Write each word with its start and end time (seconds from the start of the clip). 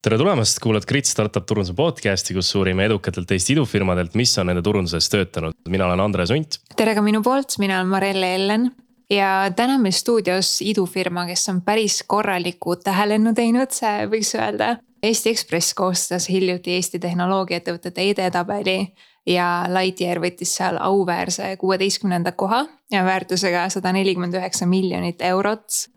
tere 0.00 0.16
tulemast, 0.16 0.56
kuulad 0.64 0.86
Grit 0.88 1.04
Startup 1.04 1.44
turunduse 1.44 1.74
podcast'i, 1.76 2.32
kus 2.32 2.48
uurime 2.56 2.86
edukatelt 2.88 3.30
Eesti 3.34 3.52
idufirmadelt, 3.52 4.14
mis 4.16 4.32
on 4.40 4.48
nende 4.48 4.62
turunduses 4.64 5.10
töötanud. 5.12 5.52
mina 5.68 5.86
olen 5.86 6.00
Andres 6.00 6.30
Unt. 6.32 6.56
tere 6.76 6.94
ka 6.96 7.02
minu 7.04 7.20
poolt, 7.22 7.58
mina 7.58 7.76
olen 7.80 7.90
Marelle 7.92 8.34
Ellen 8.34 8.70
ja 9.12 9.50
täna 9.56 9.74
on 9.76 9.84
meil 9.84 9.92
stuudios 9.92 10.62
idufirma, 10.64 11.26
kes 11.26 11.48
on 11.52 11.60
päris 11.60 12.00
korraliku 12.06 12.76
tähelennu 12.76 13.34
teinud, 13.34 13.76
võiks 14.08 14.32
öelda. 14.38 14.78
Eesti 15.02 15.30
Ekspress 15.30 15.74
koostas 15.74 16.28
hiljuti 16.28 16.72
Eesti 16.76 16.98
tehnoloogiaettevõtete 16.98 18.08
edetabeli 18.10 18.94
ja 19.26 19.66
Lightyear 19.68 20.20
võttis 20.20 20.56
seal 20.56 20.80
auväärse 20.80 21.56
kuueteistkümnenda 21.60 22.32
koha 22.32 22.64
ja 22.92 23.04
väärtusega 23.04 23.68
sada 23.68 23.92
nelikümmend 23.92 24.34
üheksa 24.36 24.66
miljonit 24.66 25.20
eurot. 25.20 25.88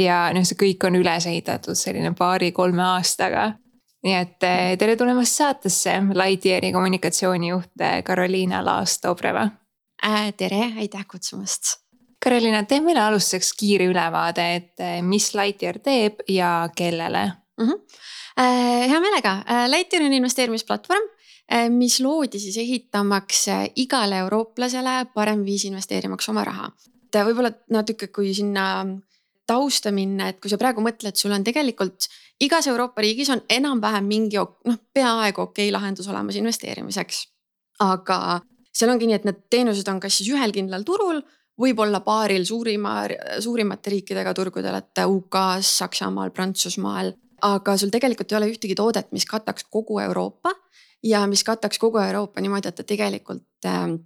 Ja 0.00 0.20
noh, 0.34 0.46
see 0.46 0.58
kõik 0.58 0.86
on 0.88 0.98
üles 1.00 1.26
ehitatud 1.30 1.78
selline 1.78 2.12
paari-kolme 2.16 2.82
aastaga. 2.96 3.52
nii 4.04 4.14
et 4.16 4.46
eh, 4.48 4.76
tere 4.80 4.96
tulemast 4.96 5.36
saatesse, 5.42 5.92
Lightyeari 6.16 6.72
kommunikatsioonijuht 6.72 7.80
eh, 7.80 8.02
Karoliina 8.04 8.64
Laas-Dobreva 8.64 9.48
äh,. 10.04 10.32
tere, 10.36 10.72
aitäh 10.78 11.06
kutsumast. 11.06 11.76
Karoliina, 12.24 12.64
tee 12.64 12.80
meile 12.80 13.00
alustuseks 13.00 13.52
kiire 13.56 13.86
ülevaade, 13.92 14.48
et 14.56 14.80
eh, 14.80 15.00
mis 15.02 15.34
Lightyear 15.34 15.78
teeb 15.78 16.24
ja 16.28 16.68
kellele 16.76 17.26
mm? 17.58 17.66
-hmm. 17.66 17.80
Äh, 18.40 18.88
hea 18.88 19.00
meelega, 19.00 19.42
Lightyear 19.68 20.04
on 20.04 20.12
investeerimisplatvorm 20.12 21.08
Äh, 21.50 21.66
mis 21.70 21.98
loodi 22.00 22.38
siis 22.38 22.56
ehitamaks 22.62 23.48
äh, 23.50 23.64
igale 23.82 24.20
eurooplasele 24.22 25.06
parem 25.14 25.40
viis 25.42 25.64
investeerimaks 25.66 26.28
oma 26.30 26.44
raha. 26.46 26.68
et 27.10 27.16
äh, 27.18 27.24
võib-olla 27.26 27.50
natuke, 27.74 28.06
kui 28.14 28.30
sinna 28.34 28.86
tausta 29.50 29.90
minna, 29.94 30.30
et 30.30 30.38
kui 30.42 30.52
sa 30.52 30.58
praegu 30.60 30.82
mõtled, 30.84 31.18
sul 31.18 31.34
on 31.34 31.44
tegelikult 31.46 32.06
igas 32.44 32.68
Euroopa 32.70 33.02
riigis 33.04 33.32
on 33.34 33.42
enam-vähem 33.50 34.06
mingi 34.06 34.38
noh, 34.38 34.78
peaaegu 34.94 35.48
okei 35.48 35.68
okay 35.68 35.74
lahendus 35.74 36.08
olemas 36.08 36.38
investeerimiseks. 36.40 37.26
aga 37.80 38.40
seal 38.72 38.92
ongi 38.92 39.08
nii, 39.08 39.18
et 39.18 39.26
need 39.28 39.44
teenused 39.50 39.88
on 39.90 40.00
kas 40.00 40.20
siis 40.20 40.30
ühel 40.34 40.52
kindlal 40.54 40.84
turul, 40.86 41.22
võib-olla 41.60 42.00
paaril 42.04 42.44
suurima, 42.48 42.94
suurimate 43.42 43.92
riikidega 43.96 44.34
turgudel, 44.36 44.78
et 44.78 45.02
UK-s, 45.04 45.78
Saksamaal, 45.82 46.32
Prantsusmaal. 46.36 47.12
aga 47.42 47.76
sul 47.80 47.88
tegelikult 47.88 48.32
ei 48.32 48.36
ole 48.36 48.50
ühtegi 48.52 48.74
toodet, 48.76 49.12
mis 49.16 49.24
kataks 49.24 49.64
kogu 49.72 49.98
Euroopa 50.00 50.52
ja 51.02 51.26
mis 51.26 51.44
kataks 51.44 51.78
kogu 51.80 51.98
Euroopa 51.98 52.40
niimoodi, 52.40 52.68
et 52.68 52.76
ta 52.76 52.84
tegelikult 52.84 53.64
äh, 53.64 53.96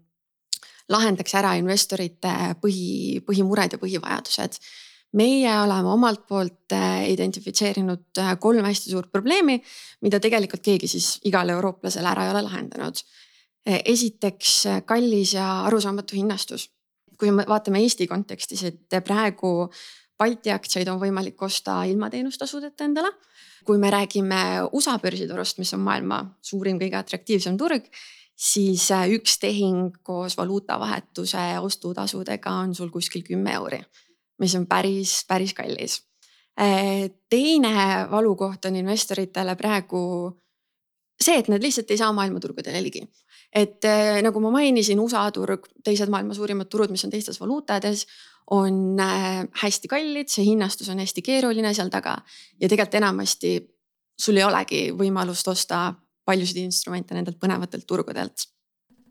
lahendaks 0.89 1.35
ära 1.35 1.55
investorite 1.59 2.33
põhi, 2.63 3.21
põhimured 3.27 3.75
ja 3.75 3.81
põhivajadused. 3.81 4.59
Meie 5.15 5.51
oleme 5.63 5.91
omalt 5.93 6.27
poolt 6.29 6.75
äh, 6.75 7.09
identifitseerinud 7.13 8.19
äh, 8.19 8.35
kolm 8.41 8.67
hästi 8.67 8.91
suurt 8.91 9.13
probleemi, 9.13 9.61
mida 10.03 10.21
tegelikult 10.21 10.65
keegi 10.65 10.91
siis 10.91 11.19
igale 11.29 11.55
eurooplasele 11.55 12.11
ära 12.11 12.27
ei 12.27 12.33
ole 12.35 12.43
lahendanud. 12.47 13.03
Äh, 13.69 13.83
esiteks 13.95 14.57
kallis 14.87 15.37
ja 15.39 15.65
arusaamatu 15.71 16.17
hinnastus. 16.17 16.71
kui 17.15 17.31
me 17.31 17.45
vaatame 17.47 17.79
Eesti 17.79 18.09
kontekstis, 18.11 18.65
et 18.67 18.97
praegu 19.07 19.71
Balti 20.19 20.51
aktsiaid 20.51 20.89
on 20.91 20.99
võimalik 20.99 21.43
osta 21.43 21.77
ilma 21.87 22.09
teenustasudeta 22.11 22.85
endale 22.85 23.13
kui 23.65 23.79
me 23.79 23.91
räägime 23.91 24.69
USA 24.73 24.99
börsiturust, 24.99 25.59
mis 25.59 25.73
on 25.75 25.81
maailma 25.81 26.21
suurim, 26.43 26.79
kõige 26.81 26.99
atraktiivsem 26.99 27.57
turg, 27.59 27.87
siis 28.37 28.89
üks 29.17 29.39
tehing 29.41 29.97
koos 30.03 30.37
valuutavahetuse 30.37 31.47
ostutasudega 31.65 32.53
on 32.65 32.75
sul 32.75 32.91
kuskil 32.93 33.25
kümme 33.25 33.55
euri, 33.57 33.81
mis 34.39 34.55
on 34.59 34.67
päris, 34.67 35.23
päris 35.29 35.55
kallis. 35.55 36.01
Äh, 36.61 37.11
teine 37.31 38.07
valukoht 38.11 38.65
on 38.65 38.77
investoritele 38.77 39.57
praegu 39.57 40.01
see, 41.21 41.39
et 41.39 41.49
nad 41.49 41.63
lihtsalt 41.63 41.91
ei 41.91 41.99
saa 41.99 42.13
maailmaturgudele 42.13 42.83
ligi. 42.83 43.03
et 43.55 43.85
äh, 43.85 44.23
nagu 44.23 44.41
ma 44.41 44.51
mainisin, 44.51 45.01
USA 45.01 45.31
turg, 45.31 45.67
teised 45.85 46.11
maailma 46.11 46.35
suurimad 46.35 46.67
turud, 46.67 46.91
mis 46.91 47.05
on 47.07 47.11
teistes 47.11 47.41
valuutades 47.41 48.07
on 48.51 49.01
äh, 49.01 49.45
hästi 49.63 49.89
kallid, 49.89 50.29
see 50.29 50.45
hinnastus 50.45 50.89
on 50.93 51.01
hästi 51.01 51.23
keeruline 51.25 51.73
seal 51.75 51.89
taga 51.93 52.17
ja 52.61 52.69
tegelikult 52.69 52.99
enamasti 53.01 53.55
sul 54.21 54.39
ei 54.39 54.45
olegi 54.45 54.83
võimalust 54.97 55.49
osta 55.49 55.87
paljusid 56.25 56.61
instrumente 56.63 57.17
nendelt 57.17 57.39
põnevatelt 57.41 57.87
turgudelt. 57.87 58.49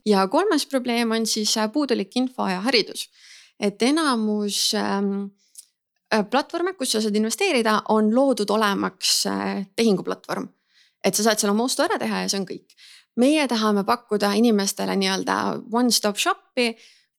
ja 0.05 0.27
kolmas 0.27 0.65
probleem 0.65 1.11
on 1.11 1.25
siis 1.25 1.55
puudulik 1.73 2.15
info 2.15 2.47
ja 2.47 2.61
haridus. 2.61 3.09
Et 3.63 3.81
enamus 3.87 4.73
ähm, 4.75 5.13
äh, 6.11 6.25
platvorme, 6.29 6.73
kus 6.75 6.95
sa 6.95 7.01
saad 7.03 7.15
investeerida, 7.15 7.77
on 7.95 8.11
loodud 8.15 8.49
olemaks 8.51 9.21
äh, 9.31 9.63
tehinguplatvorm. 9.75 10.49
et 11.03 11.15
sa 11.15 11.23
saad 11.23 11.39
seal 11.39 11.51
oma 11.51 11.65
ostu 11.67 11.83
ära 11.83 11.99
teha 11.99 12.23
ja 12.23 12.31
see 12.31 12.41
on 12.41 12.49
kõik. 12.49 12.75
meie 13.15 13.47
tahame 13.47 13.83
pakkuda 13.87 14.33
inimestele 14.39 14.95
nii-öelda 14.95 15.37
one 15.71 15.91
stop 15.91 16.17
shop'i 16.17 16.73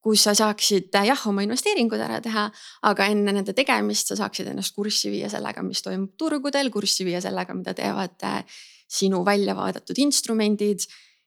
kus 0.05 0.27
sa 0.27 0.35
saaksid 0.37 0.93
jah, 0.93 1.21
oma 1.31 1.43
investeeringud 1.47 2.01
ära 2.05 2.21
teha, 2.21 2.45
aga 2.91 3.07
enne 3.09 3.33
nende 3.33 3.55
tegemist 3.57 4.11
sa 4.11 4.19
saaksid 4.19 4.51
ennast 4.53 4.75
kurssi 4.77 5.09
viia 5.13 5.31
sellega, 5.33 5.65
mis 5.65 5.81
toimub 5.85 6.13
turgudel, 6.21 6.69
kurssi 6.75 7.07
viia 7.09 7.23
sellega, 7.25 7.57
mida 7.57 7.73
teevad 7.77 8.27
äh, 8.29 8.43
sinu 8.91 9.23
välja 9.25 9.57
vaadatud 9.57 9.99
instrumendid. 10.05 10.85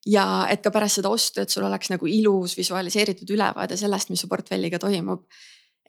Ja 0.08 0.26
et 0.52 0.64
ka 0.64 0.72
pärast 0.74 1.02
seda 1.02 1.12
ostu, 1.14 1.42
et 1.44 1.54
sul 1.54 1.66
oleks 1.68 1.92
nagu 1.94 2.08
ilus 2.08 2.58
visualiseeritud 2.58 3.30
ülevaade 3.36 3.78
sellest, 3.80 4.12
mis 4.14 4.24
su 4.24 4.30
portfelliga 4.32 4.80
toimub. 4.80 5.26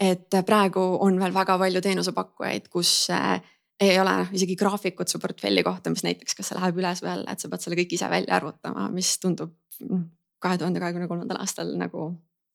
et 0.01 0.35
praegu 0.47 0.81
on 1.03 1.17
veel 1.19 1.33
väga 1.35 1.57
palju 1.59 1.81
teenusepakkujaid, 1.83 2.69
kus 2.71 3.11
äh, 3.11 3.41
ei 3.81 3.97
ole 3.99 4.13
noh 4.21 4.31
isegi 4.35 4.55
graafikut 4.59 5.11
su 5.11 5.19
portfelli 5.19 5.63
kohta, 5.67 5.91
mis 5.91 6.05
näiteks, 6.07 6.37
kas 6.39 6.51
see 6.51 6.59
läheb 6.59 6.79
üles 6.79 7.03
või 7.03 7.11
alla, 7.15 7.33
et 7.33 7.43
sa 7.43 7.51
pead 7.51 7.65
selle 7.65 7.79
kõik 7.81 7.95
ise 7.97 8.11
välja 8.11 8.37
arvutama, 8.39 8.87
mis 8.95 9.11
tundub 9.23 9.55
noh, 9.89 10.07
kahe 10.43 10.59
tuhande 10.59 10.83
kahekümne 10.83 11.11
kolmandal 11.11 11.41
aastal 11.43 11.75
nagu 11.79 12.13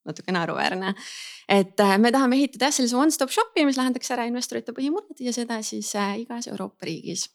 natuke 0.07 0.31
naeruväärne. 0.35 0.93
et 1.49 1.79
äh, 1.79 1.97
me 1.99 2.11
tahame 2.11 2.35
ehitada 2.35 2.67
jah 2.67 2.75
sellise 2.75 2.97
one 2.99 3.11
stop 3.11 3.31
shop'i, 3.31 3.65
mis 3.65 3.79
lahendaks 3.79 4.11
ära 4.15 4.27
investorite 4.27 4.75
põhimured 4.75 5.19
ja 5.19 5.33
seda 5.35 5.61
siis 5.63 5.93
äh, 5.95 6.19
igas 6.23 6.47
Euroopa 6.51 6.87
riigis. 6.87 7.29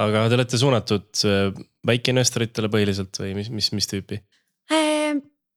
Aga 0.00 0.28
te 0.28 0.38
olete 0.38 0.60
suunatud 0.60 1.24
äh, 1.28 1.50
väikeinvestoritele 1.86 2.70
põhiliselt 2.72 3.20
või 3.20 3.34
mis, 3.40 3.50
mis, 3.52 3.72
mis 3.76 3.90
tüüpi? 3.90 4.22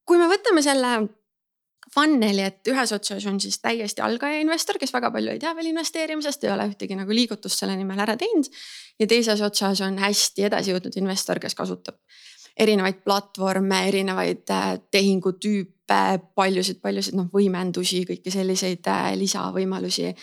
kui 0.05 0.19
me 0.21 0.27
võtame 0.29 0.61
selle 0.61 0.89
funnel'i, 1.95 2.43
et 2.43 2.69
ühes 2.69 2.91
otsas 2.95 3.25
on 3.29 3.39
siis 3.41 3.57
täiesti 3.63 4.03
algaja 4.03 4.41
investor, 4.43 4.77
kes 4.81 4.93
väga 4.93 5.11
palju 5.13 5.31
ei 5.33 5.41
tea 5.41 5.53
veel 5.57 5.71
investeerimisest, 5.71 6.43
ei 6.43 6.51
ole 6.53 6.67
ühtegi 6.71 6.97
nagu 6.97 7.15
liigutust 7.15 7.61
selle 7.61 7.77
nimel 7.79 8.01
ära 8.03 8.17
teinud. 8.19 8.49
ja 8.99 9.07
teises 9.07 9.41
otsas 9.41 9.81
on 9.85 9.99
hästi 10.01 10.49
edasi 10.49 10.73
jõudnud 10.73 10.97
investor, 10.99 11.39
kes 11.41 11.55
kasutab 11.57 11.99
erinevaid 12.57 13.01
platvorme, 13.03 13.81
erinevaid 13.89 14.47
tehingutüüpe 14.91 15.99
paljusid-paljusid 16.35 17.17
noh 17.17 17.27
võimendusi, 17.33 18.05
kõiki 18.07 18.31
selliseid 18.33 18.87
äh, 18.91 19.11
lisavõimalusi. 19.19 20.13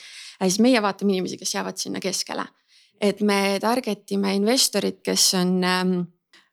siis 0.42 0.58
meie 0.64 0.82
vaatame 0.82 1.14
inimesi, 1.14 1.38
kes 1.38 1.54
jäävad 1.54 1.78
sinna 1.78 2.00
keskele. 2.00 2.46
Et 3.02 3.20
me 3.26 3.58
target 3.62 4.14
ime 4.14 4.34
investorid, 4.38 5.00
kes 5.04 5.32
on 5.40 5.56
ähm, 5.66 5.94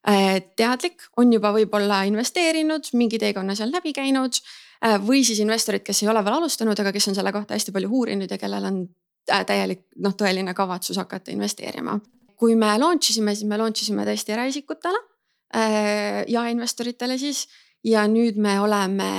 äh, 0.09 0.39
teadlik, 0.57 1.05
on 1.17 1.33
juba 1.33 1.51
võib-olla 1.53 2.01
investeerinud, 2.09 2.89
mingi 2.97 3.19
teekonna 3.21 3.55
seal 3.57 3.71
läbi 3.73 3.93
käinud. 3.93 4.41
Äh, 4.85 4.97
või 5.03 5.21
siis 5.27 5.41
investorid, 5.43 5.83
kes 5.85 6.03
ei 6.03 6.09
ole 6.09 6.23
veel 6.25 6.39
alustanud, 6.39 6.79
aga 6.79 6.93
kes 6.95 7.11
on 7.11 7.19
selle 7.19 7.33
kohta 7.35 7.57
hästi 7.57 7.75
palju 7.75 7.91
uurinud 8.01 8.31
ja 8.31 8.39
kellel 8.41 8.65
on 8.69 8.83
täielik 9.29 9.85
noh, 10.01 10.15
tõeline 10.17 10.55
kavatsus 10.57 10.97
hakata 10.97 11.31
investeerima. 11.31 11.99
kui 12.39 12.55
me 12.55 12.71
launch 12.79 13.11
isime, 13.11 13.33
siis 13.35 13.45
me 13.45 13.57
launch 13.59 13.83
isime 13.83 14.05
tõesti 14.07 14.31
eraisikutele 14.31 15.01
ja 16.31 16.45
investoritele 16.47 17.17
siis 17.19 17.41
ja 17.83 18.05
nüüd 18.07 18.39
me 18.39 18.53
oleme 18.59 19.09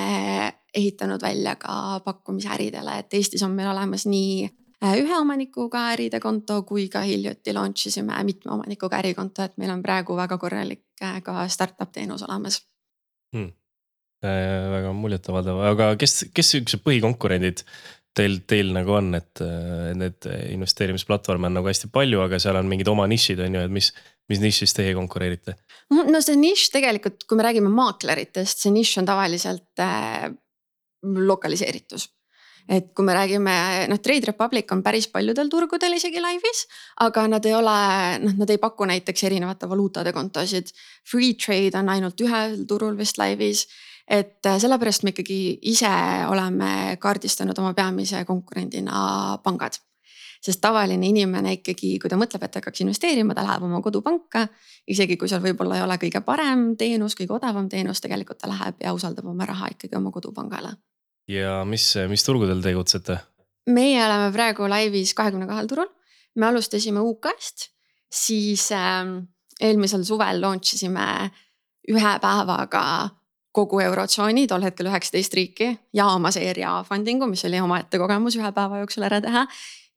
ehitanud 0.74 1.22
välja 1.22 1.54
ka 1.60 2.00
pakkumise 2.04 2.48
äridele, 2.48 2.98
et 2.98 3.14
Eestis 3.14 3.42
on 3.42 3.52
meil 3.52 3.68
olemas 3.68 4.06
nii 4.06 4.44
äh, 4.46 4.59
ühe 4.80 5.16
omanikuga 5.18 5.90
äride 5.92 6.20
konto 6.20 6.62
kui 6.68 6.88
ka 6.92 7.02
hiljuti 7.04 7.52
launch 7.52 7.90
isime 7.90 8.16
mitme 8.24 8.54
omanikuga 8.56 9.00
ärikonto, 9.02 9.44
et 9.44 9.56
meil 9.60 9.72
on 9.74 9.82
praegu 9.84 10.16
väga 10.16 10.38
korralik 10.40 10.84
äh, 11.04 11.20
ka 11.22 11.46
startup 11.48 11.92
teenus 11.92 12.24
olemas. 12.28 12.62
Hmm.. 13.36 13.52
Äh, 14.24 14.68
väga 14.72 14.92
muljetavaldav, 14.96 15.62
aga 15.70 15.94
kes, 16.00 16.26
kes 16.36 16.54
siuksed 16.54 16.84
põhikonkurendid 16.84 17.64
teil, 18.16 18.40
teil 18.48 18.72
nagu 18.74 18.96
on, 18.98 19.14
et 19.16 19.42
need 19.96 20.26
investeerimisplatvorme 20.50 21.48
on 21.48 21.60
nagu 21.60 21.70
hästi 21.70 21.88
palju, 21.92 22.20
aga 22.24 22.40
seal 22.42 22.58
on 22.58 22.68
mingid 22.68 22.88
oma 22.90 23.06
nišid 23.10 23.40
on 23.44 23.56
ju, 23.56 23.64
et 23.68 23.72
mis, 23.72 23.92
mis 24.32 24.42
nišis 24.42 24.74
teie 24.76 24.96
konkureerite? 24.98 25.56
no 25.94 26.20
see 26.24 26.36
nišš 26.40 26.72
tegelikult, 26.74 27.24
kui 27.28 27.38
me 27.38 27.46
räägime 27.46 27.72
maakleritest, 27.72 28.64
see 28.64 28.74
nišš 28.74 29.02
on 29.02 29.10
tavaliselt 29.12 29.84
äh, 29.84 30.30
lokaliseeritus 31.30 32.08
et 32.68 32.90
kui 32.94 33.04
me 33.04 33.14
räägime, 33.14 33.54
noh, 33.90 34.00
Trade 34.02 34.30
Republic 34.30 34.72
on 34.72 34.82
päris 34.82 35.08
paljudel 35.08 35.50
turgudel 35.52 35.96
isegi 35.96 36.22
laivis, 36.22 36.64
aga 37.06 37.26
nad 37.28 37.46
ei 37.46 37.54
ole, 37.54 37.76
noh, 38.24 38.38
nad 38.42 38.50
ei 38.50 38.58
paku 38.62 38.88
näiteks 38.90 39.24
erinevate 39.28 39.68
valuutade 39.68 40.12
kontosid. 40.12 40.72
Free 41.10 41.34
trade 41.34 41.78
on 41.78 41.88
ainult 41.88 42.20
ühel 42.20 42.64
turul 42.68 42.98
vist 42.98 43.18
laivis. 43.18 43.66
et 44.10 44.46
äh, 44.46 44.56
sellepärast 44.58 45.04
me 45.06 45.12
ikkagi 45.12 45.60
ise 45.70 45.90
oleme 46.26 46.96
kaardistanud 46.98 47.58
oma 47.62 47.74
peamise 47.78 48.24
konkurendina 48.26 49.38
pangad 49.44 49.78
sest 50.40 50.60
tavaline 50.60 51.08
inimene 51.08 51.52
ikkagi, 51.58 51.96
kui 52.00 52.10
ta 52.10 52.18
mõtleb, 52.20 52.44
et 52.44 52.60
hakkaks 52.60 52.84
investeerima, 52.84 53.36
ta 53.36 53.44
läheb 53.44 53.66
oma 53.68 53.82
kodupanka. 53.84 54.46
isegi 54.88 55.16
kui 55.16 55.28
seal 55.28 55.42
võib-olla 55.44 55.76
ei 55.76 55.82
ole 55.84 55.98
kõige 56.00 56.22
parem 56.24 56.70
teenus, 56.76 57.14
kõige 57.14 57.36
odavam 57.36 57.68
teenus, 57.68 58.00
tegelikult 58.00 58.40
ta 58.40 58.48
läheb 58.48 58.80
ja 58.82 58.94
usaldab 58.96 59.28
oma 59.28 59.46
raha 59.46 59.68
ikkagi 59.76 59.96
oma 59.96 60.10
kodupangale. 60.10 60.72
Ja 61.28 61.64
mis, 61.64 61.94
mis 62.08 62.24
turgudel 62.24 62.62
tegutsete? 62.62 63.18
meie 63.70 64.00
oleme 64.04 64.32
praegu 64.32 64.68
laivis 64.68 65.14
kahekümne 65.14 65.46
kahel 65.46 65.68
turul. 65.68 65.88
me 66.34 66.46
alustasime 66.46 67.00
UK-st, 67.00 67.70
siis 68.12 68.70
äh, 68.72 69.06
eelmisel 69.60 70.04
suvel 70.04 70.40
launch 70.40 70.74
isime 70.74 71.30
ühe 71.90 72.12
päevaga 72.22 72.84
kogu 73.52 73.80
eurotsooni, 73.82 74.46
tol 74.46 74.62
hetkel 74.62 74.88
üheksateist 74.90 75.34
riiki 75.34 75.70
ja 75.96 76.06
oma 76.14 76.30
seeria 76.34 76.78
funding'u, 76.86 77.26
mis 77.30 77.42
oli 77.48 77.60
omaette 77.60 77.98
kogemus 77.98 78.38
ühe 78.38 78.50
päeva 78.54 78.82
jooksul 78.84 79.06
ära 79.08 79.20
teha. 79.24 79.46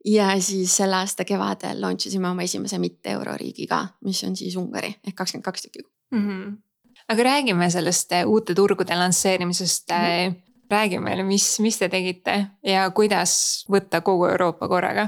ja 0.05 0.33
siis 0.41 0.73
selle 0.75 0.97
aasta 0.99 1.23
kevadel 1.23 1.79
launch 1.81 2.09
isime 2.09 2.27
oma 2.29 2.43
esimese 2.43 2.79
mitte 2.79 3.13
euroriigiga, 3.13 3.85
mis 4.03 4.23
on 4.27 4.35
siis 4.35 4.55
Ungari 4.59 4.89
ehk 5.07 5.15
kakskümmend 5.15 5.45
kaks 5.45 5.61
tükki 5.61 5.85
mm. 6.11 6.25
-hmm. 6.27 6.57
aga 7.09 7.23
räägime 7.23 7.69
sellest 7.69 8.11
äh, 8.11 8.27
uute 8.27 8.55
turgude 8.55 8.95
lansseerimisest 8.95 9.89
mm. 9.89 9.95
-hmm. 9.95 10.52
Räägi 10.73 10.99
meile, 11.03 11.23
mis, 11.27 11.45
mis 11.63 11.77
te 11.79 11.89
tegite 11.89 12.39
ja 12.65 12.87
kuidas 12.95 13.35
võtta 13.71 14.01
kogu 14.01 14.27
Euroopa 14.31 14.67
korraga 14.67 15.07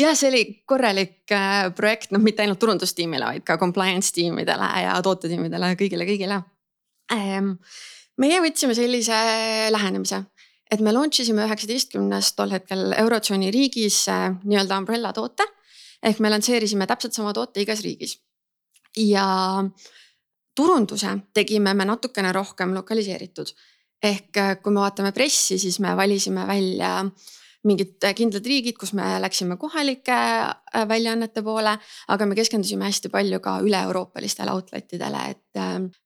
jah, 0.00 0.16
see 0.16 0.30
oli 0.32 0.42
korralik 0.66 1.30
äh, 1.32 1.68
projekt, 1.76 2.10
noh, 2.10 2.24
mitte 2.24 2.42
ainult 2.42 2.58
turundustiimile, 2.58 3.28
vaid 3.28 3.46
ka 3.46 3.58
compliance 3.60 4.10
tiimidele 4.16 4.72
ja 4.82 4.96
tootetiimidele, 5.04 5.74
kõigile, 5.78 6.08
kõigile 6.08 6.42
Ehm, 7.12 7.56
meie 8.20 8.40
võtsime 8.40 8.74
sellise 8.76 9.16
lähenemise, 9.72 10.22
et 10.72 10.80
me 10.80 10.92
launch 10.94 11.20
isime 11.20 11.44
üheksateistkümnes 11.44 12.32
tol 12.38 12.54
hetkel 12.54 12.94
eurotsooni 12.96 13.50
riigis 13.52 14.04
äh, 14.08 14.30
nii-öelda 14.44 14.80
umbrella 14.80 15.12
toote. 15.12 15.46
ehk 16.04 16.18
me 16.20 16.28
lansseerisime 16.30 16.86
täpselt 16.86 17.14
sama 17.16 17.32
toote 17.32 17.60
igas 17.60 17.80
riigis. 17.80 18.18
ja 18.96 19.64
turunduse 20.56 21.18
tegime 21.34 21.74
me 21.74 21.84
natukene 21.84 22.32
rohkem 22.32 22.74
lokaliseeritud. 22.74 23.52
Ehk 24.04 24.40
äh, 24.40 24.56
kui 24.62 24.74
me 24.74 24.84
vaatame 24.84 25.14
pressi, 25.16 25.58
siis 25.60 25.80
me 25.82 25.94
valisime 25.96 26.46
välja 26.48 26.96
mingid 27.64 28.04
äh, 28.04 28.14
kindlad 28.16 28.46
riigid, 28.46 28.76
kus 28.80 28.92
me 28.96 29.14
läksime 29.24 29.56
kohalike 29.60 30.16
äh, 30.16 30.88
väljaannete 30.88 31.44
poole, 31.46 31.76
aga 32.12 32.28
me 32.28 32.36
keskendusime 32.38 32.88
hästi 32.90 33.12
palju 33.12 33.40
ka 33.44 33.58
üle-euroopalistele 33.64 34.52
outlet 34.52 34.96
idele, 34.98 35.28
et 35.32 35.62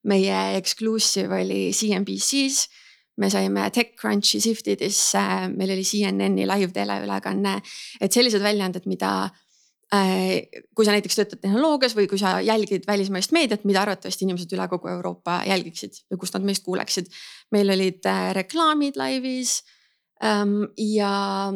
meie 0.07 0.43
exclusive 0.59 1.43
oli 1.43 1.69
CNBC-s 1.75 2.85
me 3.19 3.31
saime 3.31 3.65
TechCrunchi 3.75 4.39
Siftidesse, 4.41 5.21
meil 5.51 5.75
oli 5.75 5.83
CNN-i 5.83 6.47
live 6.47 6.71
teleülekanne, 6.75 7.57
et 8.01 8.15
sellised 8.15 8.43
väljaanded, 8.45 8.87
mida 8.87 9.11
kui 9.89 10.85
sa 10.85 10.93
näiteks 10.93 11.17
töötad 11.17 11.41
tehnoloogias 11.41 11.95
või 11.97 12.05
kui 12.11 12.19
sa 12.21 12.35
jälgid 12.45 12.85
välismaist 12.85 13.33
meediat, 13.33 13.63
mida 13.65 13.81
arvatavasti 13.81 14.27
inimesed 14.27 14.53
üle 14.53 14.67
kogu 14.69 14.91
Euroopa 14.93 15.39
jälgiksid 15.49 16.03
või 16.13 16.21
kust 16.21 16.37
nad 16.37 16.45
meist 16.45 16.67
kuuleksid. 16.67 17.09
meil 17.57 17.73
olid 17.73 18.05
reklaamid 18.37 19.01
laivis 19.01 19.63
Ehm, 20.25 20.65
ja 20.77 21.53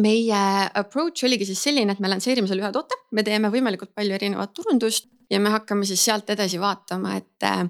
meie 0.00 0.42
approach 0.74 1.24
oligi 1.26 1.48
siis 1.48 1.62
selline, 1.64 1.94
et 1.94 2.02
me 2.02 2.10
lansseerime 2.12 2.48
selle 2.50 2.62
ühe 2.62 2.72
toote, 2.74 2.98
me 3.16 3.24
teeme 3.26 3.50
võimalikult 3.52 3.94
palju 3.96 4.16
erinevat 4.16 4.52
turundust 4.54 5.08
ja 5.32 5.40
me 5.40 5.52
hakkame 5.54 5.88
siis 5.88 6.04
sealt 6.04 6.30
edasi 6.30 6.60
vaatama, 6.60 7.16
et 7.18 7.48
äh, 7.48 7.64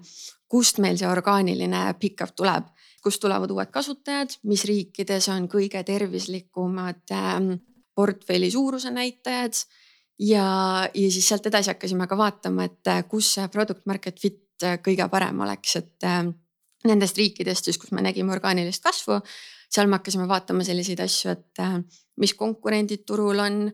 kust 0.50 0.80
meil 0.82 0.98
see 1.00 1.08
orgaaniline 1.08 1.86
pick-up 2.02 2.34
tuleb, 2.36 2.68
kust 3.04 3.22
tulevad 3.22 3.52
uued 3.54 3.70
kasutajad, 3.72 4.34
mis 4.50 4.66
riikides 4.68 5.30
on 5.32 5.46
kõige 5.52 5.84
tervislikumad 5.86 7.14
ähm, 7.16 7.54
portfelli 8.00 8.50
suuruse 8.50 8.90
näitajad. 8.90 9.62
ja, 10.18 10.44
ja 10.94 11.10
siis 11.12 11.28
sealt 11.28 11.46
edasi 11.46 11.74
hakkasime 11.74 12.08
ka 12.08 12.16
vaatama, 12.16 12.64
et 12.68 12.88
äh, 12.88 13.04
kus 13.08 13.34
see 13.36 13.48
product 13.48 13.86
market 13.86 14.20
fit 14.20 14.64
äh, 14.64 14.80
kõige 14.80 15.08
parem 15.12 15.40
oleks, 15.46 15.76
et 15.76 16.10
nendest 16.84 17.16
riikidest 17.16 17.64
siis, 17.64 17.78
kus 17.78 17.92
me 17.92 18.02
nägime 18.04 18.32
orgaanilist 18.32 18.82
kasvu 18.84 19.20
seal 19.70 19.90
me 19.90 19.98
hakkasime 19.98 20.26
vaatama 20.28 20.64
selliseid 20.66 21.00
asju, 21.04 21.34
et 21.34 21.62
äh, 21.62 21.78
mis 22.20 22.34
konkurendid 22.38 23.06
turul 23.06 23.46
on. 23.46 23.64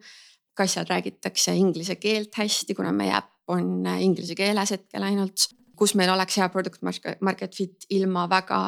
kas 0.57 0.73
seal 0.73 0.87
räägitakse 0.89 1.53
inglise 1.53 1.99
keelt 2.01 2.33
hästi, 2.33 2.73
kuna 2.75 2.89
meie 2.93 3.13
äpp 3.13 3.51
on 3.53 3.85
äh, 3.87 4.01
inglise 4.01 4.33
keeles 4.35 4.71
hetkel 4.73 5.05
ainult, 5.05 5.51
kus 5.77 5.93
meil 5.95 6.09
oleks 6.09 6.39
hea 6.41 6.49
product 6.49 6.81
market 7.21 7.55
fit 7.55 7.85
ilma 7.93 8.25
väga 8.31 8.61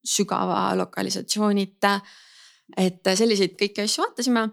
sügava 0.00 0.72
lokalisatsioonita. 0.76 2.00
et 2.76 3.06
äh, 3.06 3.16
selliseid 3.16 3.58
kõiki 3.60 3.84
asju 3.84 4.04
vaatasime 4.04 4.48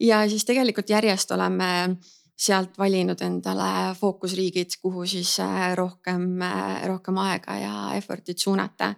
ja 0.00 0.22
siis 0.28 0.44
tegelikult 0.44 0.90
järjest 0.90 1.30
oleme 1.30 1.96
sealt 2.40 2.78
valinud 2.78 3.20
endale 3.20 3.94
fookusriigid, 4.00 4.78
kuhu 4.82 5.06
siis 5.06 5.36
rohkem, 5.74 6.40
rohkem 6.88 7.18
aega 7.20 7.56
ja 7.60 7.74
effort'it 7.98 8.38
suunata 8.38 8.94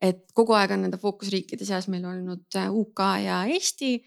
et 0.00 0.24
kogu 0.36 0.56
aeg 0.56 0.72
on 0.74 0.84
nende 0.86 0.98
fookusriikide 1.00 1.66
seas 1.68 1.88
meil 1.92 2.06
olnud 2.08 2.58
äh, 2.58 2.72
UK 2.72 3.04
ja 3.24 3.42
Eesti. 3.52 4.00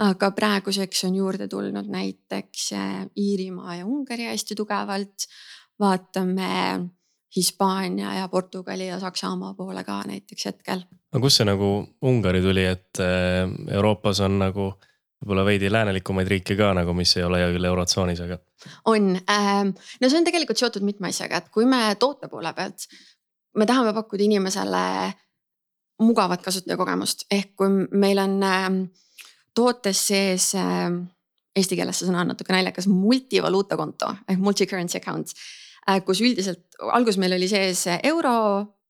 aga 0.00 0.30
praeguseks 0.32 1.02
on 1.04 1.16
juurde 1.16 1.48
tulnud 1.48 1.88
näiteks 1.92 2.70
äh, 2.72 3.02
Iirimaa 3.16 3.80
ja 3.80 3.86
Ungari 3.86 4.30
hästi 4.30 4.54
tugevalt. 4.54 5.28
vaatame 5.80 6.90
Hispaania 7.36 8.14
ja 8.14 8.28
Portugali 8.28 8.86
ja 8.88 9.00
Saksamaa 9.00 9.54
poole 9.54 9.84
ka 9.84 10.02
näiteks 10.06 10.44
hetkel. 10.44 10.84
no 11.12 11.20
kust 11.20 11.36
see 11.36 11.48
nagu 11.48 11.88
Ungari 12.02 12.42
tuli, 12.42 12.64
et 12.64 13.00
äh, 13.00 13.48
Euroopas 13.74 14.20
on 14.20 14.38
nagu 14.38 14.72
võib-olla 15.20 15.44
veidi 15.44 15.68
läänelikumaid 15.72 16.28
riike 16.28 16.56
ka 16.56 16.72
nagu, 16.76 16.94
mis 16.96 17.12
ei 17.18 17.24
ole 17.26 17.42
küll 17.52 17.68
eurotsoonis, 17.68 18.22
aga. 18.24 18.38
on, 18.88 19.12
ähm, 19.30 19.72
no 20.00 20.08
see 20.08 20.20
on 20.20 20.26
tegelikult 20.28 20.60
seotud 20.60 20.86
mitme 20.86 21.10
asjaga, 21.12 21.42
et 21.42 21.50
kui 21.52 21.68
me 21.68 21.82
toote 22.00 22.30
poole 22.32 22.52
pealt, 22.56 22.88
me 23.60 23.66
tahame 23.68 23.92
pakkuda 23.96 24.24
inimesele 24.24 24.84
mugavat 26.00 26.42
kasutajakogemust, 26.42 27.26
ehk 27.30 27.52
kui 27.60 27.68
meil 27.92 28.22
on 28.22 28.38
äh, 28.46 28.68
tootes 29.54 30.06
sees 30.08 30.54
äh, 30.56 30.88
eesti 31.56 31.78
keeles 31.78 32.00
see 32.00 32.08
sõna 32.08 32.24
on 32.24 32.32
natuke 32.32 32.54
naljakas, 32.54 32.88
multivaluutakonto 32.90 34.12
ehk 34.28 34.42
multi-currency 34.42 35.00
account 35.00 35.34
äh,. 35.88 36.00
kus 36.06 36.22
üldiselt 36.24 36.80
alguses 36.92 37.18
meil 37.20 37.36
oli 37.36 37.48
sees 37.50 37.84
euro 37.98 38.34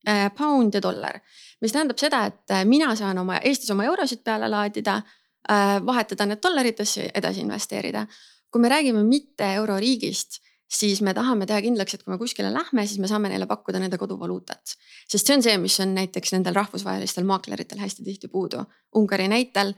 äh,, 0.07 0.29
pound 0.37 0.77
ja 0.77 0.83
dollar. 0.83 1.21
mis 1.61 1.73
tähendab 1.73 1.99
seda, 1.99 2.27
et 2.31 2.55
äh, 2.55 2.65
mina 2.65 2.95
saan 2.97 3.19
oma 3.19 3.41
Eestis 3.45 3.71
oma 3.75 3.89
eurosid 3.89 4.23
peale 4.25 4.49
laadida 4.49 5.01
vahetada 5.49 6.27
need 6.27 6.43
dollaritesse, 6.43 7.11
edasi 7.15 7.41
investeerida. 7.41 8.07
kui 8.51 8.61
me 8.61 8.69
räägime 8.69 9.03
mitte 9.05 9.47
euroriigist 9.55 10.41
siis 10.71 11.03
me 11.03 11.15
tahame 11.15 11.47
teha 11.51 11.61
kindlaks, 11.65 11.95
et 11.95 12.05
kui 12.05 12.13
me 12.15 12.19
kuskile 12.21 12.51
lähme, 12.55 12.85
siis 12.87 13.01
me 13.03 13.09
saame 13.11 13.31
neile 13.33 13.49
pakkuda 13.51 13.81
nende 13.83 13.99
koduvaluutat. 13.99 14.77
sest 15.09 15.27
see 15.27 15.37
on 15.37 15.43
see, 15.43 15.57
mis 15.59 15.79
on 15.83 15.95
näiteks 15.97 16.35
nendel 16.37 16.55
rahvusvahelistel 16.55 17.27
maakleritel 17.27 17.81
hästi 17.83 18.05
tihti 18.07 18.29
puudu. 18.29 18.63
Ungari 18.97 19.29
näitel 19.29 19.75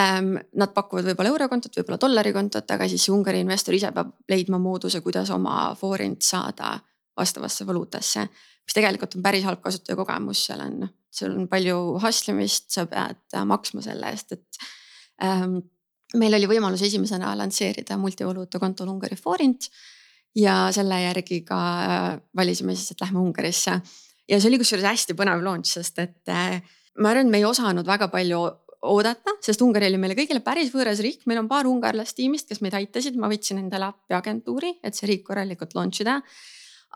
ähm, 0.00 0.38
nad 0.56 0.72
pakuvad 0.76 1.10
võib-olla 1.10 1.34
eurokontot, 1.34 1.76
võib-olla 1.76 2.00
dollarikontot, 2.00 2.70
aga 2.70 2.88
siis 2.88 3.08
Ungari 3.12 3.42
investor 3.44 3.76
ise 3.76 3.92
peab 3.92 4.14
leidma 4.32 4.58
mooduse, 4.58 5.02
kuidas 5.04 5.30
oma 5.36 5.74
forint 5.80 6.24
saada 6.24 6.78
vastavasse 7.16 7.66
valuutasse. 7.66 8.28
mis 8.64 8.74
tegelikult 8.74 9.16
on 9.16 9.22
päris 9.22 9.44
halb 9.44 9.60
kasutajakogemus, 9.60 10.46
seal 10.46 10.60
on, 10.64 10.88
sul 11.10 11.36
on 11.36 11.48
palju 11.48 11.98
hustle 12.00 12.32
imist, 12.32 12.70
sa 12.70 12.86
pead 12.86 13.40
maksma 13.44 13.82
selle 13.82 14.12
eest, 14.14 14.32
et 14.32 14.64
meil 15.20 16.34
oli 16.38 16.48
võimalus 16.50 16.82
esimesena 16.86 17.34
lansseerida 17.38 17.98
multivaluutakontol 18.00 18.88
Ungari 18.90 19.18
forint 19.18 19.68
ja 20.38 20.68
selle 20.74 21.00
järgi 21.02 21.42
ka 21.46 21.58
äh, 21.58 22.08
valisime 22.36 22.74
siis, 22.76 22.92
et 22.94 23.02
lähme 23.02 23.20
Ungarisse. 23.22 23.80
ja 24.28 24.40
see 24.40 24.50
oli 24.50 24.60
kusjuures 24.62 24.86
hästi 24.86 25.16
põnev 25.18 25.42
launch, 25.44 25.72
sest 25.74 25.98
et 25.98 26.30
äh, 26.30 26.60
ma 26.98 27.12
arvan, 27.12 27.26
et 27.26 27.34
me 27.34 27.40
ei 27.40 27.46
osanud 27.46 27.86
väga 27.86 28.08
palju 28.12 28.42
oodata, 28.90 29.34
sest 29.44 29.60
Ungari 29.62 29.90
oli 29.90 29.98
meile 30.00 30.16
kõigile 30.16 30.40
päris 30.44 30.70
võõras 30.72 31.02
riik, 31.04 31.26
meil 31.28 31.42
on 31.42 31.50
paar 31.50 31.68
ungarlast 31.68 32.16
tiimist, 32.16 32.48
kes 32.48 32.62
meid 32.64 32.74
aitasid, 32.78 33.18
ma 33.20 33.28
võtsin 33.28 33.60
endale 33.60 33.90
appi 33.90 34.16
agentuuri, 34.16 34.78
et 34.82 34.96
see 34.96 35.10
riik 35.10 35.26
korralikult 35.26 35.76
launch 35.76 36.00
ida. 36.00 36.20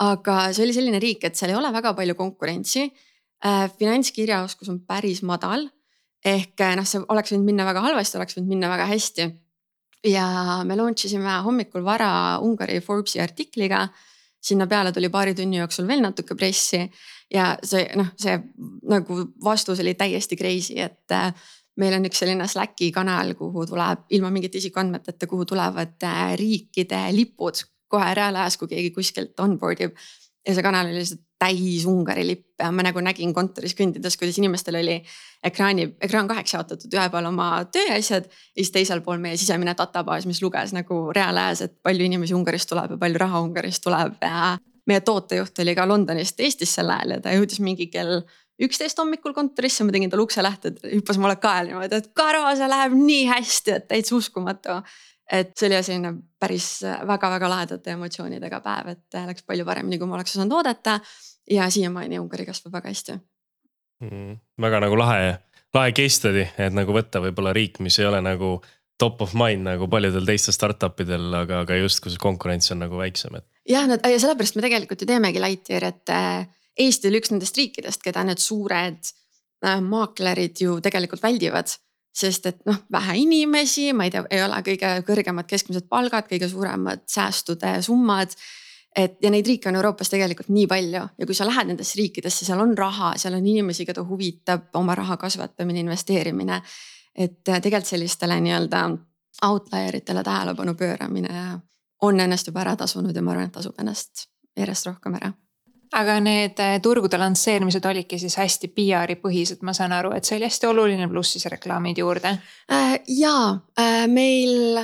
aga 0.03 0.53
see 0.53 0.65
oli 0.65 0.75
selline 0.75 0.99
riik, 0.99 1.25
et 1.25 1.37
seal 1.37 1.53
ei 1.53 1.59
ole 1.59 1.71
väga 1.73 1.95
palju 1.95 2.15
konkurentsi 2.19 2.89
äh,. 3.45 3.71
finantskirjaoskus 3.79 4.69
on 4.73 4.81
päris 4.87 5.23
madal 5.23 5.69
ehk 6.25 6.63
noh, 6.79 6.87
see 6.89 7.03
oleks 7.09 7.33
võinud 7.35 7.49
minna 7.49 7.67
väga 7.69 7.83
halvasti, 7.85 8.19
oleks 8.21 8.39
võinud 8.39 8.55
minna 8.55 8.71
väga 8.73 8.87
hästi 8.91 9.29
ja 10.09 10.27
me 10.65 10.77
launch 10.77 11.07
isime 11.09 11.39
hommikul 11.45 11.85
vara 11.85 12.39
Ungari 12.43 12.81
Forbesi 12.81 13.21
artikliga. 13.21 13.89
sinna 14.45 14.67
peale 14.67 14.93
tuli 14.93 15.09
paari 15.09 15.33
tunni 15.35 15.57
jooksul 15.57 15.87
veel 15.89 16.03
natuke 16.05 16.35
pressi 16.37 16.83
ja 17.33 17.55
see 17.65 17.87
noh, 17.97 18.11
see 18.21 18.35
nagu 18.93 19.17
vastus 19.45 19.81
oli 19.81 19.95
täiesti 19.95 20.37
crazy, 20.37 20.75
et 20.77 21.13
äh, 21.13 21.33
meil 21.81 21.97
on 21.97 22.05
üks 22.05 22.21
selline 22.21 22.45
Slacki 22.49 22.91
kanal, 22.93 23.33
kuhu 23.39 23.65
tuleb 23.67 24.05
ilma 24.11 24.31
mingite 24.31 24.61
isikuandmeteta, 24.61 25.27
kuhu 25.27 25.47
tulevad 25.49 25.97
äh, 26.05 26.35
riikide 26.37 27.07
lipud 27.17 27.65
kohe 27.89 28.11
reaalajas, 28.15 28.59
kui 28.61 28.69
keegi 28.69 28.91
kuskilt 28.91 29.41
onboard 29.41 29.81
ib. 29.87 29.97
Ja 30.47 30.55
see 30.55 30.65
kanal 30.65 30.91
oli 30.91 31.01
lihtsalt 31.01 31.23
täis 31.45 31.85
Ungari 31.89 32.25
lippe 32.27 32.69
ma 32.73 32.85
nagu 32.87 33.03
nägin 33.05 33.33
kontoris 33.37 33.75
kõndides, 33.77 34.17
kuidas 34.21 34.39
inimestel 34.41 34.79
oli 34.79 34.97
ekraani, 35.45 35.89
ekraan 36.05 36.29
kaheks 36.31 36.55
jaotatud, 36.57 36.93
ühel 36.95 37.11
pool 37.13 37.29
oma 37.29 37.49
tööasjad 37.75 38.29
ja 38.29 38.61
siis 38.61 38.73
teisel 38.75 39.03
pool 39.05 39.21
meie 39.23 39.39
sisemine 39.41 39.75
databaas, 39.77 40.29
mis 40.31 40.43
luges 40.45 40.73
nagu 40.77 41.01
reaalajas, 41.17 41.65
et 41.67 41.75
palju 41.85 42.07
inimesi 42.07 42.37
Ungarist 42.37 42.71
tuleb 42.71 42.95
ja 42.95 43.01
palju 43.01 43.21
raha 43.25 43.43
Ungarist 43.45 43.85
tuleb. 43.85 44.17
Ja. 44.23 44.57
meie 44.85 45.01
tootejuht 45.01 45.59
oli 45.63 45.73
ka 45.75 45.87
Londonist 45.89 46.41
Eestis 46.45 46.75
sel 46.77 46.91
ajal 46.93 47.15
ja 47.15 47.21
ta 47.25 47.33
jõudis 47.33 47.61
mingi 47.65 47.87
kell 47.89 48.19
üksteist 48.61 48.99
hommikul 49.01 49.33
kontorisse, 49.35 49.85
ma 49.85 49.95
tegin 49.95 50.11
talle 50.13 50.27
ukse 50.27 50.43
lahti, 50.45 50.75
hüppas 50.93 51.19
mulle 51.19 51.39
kaela 51.41 51.71
niimoodi, 51.71 51.99
et 52.03 52.11
Karo, 52.15 52.45
see 52.55 52.69
läheb 52.69 52.95
nii 52.99 53.25
hästi, 53.31 53.79
et 53.79 53.89
täitsa 53.89 54.15
uskumatu 54.19 54.77
et 55.33 55.55
see 55.57 55.69
oli 55.71 55.83
selline 55.83 56.15
päris 56.41 56.69
väga-väga 56.85 57.49
lahedate 57.49 57.95
emotsioonidega 57.97 58.61
päev, 58.65 58.91
et 58.93 59.21
läks 59.31 59.47
palju 59.49 59.65
paremini, 59.65 59.99
kui 59.99 60.09
ma 60.09 60.19
oleks 60.19 60.37
osanud 60.37 60.59
oodata. 60.59 61.01
ja 61.51 61.69
siiamaani 61.71 62.19
Ungari 62.19 62.47
kasvab 62.47 62.73
väga 62.73 62.89
hästi 62.89 63.19
mm,. 64.01 64.37
väga 64.61 64.81
nagu 64.85 64.97
lahe, 64.99 65.37
lahe 65.75 65.93
case 65.93 66.17
study, 66.19 66.47
et 66.59 66.73
nagu 66.77 66.93
võtta 66.93 67.23
võib-olla 67.25 67.53
riik, 67.57 67.81
mis 67.85 67.99
ei 67.99 68.09
ole 68.09 68.21
nagu 68.25 68.57
top 69.01 69.23
of 69.23 69.35
mind 69.35 69.67
nagu 69.67 69.89
paljudel 69.91 70.27
teistel 70.29 70.55
startup 70.55 71.01
idel, 71.03 71.27
aga, 71.35 71.65
aga 71.65 71.79
just 71.81 72.03
kus 72.05 72.17
konkurents 72.21 72.71
on 72.75 72.85
nagu 72.85 72.99
väiksem, 73.01 73.37
et. 73.41 73.47
jah, 73.69 73.89
no 73.91 73.99
ja 73.99 74.21
sellepärast 74.21 74.59
me 74.59 74.65
tegelikult 74.67 75.03
ju 75.03 75.11
teemegi 75.11 75.43
Lightyear, 75.43 75.89
et 75.91 76.15
äh, 76.15 76.47
Eesti 76.85 77.11
oli 77.11 77.21
üks 77.23 77.31
nendest 77.31 77.59
riikidest, 77.59 78.03
keda 78.03 78.25
need 78.27 78.43
suured 78.43 79.11
äh, 79.65 79.81
maaklerid 79.83 80.63
ju 80.65 80.79
tegelikult 80.83 81.23
väldivad 81.23 81.75
sest 82.15 82.47
et 82.47 82.61
noh, 82.69 82.77
vähe 82.93 83.17
inimesi, 83.25 83.89
ma 83.93 84.07
ei 84.07 84.13
tea, 84.15 84.25
ei 84.31 84.43
ole 84.45 84.61
kõige 84.67 84.91
kõrgemad 85.07 85.49
keskmised 85.51 85.89
palgad, 85.91 86.29
kõige 86.31 86.49
suuremad 86.49 87.03
säästude 87.11 87.77
summad. 87.83 88.37
et 88.97 89.17
ja 89.23 89.31
neid 89.31 89.47
riike 89.47 89.69
on 89.69 89.75
Euroopas 89.75 90.11
tegelikult 90.11 90.49
nii 90.55 90.67
palju 90.71 91.01
ja 91.19 91.27
kui 91.27 91.35
sa 91.35 91.47
lähed 91.47 91.67
nendesse 91.67 91.99
riikidesse, 91.99 92.45
seal 92.47 92.61
on 92.63 92.77
raha, 92.79 93.17
seal 93.19 93.35
on 93.35 93.47
inimesi, 93.47 93.87
keda 93.87 94.05
huvitab 94.07 94.71
oma 94.75 94.95
raha 94.95 95.17
kasvatamine, 95.17 95.81
investeerimine. 95.81 96.63
et 97.15 97.41
tegelikult 97.45 97.87
sellistele 97.87 98.41
nii-öelda 98.41 98.89
outlier 99.43 99.97
itele 99.97 100.23
tähelepanu 100.23 100.75
pööramine 100.75 101.61
on 102.03 102.21
ennast 102.21 102.47
juba 102.47 102.61
ära 102.61 102.77
tasunud 102.77 103.17
ja 103.17 103.23
ma 103.23 103.31
arvan, 103.31 103.47
et 103.47 103.53
tasub 103.53 103.75
ennast 103.79 104.29
järjest 104.57 104.87
rohkem 104.87 105.15
ära 105.15 105.33
aga 105.95 106.19
need 106.23 106.61
äh, 106.63 106.77
turgude 106.83 107.19
lansseerimised 107.21 107.85
olidki 107.87 108.19
siis 108.19 108.37
hästi 108.41 108.71
PR-i 108.75 109.17
põhised, 109.21 109.63
ma 109.67 109.75
saan 109.77 109.95
aru, 109.97 110.13
et 110.17 110.27
see 110.27 110.39
oli 110.39 110.49
hästi 110.49 110.71
oluline, 110.71 111.09
pluss 111.11 111.37
siis 111.37 111.47
reklaamid 111.53 112.01
juurde 112.03 112.35
äh,. 112.73 112.99
ja 113.21 113.37
äh, 113.79 114.05
meil 114.11 114.81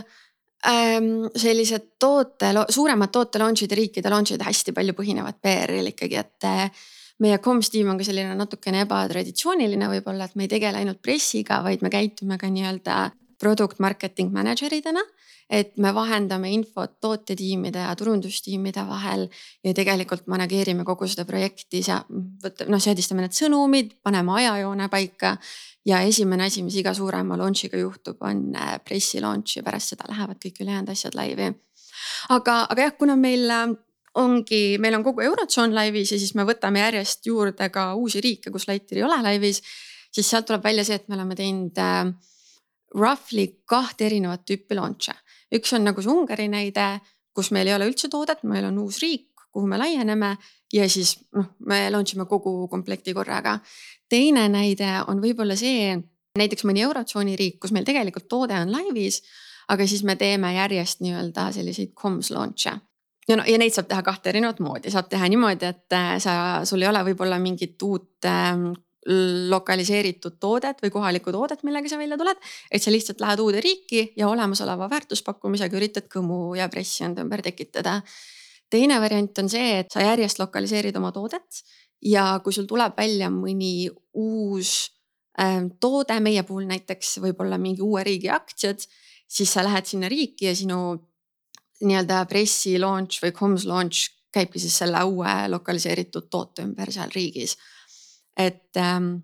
ähm, 0.66 1.28
sellised 1.36 1.94
toote, 1.98 2.52
suuremad 2.68 3.12
toote 3.14 3.42
launch'id 3.42 3.70
ja 3.70 3.80
riikide 3.80 4.12
launch'id 4.12 4.42
hästi 4.46 4.74
palju 4.76 4.96
põhinevad 4.98 5.40
PR-il 5.42 5.92
ikkagi, 5.92 6.20
et 6.20 6.48
äh, 6.48 6.82
meie 7.20 7.38
comms 7.44 7.70
tiim 7.72 7.90
on 7.92 8.00
ka 8.00 8.06
selline 8.06 8.34
natukene 8.38 8.84
ebatraditsiooniline 8.86 9.90
võib-olla, 9.94 10.28
et 10.28 10.36
me 10.38 10.46
ei 10.46 10.52
tegele 10.54 10.80
ainult 10.82 11.02
pressiga, 11.02 11.60
vaid 11.66 11.84
me 11.84 11.92
käitume 11.92 12.38
ka 12.40 12.48
nii-öelda 12.52 13.00
product 13.40 13.80
marketing 13.80 14.32
manager 14.32 14.72
idena 14.74 15.02
et 15.50 15.72
me 15.82 15.90
vahendame 15.94 16.52
infot 16.54 16.92
tootetiimide 17.02 17.82
ja 17.82 17.90
turundustiimide 17.98 18.84
vahel 18.86 19.26
ja 19.66 19.74
tegelikult 19.74 20.28
manageerime 20.30 20.84
kogu 20.86 21.08
seda 21.10 21.26
projekti, 21.26 21.82
noh 22.70 22.82
seadistame 22.82 23.26
need 23.26 23.34
sõnumid, 23.34 23.96
paneme 24.04 24.36
ajajoone 24.38 24.88
paika. 24.92 25.36
ja 25.84 26.02
esimene 26.04 26.44
asi, 26.44 26.62
mis 26.62 26.76
iga 26.76 26.92
suurema 26.94 27.38
launch'iga 27.40 27.78
juhtub, 27.80 28.18
on 28.20 28.50
äh, 28.54 28.74
pressi 28.84 29.20
launch 29.20 29.56
ja 29.56 29.62
pärast 29.64 29.94
seda 29.94 30.04
lähevad 30.10 30.36
kõik 30.38 30.60
ülejäänud 30.60 30.90
asjad 30.92 31.16
laivi. 31.16 31.50
aga, 32.28 32.66
aga 32.70 32.82
jah, 32.82 32.96
kuna 32.98 33.16
meil 33.16 33.50
äh, 33.50 33.66
ongi, 34.14 34.78
meil 34.78 34.94
on 34.94 35.04
kogu 35.04 35.24
eurotsoon 35.26 35.74
laivis 35.74 36.12
ja 36.12 36.18
siis 36.18 36.34
me 36.34 36.46
võtame 36.46 36.84
järjest 36.84 37.26
juurde 37.26 37.70
ka 37.74 37.94
uusi 37.94 38.20
riike, 38.20 38.50
kus 38.50 38.68
Lightyear 38.68 39.02
ei 39.02 39.08
ole 39.08 39.22
laivis. 39.22 39.62
siis 40.12 40.30
sealt 40.30 40.46
tuleb 40.46 40.62
välja 40.62 40.84
see, 40.84 40.94
et 40.94 41.08
me 41.08 41.18
oleme 41.18 41.34
teinud 41.34 41.78
äh, 41.78 42.12
roughly 42.94 43.46
kahte 43.68 44.06
erinevat 44.06 44.44
tüüpi 44.48 44.76
launch'e. 44.78 45.14
Üks 45.54 45.74
on 45.76 45.84
nagu 45.86 46.02
see 46.02 46.12
Ungari 46.12 46.48
näide, 46.50 47.00
kus 47.34 47.50
meil 47.54 47.70
ei 47.70 47.76
ole 47.76 47.90
üldse 47.90 48.10
toodet, 48.10 48.42
meil 48.48 48.66
on 48.68 48.78
uus 48.82 49.00
riik, 49.02 49.28
kuhu 49.50 49.66
me 49.66 49.78
laieneme 49.78 50.36
ja 50.72 50.88
siis 50.90 51.16
noh, 51.36 51.52
me 51.66 51.82
launch 51.90 52.14
ime 52.14 52.26
kogu 52.30 52.68
komplekti 52.70 53.14
korraga. 53.14 53.58
teine 54.08 54.48
näide 54.48 54.88
on 55.06 55.22
võib-olla 55.22 55.56
see, 55.56 55.94
näiteks 56.38 56.64
mõni 56.66 56.82
eurotsooni 56.82 57.36
riik, 57.38 57.60
kus 57.62 57.72
meil 57.72 57.86
tegelikult 57.86 58.28
toode 58.28 58.58
on 58.58 58.72
laivis, 58.72 59.22
aga 59.70 59.86
siis 59.86 60.02
me 60.02 60.16
teeme 60.16 60.54
järjest 60.54 61.02
nii-öelda 61.04 61.50
selliseid 61.54 61.94
comms 61.94 62.30
launch'e. 62.34 62.74
Ja 63.28 63.36
no 63.38 63.44
ja 63.46 63.58
neid 63.58 63.74
saab 63.74 63.86
teha 63.90 64.02
kahte 64.02 64.32
erinevat 64.32 64.58
moodi, 64.64 64.90
saab 64.90 65.10
teha 65.10 65.28
niimoodi, 65.30 65.66
et 65.66 65.94
äh, 65.94 66.16
sa, 66.18 66.34
sul 66.66 66.82
ei 66.82 66.88
ole 66.90 67.04
võib-olla 67.10 67.38
mingit 67.38 67.82
uut 67.86 68.26
ähm, 68.26 68.72
lokaliseeritud 69.50 70.36
toodet 70.40 70.82
või 70.82 70.92
kohalikku 70.94 71.32
toodet, 71.34 71.64
millega 71.66 71.88
sa 71.88 71.98
välja 71.98 72.18
tuled. 72.18 72.36
et 72.70 72.82
sa 72.82 72.90
lihtsalt 72.90 73.20
lähed 73.20 73.40
uude 73.40 73.60
riiki 73.60 74.12
ja 74.16 74.28
olemasoleva 74.28 74.90
väärtuspakkumisega 74.90 75.76
üritad 75.76 76.06
kõmu 76.12 76.56
ja 76.58 76.68
pressi 76.68 77.04
enda 77.04 77.22
ümber 77.22 77.42
tekitada. 77.42 78.02
teine 78.70 79.00
variant 79.00 79.38
on 79.38 79.48
see, 79.48 79.78
et 79.80 79.90
sa 79.90 80.00
järjest 80.00 80.38
lokaliseerid 80.38 80.96
oma 80.96 81.12
toodet 81.12 81.62
ja 82.02 82.40
kui 82.44 82.52
sul 82.52 82.66
tuleb 82.66 82.96
välja 82.96 83.30
mõni 83.30 83.90
uus 84.14 84.90
äh, 85.40 85.66
toode, 85.80 86.20
meie 86.20 86.42
puhul 86.42 86.66
näiteks 86.70 87.18
võib-olla 87.18 87.58
mingi 87.58 87.82
uue 87.82 88.04
riigi 88.04 88.30
aktsiad, 88.30 88.86
siis 89.28 89.52
sa 89.52 89.64
lähed 89.64 89.86
sinna 89.86 90.08
riiki 90.08 90.46
ja 90.46 90.54
sinu 90.54 90.96
nii-öelda 91.80 92.24
pressi 92.28 92.78
launch 92.78 93.22
või 93.24 93.32
comms 93.32 93.66
launch 93.66 94.10
käibki 94.32 94.60
siis 94.62 94.76
selle 94.78 95.02
uue 95.04 95.48
lokaliseeritud 95.48 96.28
toote 96.30 96.62
ümber 96.62 96.92
seal 96.92 97.10
riigis 97.14 97.56
et 98.40 98.80
ähm, 98.80 99.14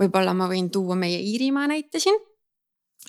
võib-olla 0.00 0.34
ma 0.36 0.48
võin 0.50 0.70
tuua 0.72 0.96
meie 0.98 1.20
Iirimaa 1.20 1.68
näite 1.70 2.00
siin. 2.02 2.20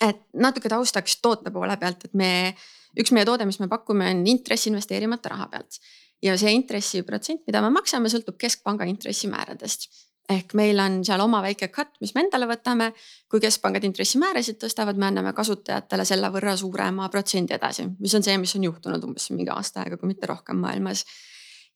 et 0.04 0.26
natuke 0.36 0.68
taustaks 0.70 1.22
toote 1.24 1.52
poole 1.56 1.78
pealt, 1.80 2.04
et 2.04 2.14
me, 2.20 2.56
üks 3.00 3.14
meie 3.16 3.26
toode, 3.26 3.46
mis 3.48 3.62
me 3.62 3.70
pakume, 3.72 4.10
on 4.12 4.26
intress 4.28 4.68
investeerimata 4.68 5.32
raha 5.32 5.48
pealt. 5.54 5.80
ja 6.24 6.38
see 6.38 6.52
intressiprotsent, 6.56 7.46
mida 7.48 7.62
me 7.62 7.72
maksame, 7.72 8.12
sõltub 8.12 8.38
keskpanga 8.42 8.88
intressimääradest 8.92 9.90
ehk 10.30 10.56
meil 10.58 10.80
on 10.82 11.00
seal 11.06 11.22
oma 11.22 11.42
väike 11.46 11.70
cut, 11.74 11.92
mis 12.02 12.16
me 12.16 12.24
endale 12.26 12.48
võtame. 12.50 12.92
kui 13.30 13.42
keskpangad 13.44 13.84
intressimäärasid 13.86 14.58
tõstavad, 14.62 14.98
me 14.98 15.10
anname 15.10 15.34
kasutajatele 15.38 16.06
selle 16.06 16.32
võrra 16.34 16.56
suurema 16.58 17.10
protsendi 17.14 17.54
edasi, 17.54 17.86
mis 18.00 18.14
on 18.18 18.26
see, 18.26 18.38
mis 18.42 18.56
on 18.58 18.66
juhtunud 18.66 19.04
umbes 19.06 19.30
mingi 19.32 19.52
aasta 19.54 19.84
aega, 19.84 19.98
kui 20.02 20.10
mitte 20.10 20.30
rohkem 20.30 20.58
maailmas. 20.62 21.06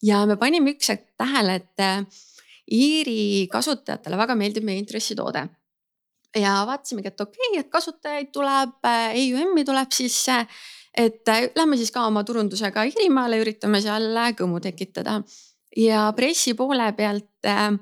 ja 0.01 0.25
me 0.25 0.37
panime 0.37 0.73
üks 0.73 0.89
hetk 0.89 1.13
tähele, 1.17 1.55
et 1.61 1.85
Iiri 2.69 3.47
kasutajatele 3.51 4.17
väga 4.19 4.35
meeldib 4.37 4.65
meie 4.67 4.81
intressitoode. 4.81 5.47
ja 6.37 6.51
vaatasimegi, 6.69 7.09
et 7.09 7.21
okei 7.21 7.47
okay,, 7.47 7.59
et 7.63 7.69
kasutajaid 7.73 8.27
tuleb, 8.33 8.75
EUM-i 9.17 9.63
tuleb 9.65 9.91
sisse. 9.91 10.45
et 10.93 11.29
äh, 11.29 11.49
lähme 11.55 11.77
siis 11.77 11.91
ka 11.91 12.05
oma 12.07 12.23
turundusega 12.23 12.83
Iirimaale, 12.89 13.39
üritame 13.41 13.81
seal 13.81 14.13
kõmu 14.37 14.61
tekitada. 14.61 15.21
ja 15.77 16.11
pressi 16.15 16.53
poole 16.53 16.93
pealt 16.93 17.45
äh, 17.45 17.73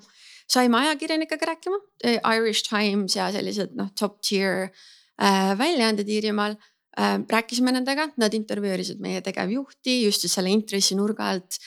saime 0.47 0.77
ajakirjanikega 0.77 1.45
rääkima, 1.45 1.79
äh, 2.05 2.19
Irish 2.37 2.69
Times 2.69 3.15
ja 3.15 3.31
sellised 3.31 3.75
noh, 3.75 3.91
top 3.99 4.21
tier 4.21 4.69
äh, 5.21 5.57
väljaanded 5.57 6.07
Iirimaal 6.07 6.55
äh,. 6.99 7.19
rääkisime 7.29 7.71
nendega, 7.71 8.07
nad 8.17 8.33
intervjueerisid 8.33 9.01
meie 9.03 9.21
tegevjuhti 9.21 10.03
just 10.05 10.23
siis 10.23 10.33
selle 10.39 10.49
intressinurga 10.49 11.29
alt 11.33 11.59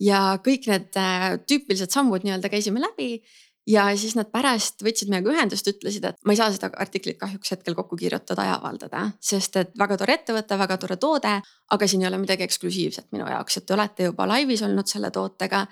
ja 0.00 0.38
kõik 0.44 0.68
need 0.70 0.96
äh, 1.00 1.34
tüüpilised 1.48 1.92
sammud 1.94 2.24
nii-öelda 2.26 2.50
käisime 2.52 2.82
läbi 2.82 3.22
ja 3.66 3.86
siis 3.98 4.14
nad 4.16 4.28
pärast 4.32 4.82
võtsid 4.84 5.10
meiega 5.10 5.32
ühendust, 5.32 5.66
ütlesid, 5.70 6.04
et 6.06 6.20
ma 6.26 6.34
ei 6.34 6.38
saa 6.38 6.52
seda 6.54 6.70
artiklit 6.82 7.18
kahjuks 7.18 7.54
hetkel 7.56 7.74
kokku 7.78 7.98
kirjutada 7.98 8.44
ja 8.46 8.54
avaldada, 8.60 9.08
sest 9.20 9.58
et 9.60 9.74
väga 9.78 9.98
tore 9.98 10.18
ettevõte, 10.20 10.58
väga 10.58 10.78
tore 10.82 10.96
toode, 11.02 11.34
aga 11.74 11.88
siin 11.88 12.04
ei 12.04 12.10
ole 12.10 12.20
midagi 12.22 12.46
eksklusiivset 12.46 13.10
minu 13.16 13.26
jaoks, 13.30 13.58
et 13.58 13.66
te 13.66 13.74
olete 13.74 14.10
juba 14.10 14.28
laivis 14.30 14.62
olnud 14.66 14.88
selle 14.90 15.10
tootega. 15.10 15.66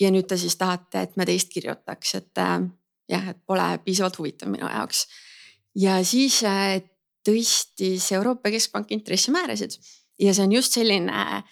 ja 0.00 0.08
nüüd 0.10 0.24
te 0.26 0.36
siis 0.40 0.56
tahate, 0.56 1.02
et 1.02 1.16
me 1.20 1.26
teist 1.28 1.50
kirjutaks, 1.52 2.14
et 2.14 2.38
äh, 2.40 2.60
jah, 3.08 3.28
et 3.28 3.38
pole 3.46 3.66
piisavalt 3.84 4.18
huvitav 4.18 4.48
minu 4.48 4.66
jaoks. 4.66 5.06
ja 5.76 6.02
siis 6.04 6.42
äh, 6.42 6.80
tõstis 7.28 8.12
Euroopa 8.16 8.50
Keskpank 8.50 8.90
intressimäärasid 8.90 9.76
ja 10.18 10.34
see 10.34 10.44
on 10.44 10.52
just 10.52 10.72
selline 10.72 11.42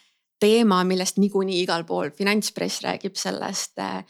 teema, 0.40 0.82
millest 0.84 1.18
niikuinii 1.18 1.62
igal 1.62 1.84
pool 1.84 2.10
finantspress 2.16 2.82
räägib 2.84 3.16
sellest 3.16 3.78
äh,. 3.78 4.04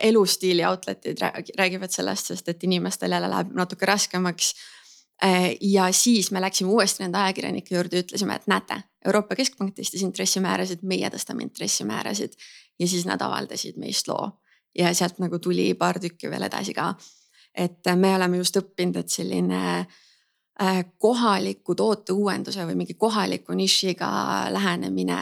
elustiili 0.00 0.64
outlet'id 0.64 1.20
räägivad 1.58 1.92
sellest, 1.92 2.26
sest 2.26 2.48
et 2.48 2.64
inimestel 2.64 3.12
jälle 3.12 3.28
läheb 3.30 3.52
natuke 3.54 3.86
raskemaks 3.86 4.54
äh,. 5.24 5.50
ja 5.60 5.92
siis 5.92 6.30
me 6.30 6.40
läksime 6.40 6.70
uuesti 6.70 7.02
nende 7.02 7.18
ajakirjanike 7.18 7.74
juurde, 7.74 8.00
ütlesime, 8.00 8.34
et 8.34 8.46
näete, 8.46 8.82
Euroopa 9.04 9.36
Keskpank 9.36 9.76
tõstis 9.76 10.02
intressimäärasid, 10.02 10.82
meie 10.82 11.10
tõstame 11.10 11.42
intressimäärasid. 11.42 12.32
ja 12.78 12.88
siis 12.88 13.06
nad 13.06 13.20
avaldasid 13.20 13.76
meist 13.76 14.08
loo 14.08 14.30
ja 14.78 14.94
sealt 14.94 15.18
nagu 15.18 15.38
tuli 15.38 15.74
paar 15.74 16.00
tükki 16.00 16.30
veel 16.30 16.42
edasi 16.42 16.74
ka. 16.74 16.94
et 17.54 17.94
me 17.96 18.14
oleme 18.14 18.36
just 18.36 18.56
õppinud, 18.56 18.96
et 18.96 19.08
selline 19.08 19.62
Äh, 19.66 20.05
kohaliku 20.98 21.74
toote 21.76 22.14
uuenduse 22.16 22.64
või 22.64 22.78
mingi 22.78 22.94
kohaliku 22.96 23.52
nišiga 23.52 24.08
lähenemine 24.54 25.18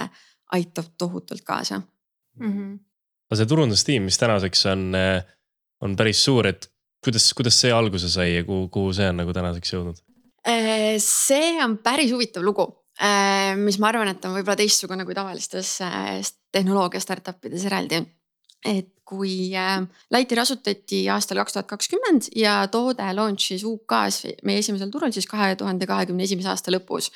aitab 0.54 0.92
tohutult 0.98 1.42
kaasa 1.42 1.80
mm. 1.80 2.52
-hmm 2.52 2.74
aga 3.24 3.40
see 3.40 3.50
turundustiim, 3.50 4.04
mis 4.06 4.18
tänaseks 4.20 4.66
on, 4.70 4.82
on 5.82 5.96
päris 5.98 6.20
suur, 6.24 6.46
et 6.46 6.68
kuidas, 7.04 7.28
kuidas 7.36 7.58
see 7.60 7.72
alguse 7.74 8.08
sai 8.12 8.34
ja 8.36 8.44
kuhu, 8.46 8.68
kuhu 8.72 8.92
see 8.96 9.08
on 9.10 9.20
nagu 9.22 9.34
tänaseks 9.34 9.74
jõudnud? 9.74 10.00
Äh, 10.48 10.96
see 11.02 11.54
on 11.64 11.78
päris 11.84 12.12
huvitav 12.12 12.44
lugu, 12.44 12.66
äh, 13.00 13.54
mis 13.58 13.78
ma 13.80 13.90
arvan, 13.90 14.12
et 14.12 14.24
on 14.28 14.36
võib-olla 14.36 14.58
teistsugune 14.60 15.06
kui 15.08 15.16
tavalistes 15.16 15.76
äh, 15.84 16.20
tehnoloogia 16.52 17.02
startup 17.02 17.48
ides 17.48 17.64
eraldi. 17.68 18.02
Et 18.64 18.90
kui 19.04 19.52
Lightyear 20.14 20.40
asutati 20.42 21.02
aastal 21.12 21.38
kaks 21.42 21.56
tuhat 21.56 21.68
kakskümmend 21.68 22.30
ja 22.40 22.62
toode 22.72 23.04
launch'is 23.18 23.64
UK-s 23.68 24.30
meie 24.48 24.62
esimesel 24.62 24.92
turul 24.92 25.12
siis 25.12 25.28
kahe 25.28 25.52
tuhande 25.60 25.86
kahekümne 25.86 26.24
esimese 26.24 26.48
aasta 26.52 26.72
lõpus 26.72 27.10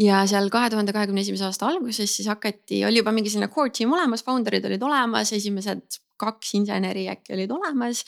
ja 0.00 0.22
seal 0.28 0.50
kahe 0.52 0.70
tuhande 0.72 0.92
kahekümne 0.92 1.24
esimese 1.24 1.46
aasta 1.48 1.68
alguses 1.68 2.16
siis 2.16 2.28
hakati, 2.28 2.82
oli 2.88 3.00
juba 3.00 3.14
mingi 3.16 3.32
selline 3.32 3.50
core 3.52 3.72
team 3.74 3.92
olemas, 3.96 4.24
founder'id 4.26 4.68
olid 4.68 4.84
olemas, 4.84 5.32
esimesed 5.36 5.98
kaks 6.20 6.54
inseneri 6.60 7.08
äkki 7.12 7.34
olid 7.36 7.52
olemas 7.52 8.04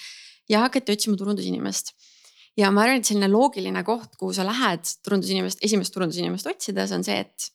ja 0.49 0.61
hakati 0.67 0.93
otsima 0.93 1.17
turundusinimest. 1.17 1.95
ja 2.57 2.71
ma 2.71 2.85
arvan, 2.85 3.01
et 3.01 3.09
selline 3.09 3.29
loogiline 3.33 3.83
koht, 3.85 4.15
kuhu 4.21 4.33
sa 4.37 4.45
lähed 4.47 4.87
turundusinimest, 5.05 5.65
esimest 5.65 5.95
turundusinimest 5.97 6.47
otsides 6.47 6.93
on 6.95 7.05
see, 7.05 7.17
et 7.25 7.51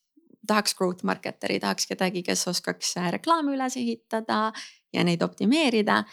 tahaks 0.49 0.75
growth 0.75 1.05
marketer'i, 1.05 1.59
tahaks 1.61 1.87
kedagi, 1.87 2.23
kes 2.25 2.47
oskaks 2.51 2.95
reklaame 3.13 3.53
üles 3.55 3.77
ehitada 3.79 4.49
ja 4.93 5.03
neid 5.03 5.21
optimeerida. 5.21 6.03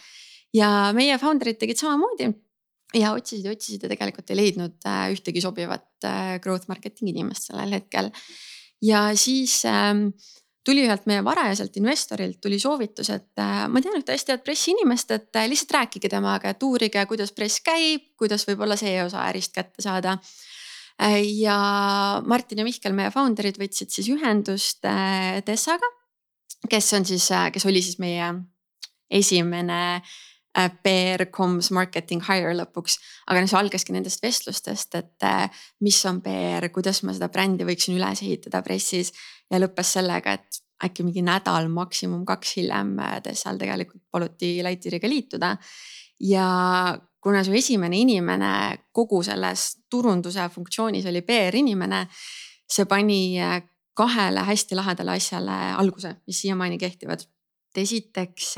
ja 0.53 0.91
meie 0.95 1.17
founder'id 1.19 1.57
tegid 1.59 1.77
samamoodi 1.77 2.31
ja 2.95 3.11
otsisid 3.15 3.45
ja 3.45 3.51
otsisid 3.51 3.83
ja 3.83 3.91
tegelikult 3.91 4.31
ei 4.31 4.39
leidnud 4.39 4.87
äh, 4.87 5.03
ühtegi 5.15 5.43
sobivat 5.43 6.07
äh, 6.07 6.37
growth 6.43 6.69
marketing 6.71 7.11
inimest 7.11 7.49
sellel 7.49 7.75
hetkel. 7.75 8.09
ja 8.81 9.09
siis 9.17 9.63
ähm, 9.65 10.09
tuli 10.65 10.85
ühelt 10.85 11.07
meie 11.09 11.23
varajaselt 11.23 11.77
investorilt 11.79 12.39
tuli 12.41 12.59
soovitus, 12.59 13.09
et 13.09 13.43
äh, 13.43 13.65
ma 13.67 13.81
tean 13.83 13.97
ühte 13.99 14.15
hästi 14.15 14.35
head 14.35 14.45
pressiinimest, 14.45 15.11
et 15.11 15.41
lihtsalt 15.49 15.75
rääkige 15.79 16.11
temaga, 16.11 16.53
et 16.53 16.63
uurige, 16.63 17.05
kuidas 17.09 17.33
press 17.35 17.63
käib, 17.65 18.13
kuidas 18.19 18.47
võib-olla 18.47 18.79
see 18.79 18.99
osa 19.03 19.25
ärist 19.27 19.55
kätte 19.55 19.83
saada. 19.83 20.17
Ja 20.97 21.55
Martin 22.25 22.57
ja 22.57 22.63
Mihkel, 22.65 22.95
meie 22.97 23.11
founder'id 23.13 23.59
võtsid 23.61 23.91
siis 23.93 24.07
ühendust 24.09 24.81
Tessaga, 25.45 25.89
kes 26.71 26.87
on 26.97 27.05
siis, 27.05 27.27
kes 27.53 27.67
oli 27.69 27.83
siis 27.85 27.99
meie 28.01 28.31
esimene 29.09 30.01
PR 30.57 31.27
comms 31.29 31.69
marketing 31.75 32.23
hire 32.25 32.53
lõpuks. 32.57 32.97
aga 33.29 33.41
noh, 33.41 33.49
see 33.49 33.59
algaski 33.59 33.93
nendest 33.93 34.23
vestlustest, 34.23 34.95
et 34.97 35.27
mis 35.85 35.99
on 36.09 36.21
PR, 36.25 36.65
kuidas 36.73 37.03
ma 37.05 37.13
seda 37.13 37.29
brändi 37.29 37.67
võiksin 37.67 37.97
üles 37.97 38.23
ehitada 38.25 38.63
pressis 38.65 39.13
ja 39.51 39.59
lõppes 39.61 39.93
sellega, 39.99 40.33
et 40.33 40.63
äkki 40.87 41.05
mingi 41.05 41.23
nädal, 41.25 41.69
maksimum 41.73 42.25
kaks 42.25 42.55
hiljem 42.57 42.95
seal 43.33 43.61
tegelikult 43.61 44.03
paluti 44.11 44.57
Lightyeariga 44.65 45.09
liituda. 45.09 45.57
ja 46.19 46.97
kuna 47.21 47.43
su 47.43 47.53
esimene 47.53 47.99
inimene 47.99 48.51
kogu 48.91 49.21
selles 49.23 49.83
turunduse 49.89 50.49
funktsioonis 50.49 51.05
oli 51.05 51.21
PR 51.21 51.55
inimene, 51.55 52.07
see 52.65 52.85
pani 52.85 53.37
kahele 53.97 54.43
hästi 54.45 54.77
lahedale 54.77 55.17
asjale 55.17 55.57
alguse, 55.77 56.15
mis 56.27 56.41
siiamaani 56.41 56.77
kehtivad. 56.77 57.25
Esiteks 57.77 58.55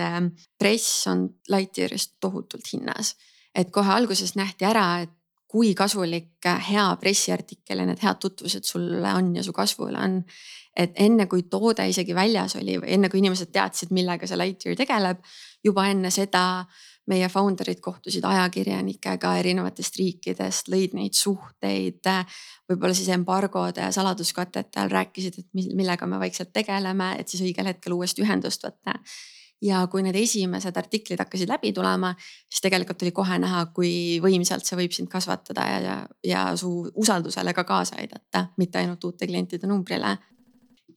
press 0.60 1.08
on 1.08 1.28
Lightyearist 1.50 2.18
tohutult 2.20 2.68
hinnas, 2.74 3.16
et 3.56 3.72
kohe 3.72 3.92
alguses 3.94 4.36
nähti 4.36 4.68
ära, 4.68 5.02
et 5.04 5.16
kui 5.50 5.74
kasulik 5.74 6.46
hea 6.70 6.86
pressiartikkel 7.02 7.82
ja 7.82 7.86
need 7.90 8.02
head 8.04 8.20
tutvused 8.22 8.68
sulle 8.70 9.14
on 9.18 9.32
ja 9.36 9.44
su 9.44 9.54
kasvule 9.54 9.98
on. 9.98 10.20
Et 10.78 10.94
enne 11.02 11.26
kui 11.28 11.48
toode 11.50 11.88
isegi 11.90 12.14
väljas 12.16 12.54
oli 12.60 12.78
või 12.80 12.94
enne 12.96 13.10
kui 13.10 13.20
inimesed 13.20 13.50
teadsid, 13.52 13.90
millega 13.92 14.30
see 14.30 14.38
Lightyear 14.38 14.78
tegeleb, 14.78 15.24
juba 15.64 15.88
enne 15.92 16.12
seda 16.12 16.66
meie 17.10 17.30
founder'id 17.32 17.82
kohtusid 17.82 18.26
ajakirjanikega 18.28 19.32
erinevatest 19.42 19.98
riikidest, 19.98 20.70
lõid 20.70 20.94
neid 20.98 21.18
suhteid. 21.18 22.06
võib-olla 22.70 22.94
siis 22.94 23.10
embargode 23.16 23.82
ja 23.82 23.92
saladuskatete 23.92 24.80
all 24.80 24.94
rääkisid, 24.94 25.40
et 25.40 25.50
millega 25.54 26.06
me 26.06 26.20
vaikselt 26.22 26.54
tegeleme, 26.54 27.16
et 27.20 27.28
siis 27.28 27.44
õigel 27.48 27.74
hetkel 27.74 27.98
uuesti 27.98 28.26
ühendust 28.26 28.66
võtta. 28.66 29.00
ja 29.62 29.82
kui 29.92 30.00
need 30.06 30.16
esimesed 30.16 30.78
artiklid 30.78 31.20
hakkasid 31.20 31.50
läbi 31.50 31.74
tulema, 31.76 32.14
siis 32.48 32.62
tegelikult 32.64 33.02
oli 33.04 33.12
kohe 33.12 33.40
näha, 33.44 33.66
kui 33.76 34.20
võimsalt 34.24 34.64
see 34.64 34.78
võib 34.80 34.94
sind 34.96 35.10
kasvatada 35.12 35.66
ja, 35.68 35.80
ja, 35.80 35.96
ja 36.24 36.44
su 36.56 36.92
usaldusele 36.96 37.54
ka 37.54 37.66
kaasa 37.68 37.98
aidata, 38.00 38.46
mitte 38.58 38.80
ainult 38.80 39.04
uute 39.04 39.28
klientide 39.28 39.68
numbrile 39.68 40.16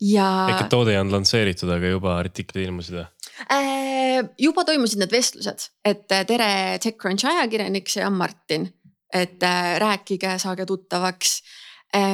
ja. 0.01 0.29
et 0.61 0.69
toode 0.71 0.95
ei 0.95 1.01
olnud 1.01 1.19
lansseeritud, 1.19 1.71
aga 1.75 1.91
juba 1.97 2.17
artiklid 2.21 2.69
ilmusid 2.69 3.01
või? 3.01 3.09
Äh, 3.51 4.23
juba 4.39 4.65
toimusid 4.67 5.01
need 5.03 5.13
vestlused, 5.13 5.69
et 5.85 6.13
äh, 6.13 6.25
tere, 6.29 6.79
TechCrunch 6.83 7.27
ajakirjanik, 7.27 7.91
see 7.91 8.05
on 8.07 8.15
Martin. 8.19 8.69
et 9.13 9.43
äh, 9.43 9.79
rääkige, 9.79 10.39
saage 10.39 10.67
tuttavaks. 10.67 11.43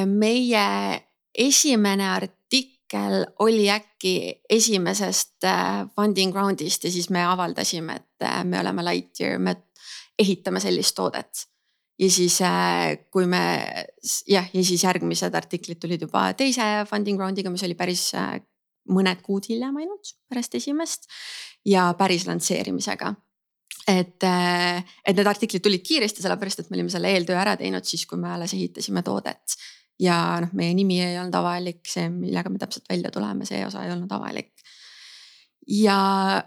meie 0.05 0.63
esimene 1.31 2.09
artikkel 2.11 3.21
oli 3.39 3.69
äkki 3.71 4.41
esimesest 4.49 5.45
funding 5.95 6.35
round'ist 6.35 6.83
ja 6.83 6.91
siis 6.91 7.07
me 7.09 7.23
avaldasime, 7.23 7.95
et 7.95 8.27
me 8.43 8.59
oleme 8.59 8.83
Lightyear, 8.83 9.39
me 9.39 9.55
ehitame 10.19 10.59
sellist 10.59 10.95
toodet 10.95 11.45
ja 11.99 12.09
siis, 12.11 12.41
kui 13.11 13.25
me 13.25 13.41
jah, 14.27 14.51
ja 14.53 14.63
siis 14.63 14.83
järgmised 14.83 15.35
artiklid 15.35 15.79
tulid 15.79 16.03
juba 16.03 16.33
teise 16.33 16.83
funding 16.89 17.21
round'iga, 17.21 17.49
mis 17.49 17.63
oli 17.63 17.79
päris 17.79 18.09
mõned 18.89 19.23
kuud 19.25 19.49
hiljem 19.49 19.81
ainult 19.81 20.13
pärast 20.29 20.55
esimest 20.55 21.09
ja 21.65 21.89
päris 21.97 22.27
lansseerimisega. 22.27 23.15
et, 23.87 24.23
äh, 24.23 24.83
et 25.05 25.15
need 25.15 25.27
artiklid 25.27 25.63
tulid 25.65 25.81
kiiresti, 25.85 26.21
sellepärast 26.21 26.59
et 26.59 26.69
me 26.69 26.77
olime 26.77 26.89
selle 26.93 27.09
eeltöö 27.09 27.37
ära 27.39 27.55
teinud 27.57 27.85
siis, 27.85 28.05
kui 28.05 28.19
me 28.19 28.29
alles 28.31 28.53
ehitasime 28.53 29.03
toodet. 29.03 29.57
ja 29.99 30.39
noh, 30.41 30.49
meie 30.53 30.73
nimi 30.73 31.01
ei 31.03 31.17
olnud 31.19 31.35
avalik, 31.35 31.81
see, 31.87 32.09
millega 32.09 32.49
me 32.49 32.59
täpselt 32.59 32.85
välja 32.89 33.11
tuleme, 33.11 33.45
see 33.45 33.65
osa 33.65 33.83
ei 33.83 33.91
olnud 33.91 34.11
avalik 34.11 34.53
ja, 35.69 35.99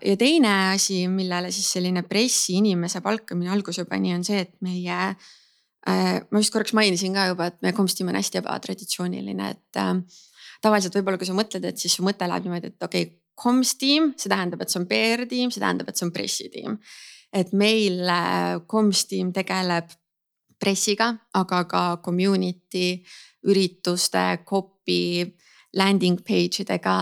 ja 0.05 0.17
teine 0.19 0.53
asi, 0.73 1.05
millele 1.09 1.51
siis 1.55 1.71
selline 1.77 2.03
pressiinimese 2.09 3.03
palkamine 3.05 3.53
alguse 3.55 3.85
pani, 3.89 4.15
on 4.17 4.25
see, 4.27 4.43
et 4.47 4.55
meie 4.65 4.99
äh, 4.99 6.19
ma 6.23 6.41
vist 6.41 6.53
korraks 6.55 6.75
mainisin 6.77 7.15
ka 7.17 7.29
juba, 7.31 7.51
et 7.51 7.61
meie 7.65 7.77
komstiim 7.77 8.11
on 8.11 8.19
hästi 8.19 8.43
ebatraditsiooniline, 8.43 9.51
et 9.55 9.81
äh, 9.81 9.95
tavaliselt 10.63 10.97
võib-olla, 10.99 11.19
kui 11.21 11.29
sa 11.29 11.37
mõtled, 11.37 11.65
et 11.69 11.81
siis 11.81 11.97
su 11.99 12.05
mõte 12.07 12.29
läheb 12.29 12.47
niimoodi, 12.47 12.73
et 12.73 12.87
okei 12.87 13.07
okay,, 13.09 13.19
komstiim, 13.43 14.13
see 14.21 14.31
tähendab, 14.31 14.61
et 14.63 14.71
see 14.71 14.79
on 14.83 14.87
PR 14.91 15.25
tiim, 15.29 15.51
see 15.51 15.63
tähendab, 15.63 15.89
et 15.89 15.99
see 15.99 16.07
on 16.07 16.15
pressitiim. 16.15 16.79
et 17.33 17.53
meil 17.57 18.03
äh, 18.13 18.59
komstiim 18.69 19.31
tegeleb 19.33 19.89
pressiga, 20.61 21.15
aga 21.35 21.63
ka 21.65 21.83
community, 22.05 23.01
ürituste, 23.49 24.45
copy, 24.45 25.25
landing 25.73 26.21
page 26.21 26.61
idega 26.61 26.97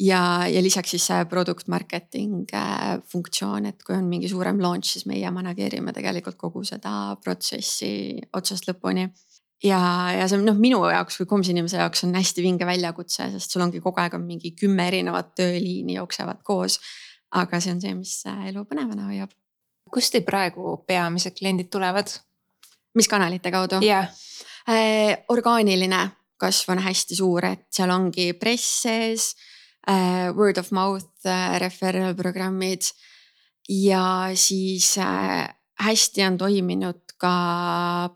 ja, 0.00 0.20
ja 0.50 0.62
lisaks 0.62 0.94
siis 0.94 1.06
see 1.10 1.24
product 1.30 1.70
marketing 1.72 2.50
äh, 2.56 2.98
funktsioon, 3.12 3.70
et 3.70 3.82
kui 3.86 3.96
on 3.96 4.08
mingi 4.10 4.28
suurem 4.28 4.60
launch, 4.60 4.90
siis 4.94 5.06
meie 5.08 5.30
manageerime 5.30 5.94
tegelikult 5.96 6.38
kogu 6.40 6.64
seda 6.66 7.14
protsessi 7.22 8.18
otsast 8.36 8.68
lõpuni. 8.70 9.06
Ja, 9.64 9.80
ja 10.16 10.28
see 10.28 10.38
on 10.38 10.46
noh, 10.48 10.58
minu 10.58 10.80
jaoks 10.90 11.20
kui 11.20 11.28
komsi 11.28 11.52
inimese 11.54 11.80
jaoks 11.80 12.04
on 12.06 12.14
hästi 12.16 12.44
vinge 12.44 12.66
väljakutse, 12.68 13.28
sest 13.34 13.52
sul 13.52 13.64
ongi 13.64 13.82
kogu 13.84 14.00
aeg 14.02 14.16
on 14.16 14.24
mingi 14.26 14.54
kümme 14.58 14.88
erinevat 14.88 15.34
tööliini 15.38 15.98
jooksevad 15.98 16.42
koos. 16.46 16.80
aga 17.30 17.60
see 17.62 17.74
on 17.74 17.80
see, 17.82 17.94
mis 17.94 18.14
äh, 18.26 18.48
elu 18.50 18.64
põnevana 18.66 19.06
hoiab. 19.10 19.30
kust 19.90 20.14
teil 20.14 20.24
praegu 20.26 20.78
peamised 20.86 21.36
kliendid 21.38 21.70
tulevad? 21.70 22.10
mis 22.94 23.08
kanalite 23.08 23.52
kaudu? 23.52 23.84
yeah.. 23.84 24.08
Äh, 24.68 25.24
orgaaniline 25.28 26.10
kasv 26.40 26.72
on 26.72 26.82
hästi 26.84 27.16
suur, 27.16 27.44
et 27.44 27.66
seal 27.74 27.90
ongi 27.90 28.32
press 28.38 28.82
sees 28.84 29.34
äh, 29.88 30.30
word 30.36 30.60
of 30.60 30.70
mouth 30.72 31.26
äh, 31.26 31.58
referral 31.60 32.14
programmid. 32.14 32.92
ja 33.68 34.30
siis 34.34 34.96
hästi 35.80 36.24
on 36.26 36.38
toiminud 36.38 37.09
ka 37.20 37.34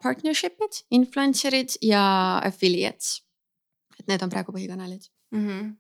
partnership'id, 0.03 0.85
influencer'id 0.97 1.79
ja 1.85 2.05
affiliates. 2.45 3.21
et 3.99 4.07
need 4.11 4.23
on 4.25 4.33
praegu 4.33 4.53
põhikanalid 4.53 5.09
mm. 5.35 5.49
-hmm 5.49 5.73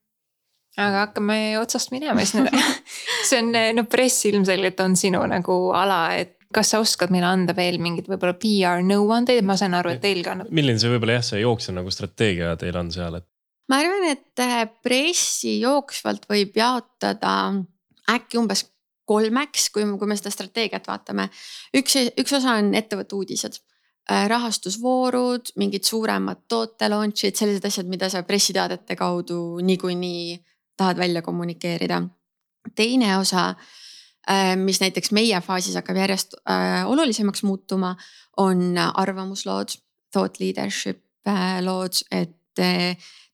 aga 0.74 1.04
hakkame 1.04 1.36
otsast 1.60 1.92
minema 1.94 2.24
siis 2.24 2.34
nüüd 2.34 2.54
see 3.28 3.38
on, 3.38 3.52
no 3.76 3.84
press 3.90 4.24
ilmselgelt 4.26 4.80
on 4.82 4.96
sinu 4.98 5.20
nagu 5.30 5.58
ala, 5.76 6.16
et 6.18 6.34
kas 6.54 6.72
sa 6.74 6.80
oskad 6.82 7.12
meile 7.14 7.28
anda 7.28 7.54
veel 7.56 7.80
mingeid 7.82 8.08
võib-olla 8.10 8.36
PR 8.38 8.82
nõuandeid, 8.86 9.42
ma 9.46 9.56
saan 9.58 9.76
aru, 9.78 9.94
et 9.94 10.02
teil 10.02 10.22
ka. 10.26 10.36
milline 10.50 10.80
see 10.82 10.92
võib-olla 10.92 11.18
jah, 11.18 11.26
see 11.30 11.42
jooksev 11.42 11.78
nagu 11.78 11.94
strateegia 11.94 12.54
teil 12.60 12.78
on 12.78 12.90
seal, 12.94 13.18
et 13.20 13.28
ma 13.70 13.80
arvan, 13.82 14.08
et 14.12 14.44
äh, 14.44 14.64
pressi 14.84 15.58
jooksvalt 15.62 16.28
võib 16.30 16.58
jaotada 16.58 17.34
äkki 18.10 18.38
umbes 18.40 18.66
kolmeks, 19.04 19.68
kui, 19.74 19.84
kui 19.98 20.08
me 20.08 20.16
seda 20.16 20.32
strateegiat 20.32 20.88
vaatame. 20.88 21.28
üks, 21.76 21.96
üks 22.20 22.36
osa 22.40 22.58
on 22.60 22.74
ettevõtte 22.74 23.16
uudised, 23.18 23.60
äh, 24.10 24.26
rahastusvoorud, 24.32 25.54
mingid 25.60 25.84
suuremad 25.84 26.44
toote 26.48 26.88
launch'id, 26.88 27.36
sellised 27.36 27.64
asjad, 27.64 27.88
mida 27.90 28.08
sa 28.08 28.22
pressiteadete 28.22 28.96
kaudu 28.96 29.58
niikuinii 29.62 30.38
tahad 30.76 30.98
välja 30.98 31.22
kommunikeerida. 31.22 32.02
teine 32.74 33.18
osa 33.18 33.54
mis 34.56 34.80
näiteks 34.80 35.10
meie 35.12 35.40
faasis 35.44 35.74
hakkab 35.76 35.98
järjest 36.00 36.34
olulisemaks 36.88 37.42
muutuma, 37.42 37.96
on 38.36 38.78
arvamuslood, 38.78 39.76
thought 40.12 40.40
leadership 40.40 41.02
lood, 41.60 42.00
et 42.10 42.62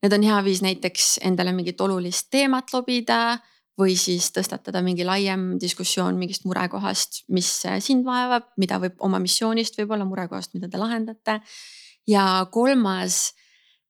need 0.02 0.16
on 0.16 0.26
hea 0.26 0.40
viis 0.44 0.62
näiteks 0.64 1.18
endale 1.26 1.52
mingit 1.52 1.80
olulist 1.80 2.30
teemat 2.32 2.72
lobida 2.72 3.38
või 3.80 3.96
siis 3.98 4.28
tõstatada 4.36 4.82
mingi 4.84 5.06
laiem 5.08 5.54
diskussioon 5.60 6.18
mingist 6.20 6.44
murekohast, 6.44 7.24
mis 7.32 7.48
sind 7.80 8.04
vaevab, 8.06 8.52
mida 8.60 8.78
võib 8.82 9.00
oma 9.06 9.20
missioonist 9.22 9.78
võib-olla 9.80 10.04
murekohast, 10.08 10.54
mida 10.54 10.68
te 10.68 10.80
lahendate. 10.80 11.40
ja 12.08 12.46
kolmas 12.52 13.30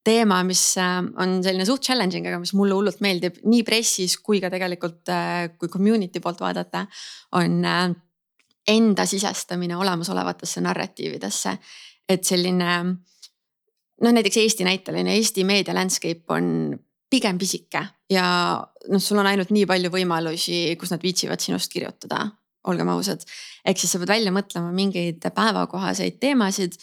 teema, 0.05 0.41
mis 0.47 0.63
äh, 0.81 0.99
on 1.21 1.41
selline 1.45 1.67
suht 1.69 1.85
challenging, 1.85 2.27
aga 2.29 2.41
mis 2.41 2.55
mulle 2.57 2.77
hullult 2.77 3.03
meeldib 3.05 3.41
nii 3.45 3.65
pressis 3.67 4.17
kui 4.25 4.41
ka 4.41 4.51
tegelikult, 4.53 5.03
äh, 5.13 5.51
kui 5.61 5.69
community 5.73 6.23
poolt 6.25 6.41
vaadata, 6.41 6.87
on 7.39 7.61
äh, 7.69 7.91
enda 8.71 9.07
sisestamine 9.09 9.77
olemasolevatesse 9.77 10.63
narratiividesse. 10.65 11.57
et 12.11 12.27
selline 12.27 12.71
noh, 14.03 14.13
näiteks 14.17 14.41
Eesti 14.41 14.65
näitel 14.67 14.97
on 14.99 15.07
ju, 15.07 15.13
Eesti 15.15 15.45
meedia 15.47 15.75
landscape 15.77 16.35
on 16.35 16.75
pigem 17.11 17.39
pisike 17.39 17.83
ja 18.11 18.25
noh, 18.89 19.03
sul 19.03 19.21
on 19.21 19.29
ainult 19.31 19.53
nii 19.55 19.67
palju 19.69 19.91
võimalusi, 19.93 20.63
kus 20.81 20.93
nad 20.95 21.03
viitsivad 21.03 21.43
sinust 21.43 21.73
kirjutada, 21.73 22.25
olgem 22.71 22.91
ausad. 22.93 23.25
ehk 23.65 23.79
siis 23.79 23.93
sa 23.93 24.01
pead 24.03 24.13
välja 24.15 24.33
mõtlema 24.35 24.73
mingeid 24.75 25.25
päevakohaseid 25.35 26.21
teemasid, 26.23 26.77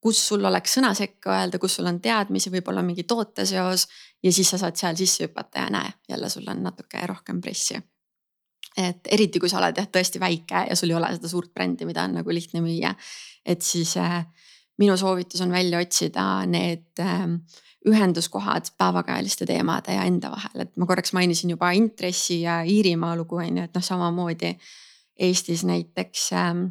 kus 0.00 0.20
sul 0.28 0.44
oleks 0.44 0.76
sõna 0.78 0.92
sekka 0.94 1.32
öelda, 1.34 1.58
kus 1.58 1.78
sul 1.78 1.88
on 1.90 2.00
teadmisi, 2.00 2.52
võib-olla 2.52 2.84
mingi 2.86 3.06
tooteseos 3.08 3.86
ja 4.22 4.32
siis 4.32 4.50
sa 4.52 4.60
saad 4.60 4.78
seal 4.78 4.96
sisse 4.98 5.26
hüpata 5.26 5.66
ja 5.66 5.72
näe, 5.72 5.92
jälle 6.08 6.30
sul 6.30 6.46
on 6.52 6.62
natuke 6.62 7.02
rohkem 7.06 7.40
pressi. 7.40 7.80
et 8.76 9.08
eriti, 9.10 9.40
kui 9.40 9.48
sa 9.48 9.56
oled 9.58 9.78
jah 9.78 9.86
tõesti 9.88 10.20
väike 10.20 10.66
ja 10.68 10.76
sul 10.76 10.90
ei 10.90 10.96
ole 10.98 11.08
seda 11.14 11.28
suurt 11.28 11.52
brändi, 11.54 11.86
mida 11.88 12.04
on 12.04 12.18
nagu 12.18 12.32
lihtne 12.32 12.60
müüa, 12.60 12.92
et 13.44 13.62
siis 13.62 13.96
äh, 13.96 14.26
minu 14.78 14.96
soovitus 15.00 15.40
on 15.40 15.52
välja 15.52 15.80
otsida 15.80 16.44
need 16.46 17.00
äh, 17.00 17.24
ühenduskohad 17.86 18.72
päevakajaliste 18.78 19.46
teemade 19.46 19.94
ja 19.94 20.06
enda 20.08 20.30
vahel, 20.32 20.64
et 20.64 20.72
ma 20.76 20.86
korraks 20.86 21.12
mainisin 21.14 21.52
juba 21.54 21.70
intressi 21.70 22.40
ja 22.40 22.60
Iirimaa 22.66 23.14
lugu 23.16 23.38
on 23.42 23.60
ju, 23.60 23.64
et 23.64 23.74
noh, 23.74 23.84
samamoodi 23.84 24.56
Eestis 25.16 25.62
näiteks 25.64 26.32
ähm, 26.36 26.64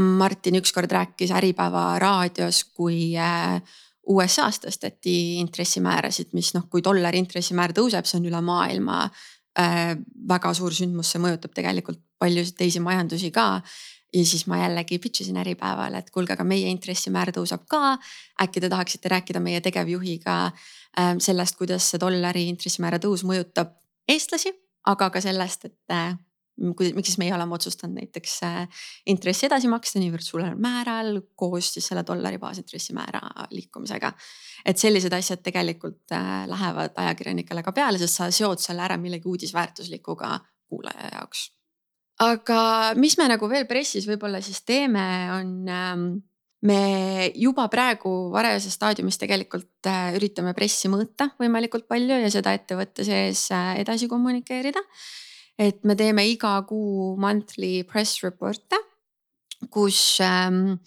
Martin 0.00 0.58
ükskord 0.60 0.90
rääkis 0.92 1.30
Äripäeva 1.30 1.98
raadios, 1.98 2.64
kui 2.64 3.14
äh, 3.16 3.62
USA-s 4.10 4.60
tõsteti 4.64 5.14
intressimäärasid, 5.40 6.34
mis 6.36 6.52
noh, 6.56 6.66
kui 6.70 6.82
dollari 6.84 7.20
intressimäär 7.22 7.72
tõuseb, 7.76 8.08
see 8.08 8.18
on 8.20 8.28
üle 8.28 8.40
maailma 8.44 9.04
äh, 9.06 9.94
väga 10.28 10.52
suur 10.56 10.74
sündmus, 10.74 11.12
see 11.12 11.22
mõjutab 11.22 11.54
tegelikult 11.56 12.02
paljusid 12.20 12.58
teisi 12.58 12.82
majandusi 12.84 13.30
ka 13.32 13.62
ja 14.14 14.24
siis 14.26 14.46
ma 14.46 14.58
jällegi 14.62 14.98
pitch 14.98 15.22
isin 15.22 15.38
Äripäevale, 15.40 15.98
et 15.98 16.10
kuulge, 16.10 16.34
aga 16.34 16.44
meie 16.44 16.70
intressimäär 16.70 17.32
tõuseb 17.34 17.66
ka. 17.70 17.98
äkki 18.42 18.60
te 18.60 18.70
tahaksite 18.72 19.08
rääkida 19.08 19.40
meie 19.40 19.60
tegevjuhiga 19.60 20.38
äh, 20.46 21.12
sellest, 21.18 21.56
kuidas 21.58 21.90
see 21.90 22.00
dollari 22.00 22.48
intressimäära 22.48 22.98
tõus 22.98 23.24
mõjutab 23.26 23.76
eestlasi, 24.08 24.52
aga 24.90 25.10
ka 25.10 25.22
sellest, 25.22 25.64
et 25.70 25.94
äh, 25.94 26.16
miks 26.60 27.12
siis 27.12 27.18
meie 27.22 27.34
oleme 27.34 27.54
otsustanud 27.54 28.00
näiteks 28.00 28.34
äh, 28.48 28.82
intressi 29.06 29.46
edasi 29.46 29.70
maksta 29.70 30.02
niivõrd 30.02 30.26
suurel 30.26 30.58
määral 30.58 31.22
koos 31.36 31.70
siis 31.76 31.86
selle 31.92 32.04
dollari 32.06 32.38
baasintressimäära 32.38 33.46
liikumisega. 33.50 34.12
et 34.64 34.78
sellised 34.78 35.12
asjad 35.12 35.42
tegelikult 35.42 36.18
lähevad 36.46 36.92
ajakirjanikele 36.96 37.62
ka 37.62 37.72
peale, 37.72 37.98
sest 37.98 38.20
sa 38.20 38.30
seod 38.30 38.58
selle 38.58 38.82
ära 38.82 38.98
millegi 38.98 39.28
uudisväärtuslikuga 39.28 40.38
kuulaja 40.68 41.14
jaoks 41.14 41.48
aga 42.20 42.62
mis 43.00 43.16
me 43.18 43.28
nagu 43.30 43.48
veel 43.48 43.66
pressis 43.68 44.06
võib-olla 44.08 44.42
siis 44.44 44.60
teeme, 44.68 45.04
on 45.32 45.52
ähm, 45.72 46.04
me 46.66 47.30
juba 47.40 47.66
praegu 47.72 48.12
varajases 48.34 48.76
staadiumis 48.76 49.18
tegelikult 49.20 49.88
äh, 49.88 50.12
üritame 50.18 50.52
pressi 50.56 50.90
mõõta 50.92 51.30
võimalikult 51.40 51.88
palju 51.88 52.20
ja 52.20 52.30
seda 52.32 52.52
ettevõtte 52.56 53.06
sees 53.06 53.46
äh, 53.56 53.78
edasi 53.80 54.08
kommunikeerida. 54.10 54.82
et 55.60 55.84
me 55.84 55.96
teeme 55.96 56.26
iga 56.28 56.58
kuu 56.68 57.16
monthly 57.20 57.84
press 57.84 58.22
report'e, 58.24 58.78
kus 59.68 60.20
ähm, 60.24 60.78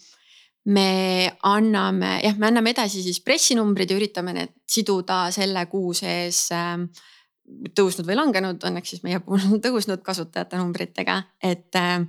me 0.66 1.30
anname, 1.44 2.20
jah, 2.24 2.38
me 2.38 2.48
anname 2.50 2.74
edasi 2.74 3.02
siis 3.04 3.20
pressinumbrid 3.26 3.90
ja 3.90 3.98
üritame 3.98 4.34
need 4.34 4.54
siduda 4.70 5.28
selle 5.34 5.66
kuu 5.70 5.94
sees 5.98 6.46
äh, 6.54 6.78
tõusnud 7.76 8.08
või 8.08 8.18
langenud, 8.18 8.64
õnneks 8.64 8.96
siis 8.96 9.04
meie 9.04 9.20
puhul 9.24 9.44
on 9.52 9.62
tõusnud 9.64 10.04
kasutajate 10.06 10.60
numbritega, 10.60 11.20
et 11.44 11.76
äh, 11.80 12.06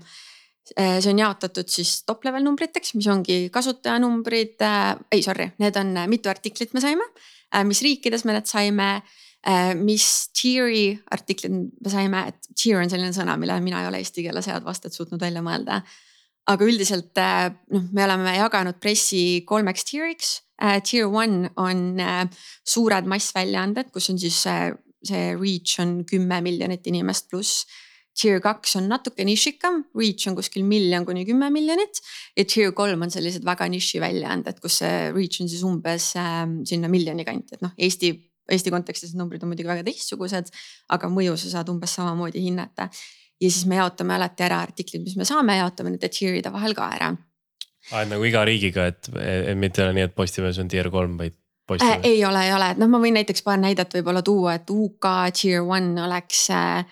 see 0.73 1.11
on 1.13 1.21
jaotatud 1.21 1.69
siis 1.69 2.03
top 2.09 2.25
level 2.25 2.45
numbriteks, 2.47 2.95
mis 2.99 3.09
ongi 3.13 3.49
kasutajanumbrid 3.53 4.63
äh,, 4.65 4.95
ei 5.13 5.25
sorry, 5.27 5.51
need 5.61 5.77
on 5.81 5.93
äh, 6.01 6.09
mitu 6.11 6.33
artiklit 6.33 6.73
me 6.75 6.83
saime 6.85 7.05
äh,, 7.05 7.65
mis 7.69 7.83
riikides 7.85 8.25
me 8.25 8.37
need 8.37 8.49
saime 8.49 8.89
äh,, 8.95 9.75
mis 9.77 10.07
tier'i 10.37 10.95
artiklid 11.13 11.53
me 11.53 11.93
saime, 11.93 12.25
et 12.33 12.51
tier 12.55 12.81
on 12.81 12.93
selline 12.93 13.13
sõna, 13.17 13.37
mille 13.41 13.59
mina 13.65 13.83
ei 13.83 13.91
ole 13.91 14.01
eesti 14.05 14.25
keele 14.25 14.43
seadvastet 14.45 14.97
suutnud 14.97 15.21
välja 15.21 15.45
mõelda. 15.45 15.83
aga 16.47 16.65
üldiselt 16.65 17.19
äh, 17.19 17.51
noh, 17.73 17.85
me 17.93 18.07
oleme 18.07 18.39
jaganud 18.39 18.81
pressi 18.81 19.45
kolmeks 19.47 19.91
tier'iks. 19.91 20.41
Tier 20.87 21.09
one 21.11 21.49
on 21.59 21.99
suured 22.63 23.09
massväljaanded, 23.11 23.89
kus 23.93 24.07
on 24.13 24.21
siis 24.23 24.37
see 25.07 25.33
reach 25.39 25.81
on 25.83 26.03
kümme 26.09 26.41
miljonit 26.45 26.87
inimest 26.91 27.31
pluss. 27.33 27.65
Tier 28.15 28.39
kaks 28.39 28.77
on 28.79 28.85
natuke 28.87 29.25
nišikam, 29.27 29.81
reach 29.99 30.29
on 30.31 30.37
kuskil 30.39 30.63
miljon 30.63 31.03
kuni 31.07 31.25
kümme 31.27 31.49
miljonit 31.51 31.99
ja 32.39 32.45
tier 32.47 32.71
kolm 32.77 33.03
on 33.03 33.11
sellised 33.11 33.43
väga 33.47 33.67
niši 33.73 33.99
väljaanded, 34.03 34.61
kus 34.63 34.79
see 34.85 35.09
reach 35.11 35.43
on 35.43 35.51
siis 35.51 35.65
umbes 35.67 36.13
äh, 36.21 36.45
sinna 36.69 36.91
miljoni 36.93 37.27
kanti, 37.27 37.59
et 37.59 37.67
noh, 37.67 37.75
Eesti 37.75 38.13
Eesti 38.53 38.73
kontekstis 38.73 39.15
numbrid 39.17 39.45
on 39.45 39.53
muidugi 39.53 39.69
väga 39.69 39.85
teistsugused, 39.87 40.51
aga 40.93 41.09
mõju 41.13 41.37
sa 41.41 41.53
saad 41.57 41.71
umbes 41.73 41.95
samamoodi 41.97 42.43
hinnata. 42.45 42.91
ja 43.41 43.51
siis 43.51 43.65
me 43.67 43.77
jaotame 43.81 44.15
alati 44.15 44.45
ära 44.47 44.61
artiklid, 44.63 45.03
mis 45.05 45.17
me 45.19 45.25
saame, 45.29 45.57
jaotame 45.59 45.91
nende 45.95 46.09
tier'ide 46.13 46.53
vahel 46.53 46.77
ka 46.77 46.91
ära. 46.97 47.09
aa, 47.91 48.03
et 48.03 48.11
nagu 48.13 48.25
iga 48.25 48.45
riigiga, 48.45 48.87
et, 48.93 49.09
et 49.17 49.57
mitte 49.59 49.83
ei 49.83 49.89
ole 49.89 49.97
nii, 49.99 50.11
et 50.11 50.15
Postimees 50.15 50.61
on 50.61 50.69
tier 50.69 50.91
kolm, 50.93 51.17
vaid 51.21 51.37
äh,? 51.71 52.01
ei 52.03 52.25
ole, 52.25 52.47
ei 52.47 52.53
ole, 52.53 52.71
et 52.75 52.79
noh, 52.81 52.91
ma 52.91 53.01
võin 53.03 53.17
näiteks 53.19 53.43
paar 53.47 53.59
näidet 53.61 53.95
võib-olla 53.97 54.23
tuua, 54.23 54.59
et 54.59 54.71
UK 54.71 55.09
tier 55.37 55.65
one 55.65 56.03
oleks 56.05 56.47
äh, 56.53 56.85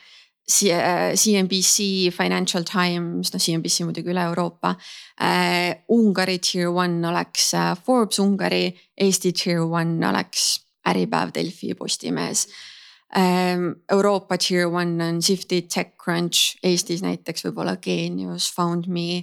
CNBC, 0.48 2.08
äh, 2.08 2.12
Financial 2.12 2.64
Times, 2.64 3.32
noh 3.32 3.40
CNBC 3.42 3.86
muidugi 3.86 4.12
üle 4.12 4.24
Euroopa 4.30 4.74
äh,. 5.20 5.84
Ungari 5.92 6.38
tier 6.38 6.70
one 6.70 7.08
oleks 7.08 7.52
äh, 7.54 7.76
Forbes 7.76 8.18
Ungari, 8.18 8.72
Eesti 8.96 9.32
tier 9.32 9.62
one 9.62 10.02
oleks 10.08 10.60
Äripäev, 10.88 11.34
Delfi, 11.34 11.74
Postimees 11.74 12.48
ähm,. 13.16 13.74
Euroopa 13.90 14.38
tier 14.38 14.68
one 14.68 15.04
on 15.04 15.22
Sifty, 15.22 15.62
TechCrunch, 15.62 16.58
Eestis 16.62 17.02
näiteks 17.04 17.44
võib-olla 17.46 17.76
Genius, 17.76 18.50
FoundMe 18.56 19.22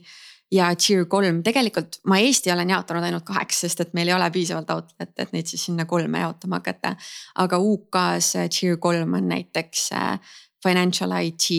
ja 0.51 0.69
tier 0.75 1.05
kolm, 1.09 1.43
tegelikult 1.45 1.99
ma 2.09 2.19
Eesti 2.23 2.51
olen 2.53 2.73
jaotanud 2.73 3.05
ainult 3.05 3.25
kaheks, 3.27 3.63
sest 3.65 3.83
et 3.83 3.95
meil 3.97 4.09
ei 4.09 4.15
ole 4.15 4.29
piisavalt 4.33 4.71
outlet'e, 4.73 5.25
et 5.25 5.33
neid 5.35 5.49
siis 5.49 5.67
sinna 5.69 5.85
kolme 5.89 6.23
jaotama 6.23 6.61
hakata. 6.61 6.95
aga 7.43 7.59
UK-s 7.59 8.45
tier 8.55 8.77
kolm 8.81 9.13
on 9.19 9.29
näiteks 9.29 9.89
äh, 9.93 10.35
financial 10.63 11.13
IT, 11.21 11.49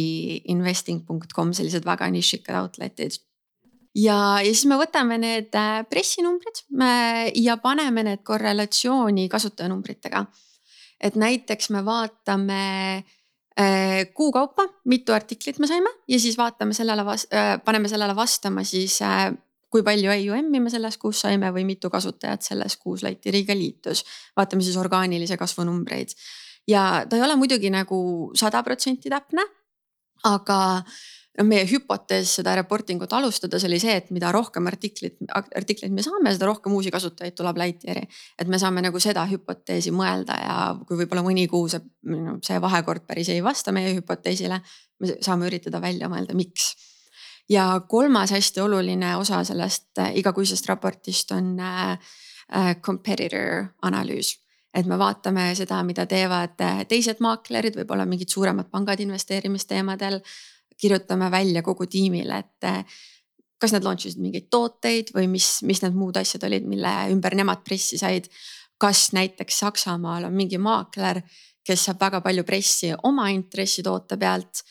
investing.com, 0.52 1.52
sellised 1.56 1.86
väga 1.86 2.10
nišikad 2.10 2.58
outlet'id 2.62 3.20
ja, 3.94 4.18
ja 4.42 4.50
siis 4.50 4.66
me 4.66 4.78
võtame 4.80 5.18
need 5.22 5.54
äh, 5.54 5.80
pressinumbrid 5.90 6.64
ja 7.36 7.56
paneme 7.62 8.04
need 8.06 8.26
korrelatsiooni 8.26 9.28
kasutajanumbritega. 9.28 10.26
et 11.00 11.16
näiteks 11.16 11.70
me 11.70 11.84
vaatame 11.84 12.60
Äh, 13.00 13.19
kuu 14.14 14.32
kaupa, 14.32 14.66
mitu 14.84 15.12
artiklit 15.12 15.58
me 15.58 15.66
saime 15.66 15.90
ja 16.08 16.20
siis 16.20 16.38
vaatame 16.38 16.74
sellele, 16.74 17.04
äh, 17.34 17.54
paneme 17.64 17.88
sellele 17.88 18.16
vastama 18.16 18.64
siis 18.64 19.00
äh, 19.02 19.30
kui 19.70 19.82
palju 19.86 20.10
EUM-i 20.10 20.60
me 20.60 20.70
selles 20.70 20.98
kuus 20.98 21.22
saime 21.24 21.50
või 21.54 21.64
mitu 21.68 21.90
kasutajat 21.90 22.42
selles 22.42 22.76
kuus 22.76 23.02
Lightyeariga 23.06 23.54
liitus. 23.54 24.04
vaatame 24.36 24.62
siis 24.62 24.76
orgaanilise 24.76 25.36
kasvu 25.36 25.64
numbreid 25.64 26.14
ja 26.68 27.06
ta 27.08 27.16
ei 27.16 27.22
ole 27.22 27.36
muidugi 27.36 27.70
nagu 27.70 28.30
sada 28.34 28.62
protsenti 28.62 29.10
täpne. 29.10 29.42
aga 30.24 30.82
noh, 31.38 31.46
meie 31.46 31.66
hüpotees 31.68 32.34
seda 32.40 32.54
reporting 32.58 33.02
ut 33.02 33.12
alustades 33.14 33.64
oli 33.66 33.78
see, 33.82 33.94
et 34.00 34.10
mida 34.14 34.32
rohkem 34.34 34.66
artiklit, 34.70 35.16
artikleid 35.36 35.94
me 35.94 36.04
saame, 36.04 36.32
seda 36.34 36.48
rohkem 36.50 36.74
uusi 36.74 36.92
kasutajaid 36.94 37.36
tuleb 37.38 37.60
Lightyear'i. 37.60 38.08
et 38.38 38.50
me 38.50 38.58
saame 38.58 38.82
nagu 38.84 39.00
seda 39.02 39.24
hüpoteesi 39.30 39.92
mõelda 39.94 40.38
ja 40.40 40.56
kui 40.86 40.98
võib-olla 41.02 41.24
mõni 41.26 41.46
kuu 41.50 41.68
see, 41.70 41.82
see 42.46 42.60
vahekord 42.62 43.06
päris 43.06 43.30
ei 43.30 43.44
vasta 43.44 43.74
meie 43.76 43.94
hüpoteesile, 43.98 44.60
me 45.00 45.16
saame 45.22 45.48
üritada 45.50 45.80
välja 45.82 46.10
mõelda, 46.12 46.34
miks. 46.34 46.74
ja 47.48 47.80
kolmas 47.88 48.34
hästi 48.34 48.60
oluline 48.66 49.16
osa 49.16 49.44
sellest 49.44 49.98
äh, 49.98 50.14
igakuisest 50.18 50.68
raportist 50.68 51.32
on 51.32 51.58
äh, 51.60 51.98
äh, 52.54 52.76
competitor 52.80 53.70
analüüs 53.82 54.36
et 54.70 54.86
me 54.86 54.94
vaatame 54.98 55.48
seda, 55.58 55.80
mida 55.82 56.04
teevad 56.06 56.52
teised 56.86 57.18
maaklerid, 57.18 57.74
võib-olla 57.74 58.04
mingid 58.06 58.30
suuremad 58.30 58.68
pangad 58.70 59.00
investeerimisteemadel 59.02 60.20
kirjutame 60.80 61.30
välja 61.30 61.62
kogu 61.62 61.86
tiimile, 61.90 62.38
et 62.38 62.68
äh, 62.68 63.00
kas 63.60 63.74
nad 63.76 63.84
launch 63.84 64.08
isid 64.08 64.22
mingeid 64.22 64.48
tooteid 64.52 65.12
või 65.14 65.28
mis, 65.36 65.60
mis 65.68 65.82
need 65.84 65.96
muud 65.96 66.16
asjad 66.16 66.46
olid, 66.48 66.66
mille 66.68 66.94
ümber 67.12 67.36
nemad 67.36 67.64
pressi 67.66 68.00
said. 68.00 68.30
kas 68.80 69.10
näiteks 69.12 69.58
Saksamaal 69.60 70.24
on 70.24 70.32
mingi 70.32 70.58
maakler, 70.58 71.20
kes 71.64 71.82
saab 71.84 72.00
väga 72.00 72.20
palju 72.24 72.44
pressi 72.48 72.94
oma 73.04 73.28
intressitoote 73.28 74.16
pealt 74.16 74.62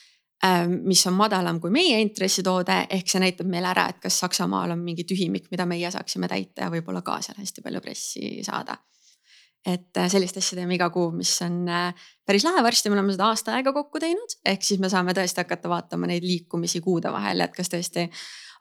ähm, 0.46 0.80
mis 0.90 1.06
on 1.08 1.14
madalam 1.14 1.60
kui 1.62 1.70
meie 1.70 2.00
intressitoode, 2.02 2.88
ehk 2.90 3.08
see 3.12 3.22
näitab 3.22 3.48
meile 3.48 3.70
ära, 3.70 3.86
et 3.90 4.00
kas 4.02 4.18
Saksamaal 4.24 4.74
on 4.74 4.82
mingi 4.82 5.06
tühimik, 5.06 5.52
mida 5.52 5.66
meie 5.70 5.92
saaksime 5.92 6.28
täita 6.28 6.66
ja 6.66 6.74
võib-olla 6.74 7.06
ka 7.06 7.22
seal 7.22 7.38
hästi 7.38 7.62
palju 7.62 7.82
pressi 7.86 8.40
saada 8.46 8.80
et 9.68 9.98
äh, 9.98 10.08
sellist 10.12 10.38
asja 10.40 10.60
teeme 10.60 10.78
iga 10.78 10.88
kuu, 10.94 11.10
mis 11.16 11.32
on 11.44 11.64
äh, 11.68 12.06
päris 12.28 12.46
lahe, 12.48 12.62
varsti 12.64 12.92
me 12.92 12.96
oleme 12.98 13.14
seda 13.16 13.30
aasta 13.32 13.56
aega 13.58 13.74
kokku 13.76 14.00
teinud, 14.02 14.38
ehk 14.48 14.64
siis 14.66 14.80
me 14.80 14.92
saame 14.92 15.16
tõesti 15.18 15.44
hakata 15.44 15.72
vaatama 15.72 16.08
neid 16.10 16.24
liikumisi 16.24 16.82
kuude 16.86 17.12
vahel, 17.12 17.44
et 17.44 17.56
kas 17.56 17.72
tõesti 17.72 18.08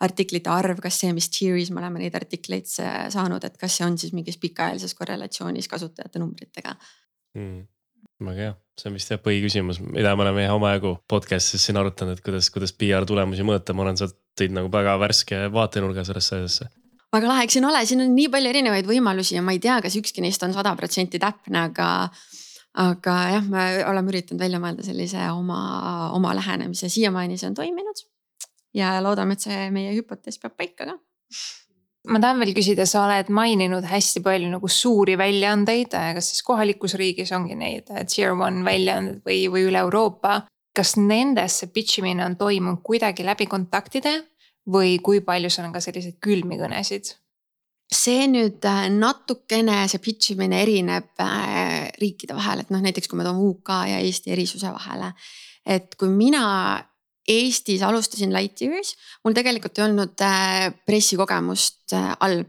artiklite 0.03 0.51
arv, 0.51 0.83
kas 0.83 0.99
see, 1.03 1.11
mis 1.15 1.31
tier'is 1.35 1.73
me 1.75 1.83
oleme 1.83 2.03
neid 2.03 2.15
artikleid 2.19 2.69
saanud, 2.71 3.45
et 3.45 3.59
kas 3.59 3.79
see 3.79 3.87
on 3.87 3.99
siis 3.99 4.15
mingis 4.15 4.39
pikaajalises 4.43 4.95
korrelatsioonis 4.99 5.71
kasutajate 5.71 6.23
numbritega. 6.23 6.75
Mm,. 7.39 7.67
väga 8.27 8.49
hea, 8.49 8.55
see 8.79 8.91
on 8.91 8.99
vist 8.99 9.15
jah 9.15 9.23
põhiküsimus, 9.23 9.83
mida 9.85 10.15
me 10.19 10.27
oleme 10.27 10.49
omajagu 10.51 10.97
podcast'is 11.11 11.67
siin 11.67 11.79
arutanud, 11.79 12.19
et 12.19 12.27
kuidas, 12.27 12.51
kuidas 12.55 12.75
PR 12.75 13.07
tulemusi 13.07 13.47
mõõta, 13.47 13.75
ma 13.75 13.87
olen 13.87 13.99
sealt 14.01 14.19
tõid 14.39 14.55
nagu 14.55 14.71
väga 14.71 14.99
värske 15.03 15.47
vaatenurga 15.55 16.07
sellesse 16.07 16.39
asjasse 16.39 16.71
väga 17.15 17.31
lahe, 17.31 17.47
eks 17.47 17.59
siin 17.59 17.69
ole, 17.69 17.85
siin 17.89 18.05
on 18.05 18.13
nii 18.17 18.29
palju 18.33 18.53
erinevaid 18.53 18.89
võimalusi 18.89 19.37
ja 19.39 19.45
ma 19.45 19.55
ei 19.57 19.63
tea, 19.63 19.79
kas 19.85 19.97
ükski 20.01 20.25
neist 20.25 20.43
on 20.45 20.55
sada 20.57 20.75
protsenti 20.79 21.21
täpne, 21.23 21.69
aga. 21.71 21.89
aga 22.79 23.15
jah, 23.33 23.47
me 23.49 23.63
oleme 23.89 24.13
üritanud 24.13 24.43
välja 24.45 24.61
mõelda 24.63 24.85
sellise 24.87 25.25
oma, 25.33 25.61
oma 26.15 26.35
lähenemise, 26.37 26.91
siiamaani 26.93 27.39
see 27.41 27.49
on 27.49 27.57
toiminud. 27.59 28.05
ja 28.77 28.99
loodame, 29.03 29.35
et 29.35 29.47
see 29.47 29.71
meie 29.75 29.95
hüpotees 29.97 30.39
peab 30.39 30.55
paika 30.61 30.85
ka 30.85 30.99
ma 32.09 32.21
tahan 32.23 32.41
veel 32.41 32.55
küsida, 32.57 32.87
sa 32.89 33.05
oled 33.07 33.31
maininud 33.35 33.85
hästi 33.89 34.23
palju 34.25 34.51
nagu 34.53 34.69
suuri 34.73 35.17
väljaandeid, 35.19 35.97
kas 36.17 36.31
siis 36.33 36.45
kohalikus 36.47 36.95
riigis 37.01 37.33
ongi 37.37 37.57
neid 37.59 37.91
tier 38.09 38.37
one 38.37 38.65
väljaanded 38.67 39.21
või, 39.27 39.43
või 39.53 39.67
üle 39.71 39.83
Euroopa. 39.85 40.45
kas 40.79 40.93
nendesse 40.95 41.73
pitch 41.75 41.99
imine 41.99 42.23
on 42.23 42.37
toimunud 42.39 42.85
kuidagi 42.87 43.25
läbi 43.27 43.49
kontaktide 43.51 44.13
või 44.69 44.99
kui 45.05 45.23
palju 45.25 45.51
seal 45.53 45.69
on 45.69 45.75
ka 45.75 45.83
selliseid 45.85 46.21
külmi 46.25 46.61
kõnesid? 46.61 47.15
see 47.89 48.27
nüüd 48.29 48.65
äh, 48.69 48.87
natukene, 48.93 49.81
see 49.89 50.03
pitch 50.05 50.35
imine 50.35 50.59
erineb 50.61 51.23
äh, 51.25 51.89
riikide 51.97 52.37
vahel, 52.37 52.61
et 52.61 52.73
noh, 52.75 52.83
näiteks 52.85 53.09
kui 53.09 53.17
me 53.17 53.25
toome 53.25 53.47
UK 53.49 53.73
ja 53.89 54.03
Eesti 54.05 54.35
erisuse 54.35 54.73
vahele. 54.75 55.15
et 55.65 55.97
kui 55.97 56.13
mina 56.13 56.45
Eestis 57.29 57.83
alustasin 57.85 58.33
Lightyearis, 58.33 58.95
mul 59.25 59.35
tegelikult 59.37 59.79
ei 59.79 59.85
olnud 59.85 60.21
äh, 60.25 60.69
pressikogemust 60.89 61.97
all 61.97 62.45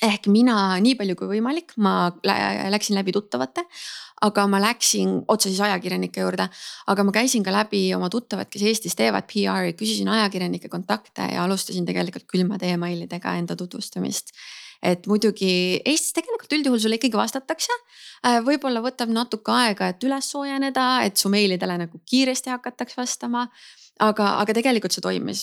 ehk 0.00 0.28
mina 0.32 0.56
nii 0.80 0.96
palju 0.96 1.16
kui 1.18 1.28
võimalik, 1.34 1.74
ma 1.84 2.08
läksin 2.24 2.96
läbi 2.96 3.12
tuttavate, 3.12 3.66
aga 4.20 4.46
ma 4.46 4.60
läksin 4.60 5.20
otse 5.28 5.48
siis 5.48 5.60
ajakirjanike 5.64 6.20
juurde. 6.20 6.48
aga 6.86 7.04
ma 7.04 7.12
käisin 7.12 7.44
ka 7.44 7.52
läbi 7.52 7.94
oma 7.94 8.10
tuttavad, 8.10 8.50
kes 8.52 8.62
Eestis 8.62 8.96
teevad 8.96 9.28
PR-i, 9.30 9.72
küsisin 9.72 10.08
ajakirjanike 10.08 10.68
kontakte 10.68 11.28
ja 11.32 11.44
alustasin 11.44 11.86
tegelikult 11.86 12.26
külmade 12.30 12.70
emailidega 12.70 13.36
enda 13.40 13.56
tutvustamist 13.56 14.34
et 14.82 15.06
muidugi 15.06 15.80
Eestis 15.84 16.14
tegelikult 16.16 16.52
üldjuhul 16.56 16.80
sulle 16.80 16.96
ikkagi 16.96 17.18
vastatakse. 17.18 17.74
Äh, 18.26 18.40
võib-olla 18.44 18.82
võtab 18.84 19.12
natuke 19.12 19.52
aega, 19.52 19.90
et 19.92 20.04
üles 20.08 20.30
soojeneda, 20.32 20.86
et 21.04 21.20
su 21.20 21.28
meilidele 21.32 21.76
nagu 21.84 22.00
kiiresti 22.08 22.52
hakataks 22.56 22.96
vastama. 22.96 23.48
aga, 24.00 24.26
aga 24.40 24.54
tegelikult 24.56 24.94
see 24.94 25.02
toimis 25.04 25.42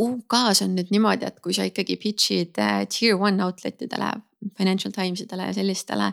UK-s 0.00 0.60
on 0.64 0.74
nüüd 0.76 0.90
niimoodi, 0.92 1.24
et 1.28 1.40
kui 1.40 1.54
sa 1.56 1.64
ikkagi 1.68 1.96
pitch'id 2.00 2.60
äh, 2.60 2.84
tier 2.92 3.16
one 3.16 3.42
outlet 3.44 3.80
idele, 3.86 4.12
Financial 4.58 4.92
Times 4.92 5.24
idele 5.24 5.48
ja 5.48 5.56
sellistele. 5.56 6.12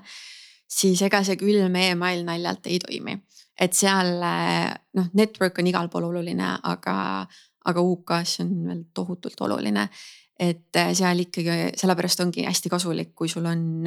Siis 0.68 1.02
ega 1.06 1.24
see 1.24 1.40
külm 1.40 1.76
email 1.80 2.24
naljalt 2.28 2.68
ei 2.68 2.80
toimi, 2.84 3.18
et 3.60 3.74
seal 3.74 4.22
äh, 4.24 4.70
noh, 5.00 5.10
network 5.18 5.60
on 5.60 5.70
igal 5.72 5.90
pool 5.90 6.10
oluline, 6.10 6.54
aga, 6.70 6.98
aga 7.72 7.84
UK-s 7.94 8.44
on 8.44 8.54
veel 8.68 8.86
tohutult 8.94 9.42
oluline. 9.48 9.90
et 10.40 10.76
äh, 10.78 10.94
seal 10.94 11.20
ikkagi 11.24 11.72
sellepärast 11.76 12.20
ongi 12.22 12.46
hästi 12.46 12.70
kasulik, 12.70 13.16
kui 13.16 13.30
sul 13.30 13.46
on 13.50 13.86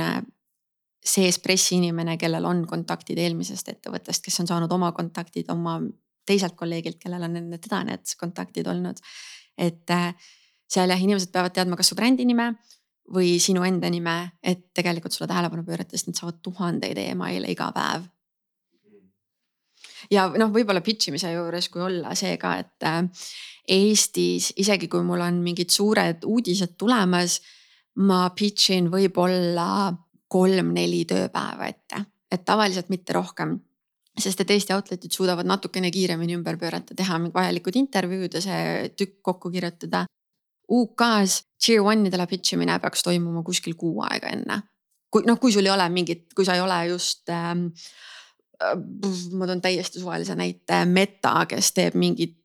sees 1.01 1.39
pressiinimene, 1.39 2.17
kellel 2.19 2.45
on 2.45 2.67
kontaktid 2.67 3.19
eelmisest 3.19 3.69
ettevõttest, 3.69 4.25
kes 4.25 4.41
on 4.43 4.49
saanud 4.51 4.73
oma 4.73 4.91
kontaktid 4.93 5.49
oma 5.49 5.79
teiselt 6.27 6.57
kolleegilt, 6.59 6.99
kellel 7.01 7.23
on 7.25 7.37
enne 7.39 7.59
teda 7.59 7.85
need 7.87 8.17
kontaktid 8.19 8.67
olnud 8.69 8.99
et 9.61 9.93
seal 10.71 10.93
jah, 10.93 11.01
inimesed 11.01 11.33
peavad 11.35 11.55
teadma, 11.55 11.79
kas 11.79 11.91
su 11.91 11.99
brändi 11.99 12.27
nime 12.29 12.53
või 13.15 13.35
sinu 13.43 13.65
enda 13.67 13.91
nime, 13.91 14.17
et 14.43 14.71
tegelikult 14.77 15.15
sulle 15.15 15.29
tähelepanu 15.31 15.65
pöörata, 15.67 15.97
sest 15.97 16.11
nad 16.11 16.19
saavad 16.19 16.41
tuhandeid 16.43 16.99
email'e 17.03 17.53
iga 17.53 17.71
päev. 17.75 18.09
ja 20.11 20.27
noh, 20.41 20.51
võib-olla 20.55 20.81
pitch 20.81 21.11
imise 21.11 21.33
juures, 21.33 21.69
kui 21.69 21.83
olla 21.83 22.15
see 22.19 22.37
ka, 22.41 22.57
et 22.63 22.87
äh, 22.89 23.03
Eestis 23.71 24.53
isegi 24.59 24.89
kui 24.91 25.03
mul 25.07 25.21
on 25.23 25.43
mingid 25.45 25.71
suured 25.71 26.25
uudised 26.27 26.75
tulemas, 26.79 27.41
ma 28.03 28.29
pitch 28.35 28.73
in 28.75 28.89
võib-olla 28.91 29.91
kolm-neli 30.31 31.05
tööpäeva 31.11 31.69
ette, 31.69 32.05
et 32.31 32.47
tavaliselt 32.47 32.89
mitte 32.91 33.15
rohkem 33.15 33.59
sest 34.19 34.43
et 34.43 34.51
Eesti 34.55 34.75
outlet'id 34.75 35.15
suudavad 35.15 35.49
natukene 35.49 35.91
kiiremini 35.95 36.37
ümber 36.39 36.59
pöörata, 36.61 36.95
teha 36.97 37.19
vajalikud 37.35 37.77
intervjuud 37.81 38.35
ja 38.37 38.43
see 38.45 38.89
tükk 38.99 39.21
kokku 39.27 39.53
kirjutada. 39.55 40.05
UK-s 40.71 41.45
tier 41.65 41.83
one 41.83 42.09
idele 42.09 42.27
pitch 42.31 42.55
imine 42.55 42.79
peaks 42.83 43.03
toimuma 43.07 43.43
kuskil 43.47 43.75
kuu 43.79 44.03
aega 44.09 44.35
enne. 44.35 44.63
kui 45.11 45.27
noh, 45.27 45.41
kui 45.43 45.53
sul 45.53 45.67
ei 45.67 45.73
ole 45.75 45.89
mingit, 45.91 46.29
kui 46.35 46.45
sa 46.47 46.55
ei 46.55 46.61
ole 46.61 46.87
just 46.93 47.29
ähm,. 47.29 47.71
Äh, 48.61 48.77
ma 49.33 49.47
toon 49.49 49.63
täiesti 49.65 50.01
suvalise 50.01 50.35
näite, 50.37 50.85
Meta, 50.85 51.47
kes 51.49 51.73
teeb 51.73 51.95
mingit 51.97 52.37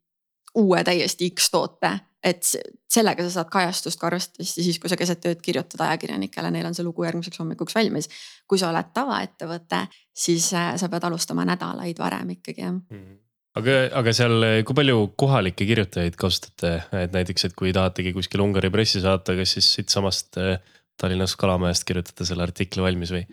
uue 0.55 0.83
täiesti 0.87 1.27
X 1.35 1.49
toote 1.51 1.91
et 2.25 2.47
sellega 2.89 3.25
sa 3.25 3.33
saad 3.33 3.51
kajastust 3.53 3.99
ka 4.01 4.07
arvatavasti 4.09 4.63
siis, 4.63 4.79
kui 4.81 4.89
sa 4.89 4.97
keset 4.97 5.27
ööd 5.29 5.43
kirjutad 5.45 5.83
ajakirjanikele, 5.85 6.49
neil 6.55 6.69
on 6.69 6.77
see 6.77 6.85
lugu 6.85 7.05
järgmiseks 7.05 7.41
hommikuks 7.41 7.75
valmis. 7.77 8.09
kui 8.47 8.61
sa 8.61 8.71
oled 8.71 8.89
tavaettevõte, 8.95 9.83
siis 10.25 10.47
äh, 10.57 10.73
sa 10.81 10.89
pead 10.89 11.05
alustama 11.05 11.45
nädalaid 11.45 12.01
varem 12.01 12.33
ikkagi 12.37 12.65
jah 12.65 12.73
mm. 12.73 12.87
-hmm 12.89 13.24
aga, 13.59 13.77
aga 14.01 14.13
seal, 14.15 14.47
kui 14.67 14.77
palju 14.77 15.01
kohalikke 15.19 15.67
kirjutajaid 15.67 16.17
kasutate, 16.19 16.73
et 17.05 17.15
näiteks, 17.15 17.49
et 17.49 17.57
kui 17.57 17.73
tahategi 17.75 18.15
kuskile 18.15 18.45
Ungari 18.45 18.71
pressi 18.73 19.03
saata, 19.03 19.37
kas 19.37 19.55
siis 19.57 19.71
siitsamast 19.79 20.41
äh, 20.41 20.57
Tallinnast 20.99 21.35
Kalamäest 21.39 21.83
kirjutate 21.87 22.27
selle 22.27 22.45
artikli 22.45 22.83
valmis 22.83 23.11
või? 23.11 23.25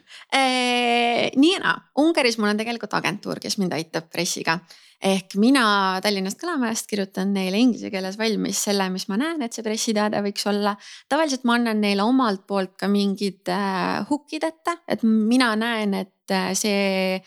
nii 1.32 1.52
ja 1.52 1.60
naa, 1.62 1.76
Ungaris 2.02 2.34
mul 2.40 2.50
on 2.50 2.58
tegelikult 2.58 2.94
agentuur, 2.98 3.38
kes 3.40 3.54
mind 3.60 3.76
aitab 3.76 4.08
pressiga 4.10 4.58
ehk 5.02 5.34
mina 5.40 5.64
Tallinnast 6.02 6.38
Kalamäest 6.40 6.86
kirjutan 6.90 7.32
neile 7.34 7.58
inglise 7.58 7.90
keeles 7.90 8.16
valmis 8.18 8.60
selle, 8.68 8.86
mis 8.94 9.08
ma 9.10 9.18
näen, 9.20 9.42
et 9.42 9.54
see 9.54 9.64
pressiteade 9.66 10.22
võiks 10.24 10.46
olla. 10.50 10.76
tavaliselt 11.10 11.46
ma 11.48 11.56
annan 11.58 11.82
neile 11.82 12.06
omalt 12.06 12.46
poolt 12.46 12.76
ka 12.78 12.88
mingid 12.90 13.50
äh, 13.50 14.02
hook'id 14.08 14.46
ette, 14.46 14.78
et 14.88 15.02
mina 15.06 15.52
näen, 15.58 15.96
et 16.04 16.34
äh, 16.34 16.52
see 16.58 17.18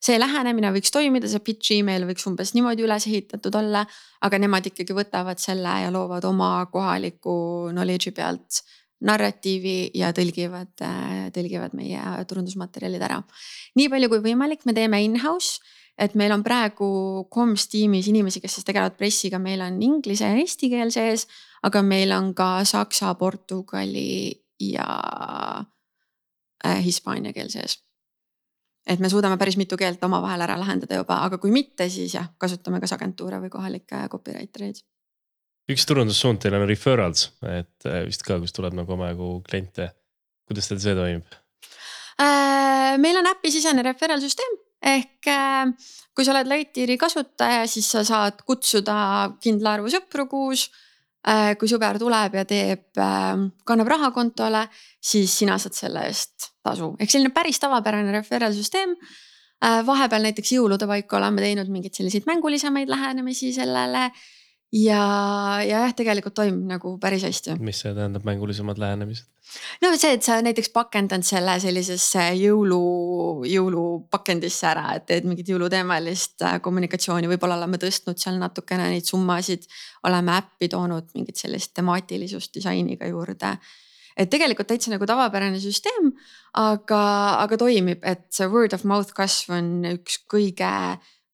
see 0.00 0.18
lähenemine 0.18 0.72
võiks 0.72 0.92
toimida, 0.94 1.28
see 1.28 1.42
pitch 1.44 1.74
email 1.76 2.06
võiks 2.08 2.26
umbes 2.28 2.54
niimoodi 2.56 2.86
üles 2.86 3.06
ehitatud 3.08 3.56
olla, 3.60 3.84
aga 4.24 4.40
nemad 4.40 4.66
ikkagi 4.70 4.96
võtavad 4.96 5.40
selle 5.42 5.74
ja 5.84 5.90
loovad 5.92 6.24
oma 6.28 6.52
kohaliku 6.72 7.34
knowledge'i 7.74 8.14
pealt 8.16 8.62
narratiivi 9.04 9.90
ja 9.96 10.10
tõlgivad, 10.16 10.72
äh, 10.84 11.28
tõlgivad 11.32 11.76
meie 11.76 12.00
turundusmaterjalid 12.28 13.02
ära. 13.02 13.22
nii 13.76 13.88
palju 13.88 14.08
kui 14.08 14.24
võimalik, 14.30 14.66
me 14.66 14.76
teeme 14.76 15.02
in-house 15.04 15.60
et 16.00 16.16
meil 16.16 16.32
on 16.32 16.42
praegu 16.44 16.88
Coms 17.32 17.66
tiimis 17.70 18.08
inimesi, 18.10 18.40
kes 18.40 18.58
siis 18.58 18.66
tegelevad 18.66 18.96
pressiga, 18.98 19.38
meil 19.38 19.60
on 19.64 19.80
inglise 19.84 20.28
ja 20.28 20.38
eesti 20.40 20.70
keel 20.72 20.92
sees, 20.94 21.26
aga 21.66 21.82
meil 21.84 22.12
on 22.16 22.32
ka 22.36 22.64
saksa, 22.68 23.12
portugali 23.20 24.32
ja 24.64 24.88
äh, 26.64 26.80
hispaania 26.84 27.34
keel 27.36 27.52
sees. 27.52 27.78
Et 28.86 29.00
me 29.00 29.10
suudame 29.12 29.36
päris 29.40 29.58
mitu 29.60 29.76
keelt 29.80 30.02
omavahel 30.04 30.44
ära 30.46 30.56
lahendada 30.60 31.00
juba, 31.00 31.20
aga 31.26 31.38
kui 31.42 31.52
mitte, 31.54 31.88
siis 31.92 32.14
jah, 32.16 32.30
kasutame 32.38 32.80
kas 32.80 32.94
agentuure 32.96 33.40
või 33.42 33.52
kohalikke 33.52 34.06
copywriter 34.12 34.66
eid. 34.68 34.82
üks 35.70 35.86
turundussuund 35.86 36.40
teil 36.42 36.56
on 36.58 36.66
referrals, 36.68 37.30
et 37.46 37.86
äh, 37.86 38.02
vist 38.08 38.24
ka, 38.26 38.40
kus 38.42 38.56
tuleb 38.56 38.74
nagu 38.78 38.96
omajagu 38.96 39.36
kliente. 39.48 39.92
kuidas 40.48 40.68
teil 40.68 40.82
see 40.82 40.96
toimub? 40.98 41.38
Äh, 42.20 42.98
meil 42.98 43.20
on 43.20 43.30
äpisisene 43.30 43.84
referral 43.86 44.20
süsteem 44.20 44.58
ehk 44.80 45.28
äh, 45.28 45.68
kui 46.14 46.26
sa 46.26 46.34
oled 46.34 46.50
Lightyeari 46.50 46.98
kasutaja, 47.00 47.66
siis 47.70 47.88
sa 47.92 48.02
saad 48.04 48.42
kutsuda 48.48 48.94
kindla 49.42 49.78
arvu 49.78 49.92
sõpru 49.92 50.26
kuus. 50.30 50.66
Äh, 51.28 51.52
kui 51.60 51.68
sõber 51.68 51.98
tuleb 52.00 52.32
ja 52.38 52.46
teeb, 52.48 52.86
äh, 52.96 53.42
kannab 53.68 53.90
raha 53.92 54.08
kontole, 54.14 54.62
siis 55.04 55.34
sina 55.42 55.58
saad 55.60 55.76
selle 55.76 56.06
eest 56.08 56.54
tasu, 56.64 56.94
ehk 56.96 57.12
selline 57.12 57.32
päris 57.34 57.60
tavapärane 57.60 58.14
referral 58.16 58.56
süsteem. 58.56 58.96
vahepeal 59.60 60.22
näiteks 60.24 60.54
jõulude 60.54 60.86
paiku 60.88 61.18
oleme 61.18 61.42
teinud 61.44 61.68
mingeid 61.68 61.92
selliseid 61.92 62.24
mängulisemaid 62.24 62.88
lähenemisi 62.88 63.50
sellele 63.52 64.06
ja, 64.72 65.02
ja 65.66 65.82
jah, 65.84 65.92
tegelikult 65.96 66.36
toimib 66.38 66.62
nagu 66.70 66.94
päris 67.02 67.24
hästi. 67.26 67.56
mis 67.64 67.82
see 67.82 67.92
tähendab, 67.94 68.24
mängulisemad 68.26 68.78
lähenemised? 68.78 69.26
no 69.82 69.90
see, 69.96 70.14
et 70.14 70.26
sa 70.26 70.38
näiteks 70.44 70.70
pakendad 70.74 71.26
selle 71.26 71.56
sellisesse 71.62 72.28
jõulu, 72.38 72.80
jõulupakendisse 73.50 74.70
ära, 74.70 74.86
et 74.98 75.08
teed 75.10 75.26
mingit 75.26 75.50
jõuluteemalist 75.50 76.46
äh, 76.46 76.58
kommunikatsiooni, 76.62 77.30
võib-olla 77.32 77.58
oleme 77.58 77.80
tõstnud 77.82 78.20
seal 78.22 78.38
natukene 78.38 78.90
neid 78.94 79.10
summasid. 79.10 79.66
oleme 80.06 80.38
äppi 80.38 80.70
toonud 80.70 81.10
mingit 81.18 81.42
sellist 81.42 81.74
temaatilisust 81.74 82.54
disainiga 82.54 83.10
juurde. 83.10 83.56
et 84.16 84.30
tegelikult 84.30 84.68
täitsa 84.70 84.90
nagu 84.94 85.06
tavapärane 85.06 85.58
süsteem, 85.58 86.12
aga, 86.54 87.02
aga 87.42 87.56
toimib, 87.58 88.04
et 88.04 88.28
see 88.30 88.46
word 88.46 88.74
of 88.76 88.84
mouth 88.84 89.10
kasv 89.16 89.56
on 89.58 89.72
üks 89.96 90.22
kõige 90.30 90.70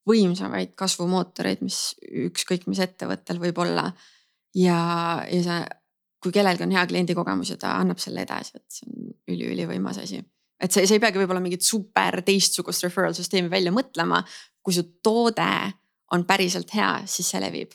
võimsamaid 0.06 0.74
kasvumootoreid, 0.78 1.64
mis 1.66 1.80
ükskõik 2.26 2.68
mis 2.70 2.80
ettevõttel 2.84 3.40
võib 3.42 3.58
olla. 3.64 3.90
ja, 4.54 4.78
ja 5.30 5.42
see 5.42 5.58
kui 6.22 6.34
kellelgi 6.34 6.64
on 6.66 6.74
hea 6.74 6.86
kliendikogemus 6.88 7.52
ja 7.52 7.58
ta 7.60 7.76
annab 7.80 8.00
selle 8.02 8.24
edasi, 8.26 8.56
et 8.56 8.78
see 8.78 8.88
on 8.90 9.12
üliülivõimas 9.34 10.00
asi. 10.02 10.22
et 10.62 10.72
see, 10.72 10.86
sa 10.88 10.96
ei 10.96 11.02
peagi 11.02 11.20
võib-olla 11.20 11.42
mingit 11.44 11.64
super 11.66 12.22
teistsugust 12.26 12.86
referral 12.86 13.14
süsteemi 13.16 13.52
välja 13.52 13.72
mõtlema. 13.74 14.22
kui 14.62 14.74
su 14.74 14.82
toode 15.02 15.52
on 16.14 16.24
päriselt 16.26 16.72
hea, 16.74 16.90
siis 17.06 17.30
see 17.30 17.40
levib 17.42 17.72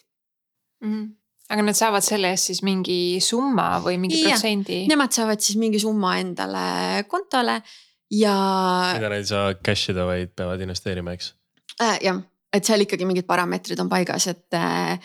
mm. 0.83 0.93
-hmm 0.93 1.09
aga 1.51 1.65
nad 1.67 1.75
saavad 1.75 2.03
selle 2.03 2.29
eest 2.31 2.47
siis 2.47 2.61
mingi 2.63 3.19
summa 3.19 3.81
või 3.83 3.97
mingi 3.99 4.21
ja, 4.21 4.29
protsendi? 4.29 4.85
Nemad 4.87 5.11
saavad 5.11 5.41
siis 5.43 5.57
mingi 5.59 5.81
summa 5.83 6.13
endale 6.21 7.03
kontole 7.11 7.57
ja. 8.15 8.35
mida 8.95 9.09
nad 9.09 9.17
ei 9.17 9.27
saa 9.27 9.53
cash 9.59 9.91
ida, 9.91 10.05
vaid 10.07 10.31
peavad 10.31 10.63
investeerima, 10.63 11.11
eks? 11.17 11.33
Jah, 11.79 12.21
et 12.53 12.67
seal 12.67 12.83
ikkagi 12.83 13.07
mingid 13.07 13.27
parameetrid 13.29 13.79
on 13.79 13.89
paigas, 13.91 14.27
et 14.31 14.57
äh, 14.57 14.99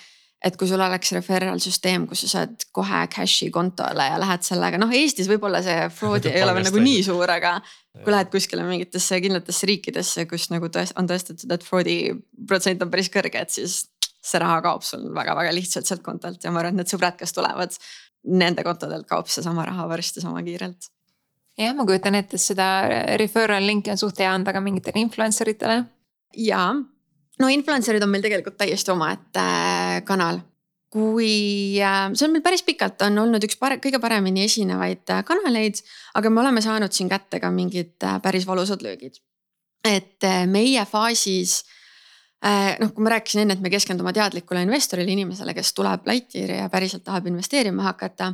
et 0.45 0.57
kui 0.59 0.69
sul 0.69 0.83
oleks 0.83 1.11
referral 1.17 1.61
süsteem, 1.63 2.05
kus 2.09 2.25
sa 2.27 2.29
saad 2.33 2.67
kohe 2.77 3.01
cash'i 3.13 3.49
kontole 3.55 4.05
ja 4.05 4.19
lähed 4.21 4.45
sellega, 4.47 4.79
noh 4.81 4.93
Eestis 4.95 5.31
võib-olla 5.31 5.63
see 5.65 5.89
fraud 5.97 6.29
ei 6.29 6.43
ole 6.45 6.55
veel 6.59 6.69
nagu 6.69 6.83
nii 6.83 7.03
suur, 7.07 7.31
aga. 7.33 7.57
kui 8.05 8.13
lähed 8.13 8.29
kuskile 8.33 8.67
mingitesse 8.69 9.19
kindlatesse 9.25 9.69
riikidesse, 9.71 10.27
kus 10.29 10.51
nagu 10.53 10.69
tõest, 10.73 10.93
on 11.01 11.09
tõestatud, 11.09 11.53
et 11.57 11.65
fraud'i 11.65 11.97
protsent 12.49 12.85
on 12.85 12.93
päris 12.93 13.11
kõrge, 13.13 13.47
et 13.47 13.55
siis. 13.59 13.85
see 14.27 14.41
raha 14.43 14.59
kaob 14.59 14.83
sul 14.83 15.05
väga-väga 15.15 15.53
lihtsalt 15.55 15.87
sealt 15.87 16.03
kontolt 16.03 16.43
ja 16.43 16.51
ma 16.51 16.59
arvan, 16.59 16.75
et 16.75 16.83
need 16.83 16.91
sõbrad, 16.91 17.15
kes 17.15 17.31
tulevad, 17.33 17.77
nende 18.27 18.65
kontodelt 18.67 19.07
kaob 19.07 19.29
seesama 19.31 19.65
raha 19.69 19.87
varsti 19.87 20.21
sama 20.21 20.43
kiirelt. 20.43 20.91
jah, 21.57 21.75
ma 21.75 21.87
kujutan 21.87 22.19
ette, 22.19 22.37
et 22.37 22.43
seda 22.43 22.67
referral 23.23 23.67
link'i 23.67 23.95
on 23.95 24.01
suht 24.01 24.19
hea 24.21 24.33
anda 24.33 24.53
ka 24.53 24.61
mingitele 24.61 25.01
influencer 25.01 25.49
itele. 25.55 25.85
Jaa 26.35 26.75
no 27.41 27.49
influencer'id 27.53 28.05
on 28.05 28.13
meil 28.13 28.25
tegelikult 28.25 28.59
täiesti 28.61 28.93
omaette 28.95 29.43
äh, 29.43 30.03
kanal. 30.09 30.43
kui 30.97 31.77
äh, 31.83 32.07
see 32.17 32.29
on 32.29 32.37
meil 32.37 32.45
päris 32.45 32.63
pikalt 32.65 33.03
on 33.05 33.19
olnud 33.21 33.43
üks 33.45 33.59
pare, 33.61 33.77
kõige 33.83 33.99
paremini 34.01 34.47
esinevaid 34.47 35.11
äh, 35.13 35.25
kanaleid, 35.27 35.83
aga 36.17 36.31
me 36.33 36.41
oleme 36.45 36.63
saanud 36.65 36.95
siin 36.95 37.11
kätte 37.11 37.41
ka 37.43 37.51
mingid 37.53 37.97
päris 38.23 38.47
valusad 38.49 38.85
löögid. 38.85 39.21
et 39.87 40.25
meie 40.51 40.83
faasis 40.89 41.61
noh, 42.81 42.91
kui 42.95 43.05
ma 43.05 43.11
rääkisin 43.15 43.43
enne, 43.43 43.55
et 43.55 43.63
me 43.63 43.71
keskendume 43.71 44.13
teadlikule 44.15 44.65
investorile, 44.67 45.13
inimesele, 45.13 45.55
kes 45.55 45.73
tuleb 45.75 46.07
Lightyeari 46.07 46.59
ja 46.59 46.71
päriselt 46.71 47.05
tahab 47.05 47.27
investeerima 47.31 47.83
hakata. 47.91 48.33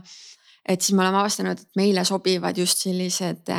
et 0.69 0.81
siis 0.81 0.95
me 0.97 1.03
oleme 1.03 1.19
avastanud, 1.21 1.59
et 1.59 1.77
meile 1.77 2.05
sobivad 2.05 2.59
just 2.59 2.85
sellised 2.85 3.51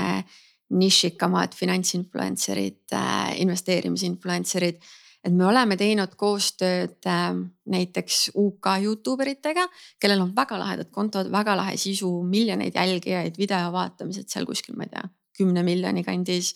nišikamad 0.69 1.55
finantsinfluencer'id, 1.57 2.95
investeerimisinfluencer'id 3.43 4.79
et 5.23 5.31
me 5.31 5.45
oleme 5.47 5.77
teinud 5.79 6.15
koostööd 6.19 7.07
äh, 7.07 7.35
näiteks 7.71 8.33
UK 8.39 8.73
Youtube 8.83 9.23
eritega, 9.25 9.65
kellel 10.01 10.23
on 10.25 10.33
väga 10.35 10.59
lahedad 10.59 10.89
kontod, 10.91 11.29
väga 11.31 11.55
lahe 11.59 11.77
sisu, 11.79 12.09
miljoneid 12.27 12.75
jälgijaid, 12.75 13.37
video 13.39 13.71
vaatamised 13.73 14.27
seal 14.31 14.47
kuskil, 14.49 14.75
ma 14.77 14.87
ei 14.87 14.91
tea, 14.93 15.05
kümne 15.39 15.63
miljoni 15.65 16.03
kandis. 16.03 16.53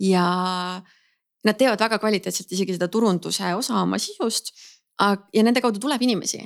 ja 0.00 0.26
nad 1.44 1.58
teevad 1.58 1.80
väga 1.80 1.98
kvaliteetselt 1.98 2.52
isegi 2.52 2.76
seda 2.76 2.88
turunduse 2.88 3.54
osa 3.54 3.80
oma 3.82 3.98
sisust. 3.98 4.52
ja 5.32 5.42
nende 5.42 5.60
kaudu 5.60 5.80
tuleb 5.80 6.02
inimesi, 6.02 6.42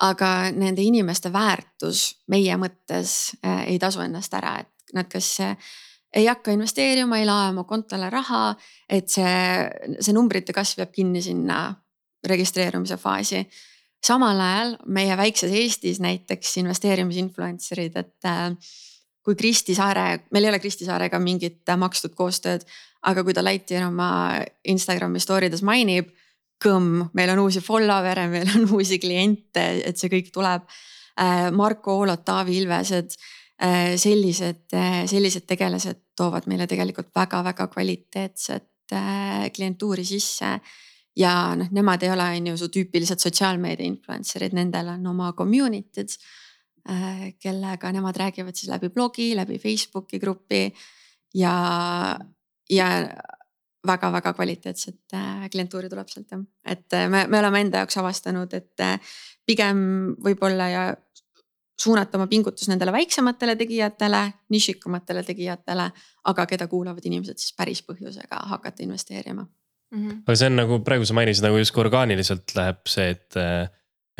aga 0.00 0.50
nende 0.56 0.82
inimeste 0.82 1.32
väärtus 1.32 2.24
meie 2.28 2.56
mõttes 2.56 3.36
äh, 3.44 3.66
ei 3.68 3.78
tasu 3.78 4.00
ennast 4.00 4.34
ära, 4.34 4.58
et 4.60 4.94
nad 4.96 5.08
kas 5.12 5.36
äh, 5.44 5.56
ei 6.14 6.26
hakka 6.26 6.54
investeerima, 6.54 7.18
ei 7.18 7.26
lae 7.26 7.50
oma 7.52 7.64
kontole 7.68 8.10
raha, 8.10 8.54
et 8.90 9.08
see, 9.10 9.96
see 10.02 10.14
numbrite 10.16 10.54
kasv 10.54 10.82
jääb 10.82 10.92
kinni 10.94 11.22
sinna 11.22 11.68
registreerumise 12.26 12.98
faasi. 13.00 13.46
samal 14.00 14.40
ajal 14.40 14.76
meie 14.86 15.16
väikses 15.16 15.52
Eestis 15.52 16.00
näiteks 16.00 16.56
investeerimisinfluencer'id, 16.62 17.96
et 18.00 18.24
äh, 18.24 18.56
kui 19.22 19.36
Kristi 19.36 19.74
Saare, 19.74 20.24
meil 20.32 20.44
ei 20.44 20.50
ole 20.50 20.58
Kristi 20.58 20.84
Saarega 20.84 21.18
mingit 21.20 21.68
makstud 21.76 22.14
koostööd, 22.16 22.64
aga 23.02 23.24
kui 23.24 23.34
ta 23.36 23.44
Lightyear 23.44 23.86
oma 23.88 24.40
Instagrami 24.64 25.20
story 25.20 25.50
des 25.50 25.62
mainib. 25.62 26.16
kõmm, 26.60 27.06
meil 27.16 27.30
on 27.32 27.38
uusi 27.46 27.60
follower'e, 27.64 28.26
meil 28.28 28.48
on 28.56 28.66
uusi 28.76 28.98
kliente, 28.98 29.80
et 29.84 29.96
see 29.96 30.10
kõik 30.12 30.32
tuleb. 30.32 30.66
Äh, 31.20 31.50
Marko 31.52 31.94
Oolot, 32.00 32.24
Taavi 32.24 32.58
Ilvesed 32.58 33.14
Äh, 33.14 33.39
sellised, 33.96 34.72
äh, 34.72 35.02
sellised 35.06 35.44
tegelased 35.48 35.98
toovad 36.16 36.46
meile 36.48 36.66
tegelikult 36.68 37.10
väga-väga 37.16 37.66
kvaliteetset 37.68 38.94
äh, 38.96 39.50
klientuuri 39.54 40.04
sisse. 40.04 40.58
ja 41.16 41.32
noh, 41.58 41.68
nemad 41.74 42.02
ei 42.02 42.12
ole, 42.14 42.28
on 42.38 42.46
ju 42.46 42.56
su 42.56 42.68
tüüpilised 42.72 43.20
sotsiaalmeedia 43.20 43.86
influencer'id, 43.86 44.54
nendel 44.56 44.94
on 44.94 45.06
oma 45.06 45.32
community'd. 45.36 46.16
kellega 47.38 47.90
nemad 47.92 48.16
räägivad 48.16 48.56
siis 48.56 48.70
läbi 48.70 48.88
blogi, 48.88 49.34
läbi 49.36 49.58
Facebooki 49.58 50.18
grupi 50.18 50.72
ja, 51.34 52.16
ja 52.70 52.86
väga-väga 53.86 54.32
kvaliteetset 54.32 55.16
klientuuri 55.52 55.90
tuleb 55.92 56.08
sealt 56.08 56.32
jah, 56.32 56.40
et 56.64 56.96
me, 57.12 57.26
me 57.26 57.38
oleme 57.38 57.60
enda 57.60 57.82
jaoks 57.84 58.00
avastanud, 58.00 58.54
et 58.56 58.80
pigem 59.46 59.84
võib-olla 60.24 60.68
ja 60.72 60.86
suunata 61.80 62.18
oma 62.18 62.26
pingutus 62.30 62.68
nendele 62.68 62.92
väiksematele 62.92 63.56
tegijatele, 63.56 64.22
nišikamatele 64.52 65.24
tegijatele, 65.26 65.90
aga 66.30 66.46
keda 66.46 66.68
kuulavad 66.70 67.06
inimesed 67.08 67.40
siis 67.40 67.56
päris 67.56 67.82
põhjusega 67.86 68.44
hakata 68.52 68.84
investeerima 68.84 69.42
mm. 69.44 70.08
-hmm. 70.08 70.22
aga 70.26 70.36
see 70.36 70.50
on 70.50 70.56
nagu 70.60 70.80
praegu 70.86 71.08
sa 71.08 71.16
mainisid 71.16 71.46
nagu 71.46 71.60
justkui 71.60 71.84
orgaaniliselt 71.86 72.54
läheb 72.56 72.80
see, 72.90 73.08
et, 73.14 73.38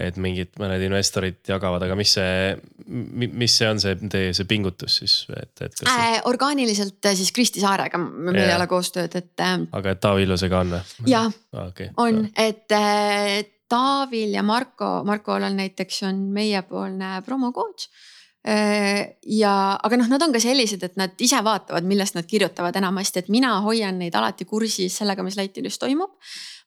et 0.01 0.17
mingid 0.17 0.57
mõned 0.61 0.87
investorid 0.87 1.41
jagavad, 1.49 1.85
aga 1.85 1.97
mis 1.99 2.15
see, 2.17 2.57
mis 2.87 3.59
see 3.61 3.69
on 3.69 3.83
see 3.83 4.11
teie 4.13 4.33
see 4.37 4.49
pingutus 4.49 5.01
siis, 5.03 5.21
et, 5.37 5.55
et 5.61 5.79
kas 5.83 5.93
äh,? 5.93 6.19
orgaaniliselt 6.31 7.13
äh, 7.13 7.17
siis 7.19 7.33
Kristi 7.37 7.63
Saarega 7.63 8.01
meil 8.01 8.43
ei 8.43 8.57
ole 8.57 8.69
koostööd, 8.71 9.17
et. 9.21 9.33
Äh, 9.45 9.57
aga 9.77 9.97
et 9.97 10.03
Taavi 10.03 10.27
Illusega 10.29 10.65
on 10.65 10.77
või? 10.77 10.85
jah 11.13 11.33
ah,, 11.53 11.73
on, 11.97 12.25
et, 12.37 12.67
et 12.71 13.57
Taavil 13.71 14.35
ja 14.35 14.43
Marko, 14.43 15.01
Markol 15.07 15.47
on 15.47 15.61
näiteks 15.61 16.03
on 16.09 16.25
meiepoolne 16.35 17.21
promo 17.27 17.53
coach 17.55 17.87
äh, 17.87 19.17
ja, 19.27 19.55
aga 19.83 20.01
noh, 20.01 20.11
nad 20.11 20.23
on 20.25 20.35
ka 20.35 20.43
sellised, 20.43 20.83
et 20.87 20.99
nad 21.01 21.23
ise 21.23 21.39
vaatavad, 21.45 21.87
millest 21.87 22.17
nad 22.19 22.29
kirjutavad 22.29 22.77
enamasti, 22.81 23.23
et 23.23 23.33
mina 23.33 23.53
hoian 23.65 24.01
neid 24.01 24.17
alati 24.19 24.47
kursis 24.49 25.01
sellega, 25.03 25.25
mis 25.27 25.39
Lightyearis 25.39 25.79
toimub. 25.83 26.17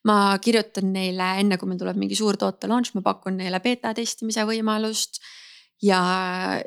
ma 0.04 0.36
kirjutan 0.44 0.90
neile 0.92 1.30
enne, 1.40 1.56
kui 1.56 1.70
meil 1.70 1.80
tuleb 1.80 1.96
mingi 1.96 2.16
suur 2.20 2.36
toote 2.36 2.68
launch, 2.68 2.92
ma 2.92 3.02
pakun 3.06 3.38
neile 3.40 3.62
beeta 3.64 3.94
testimise 3.96 4.44
võimalust. 4.48 5.22
ja, 5.84 6.00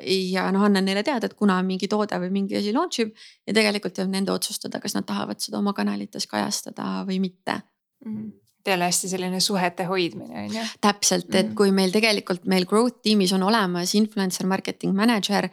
ja 0.05 0.49
noh, 0.53 0.65
annan 0.65 0.85
neile 0.85 1.03
teada, 1.03 1.25
et 1.25 1.37
kuna 1.37 1.61
mingi 1.65 1.87
toode 1.89 2.17
või 2.21 2.29
mingi 2.33 2.57
asi 2.57 2.73
launch 2.73 3.01
ib 3.01 3.15
ja 3.47 3.53
tegelikult 3.53 3.97
jääb 3.97 4.11
nende 4.13 4.31
otsustada, 4.31 4.79
kas 4.79 4.93
nad 4.93 5.05
tahavad 5.05 5.41
seda 5.41 5.57
oma 5.57 5.73
kanalites 5.73 6.27
kajastada 6.29 7.05
või 7.07 7.21
mitte 7.23 7.61
mm. 8.05 8.11
-hmm 8.11 8.46
jälle 8.67 8.89
hästi 8.89 9.09
selline 9.09 9.39
suhete 9.43 9.87
hoidmine 9.87 10.43
on 10.45 10.53
ju. 10.55 10.65
täpselt, 10.81 11.29
et 11.33 11.49
mm. 11.49 11.55
kui 11.55 11.71
meil 11.71 11.93
tegelikult 11.93 12.45
meil 12.45 12.65
growth 12.65 13.01
tiimis 13.03 13.33
on 13.37 13.43
olemas 13.47 13.95
influencer 13.95 14.47
marketing 14.47 14.95
manager, 14.95 15.49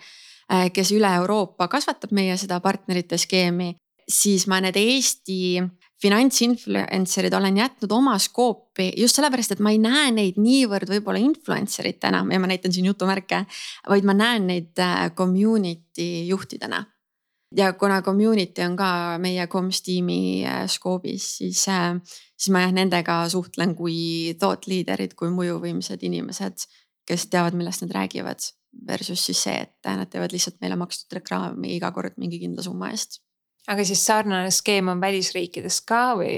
äh, 0.53 0.69
kes 0.73 0.93
üle 0.97 1.11
Euroopa 1.21 1.69
kasvatab 1.69 2.13
meie 2.13 2.37
seda 2.41 2.61
partnerite 2.65 3.19
skeemi, 3.21 3.75
siis 4.09 4.47
ma 4.51 4.61
need 4.65 4.77
Eesti 4.81 5.63
finantsinfluencer'id 6.05 7.35
olen 7.35 7.57
jätnud 7.57 7.93
oma 7.97 8.17
skoopi 8.21 8.91
just 9.01 9.17
sellepärast, 9.17 9.55
et 9.55 9.63
ma 9.65 9.73
ei 9.73 9.79
näe 9.81 10.11
neid 10.13 10.41
niivõrd 10.43 10.91
võib-olla 10.91 11.23
influencer 11.23 11.89
itena 11.89 12.25
ja 12.29 12.41
ma 12.41 12.51
näitan 12.51 12.75
siin 12.75 12.91
jutumärke, 12.91 13.45
vaid 13.89 14.05
ma 14.05 14.17
näen 14.17 14.51
neid 14.51 14.83
äh, 14.83 15.07
community 15.17 16.27
juhtidena 16.29 16.83
ja 17.57 17.73
kuna 17.73 18.03
community 18.03 18.63
on 18.65 18.77
ka 18.77 18.91
meie 19.23 19.47
comms 19.51 19.83
tiimi 19.87 20.45
äh, 20.47 20.65
skoobis, 20.71 21.29
siis, 21.39 21.65
äh, 21.69 21.95
siis 22.37 22.53
ma 22.55 22.65
jah 22.65 22.75
nendega 22.75 23.21
suhtlen 23.33 23.75
kui 23.79 24.35
thought 24.41 24.69
leader'id, 24.71 25.15
kui 25.19 25.33
mõjuvõimsad 25.35 26.03
inimesed, 26.07 26.67
kes 27.09 27.29
teavad, 27.33 27.57
millest 27.59 27.85
nad 27.85 27.95
räägivad. 27.95 28.51
Versus 28.89 29.23
siis 29.23 29.39
see, 29.47 29.55
et 29.55 29.87
nad 29.87 30.11
teevad 30.11 30.33
lihtsalt 30.35 30.57
meile 30.65 30.75
makstud 30.75 31.15
reklaami 31.15 31.77
iga 31.77 31.93
kord 31.95 32.17
mingi 32.19 32.41
kindla 32.43 32.65
summa 32.67 32.91
eest. 32.91 33.21
aga 33.71 33.85
siis 33.87 34.03
sarnane 34.05 34.51
skeem 34.51 34.91
on 34.93 35.01
välisriikides 35.01 35.79
ka 35.87 36.17
või? 36.19 36.35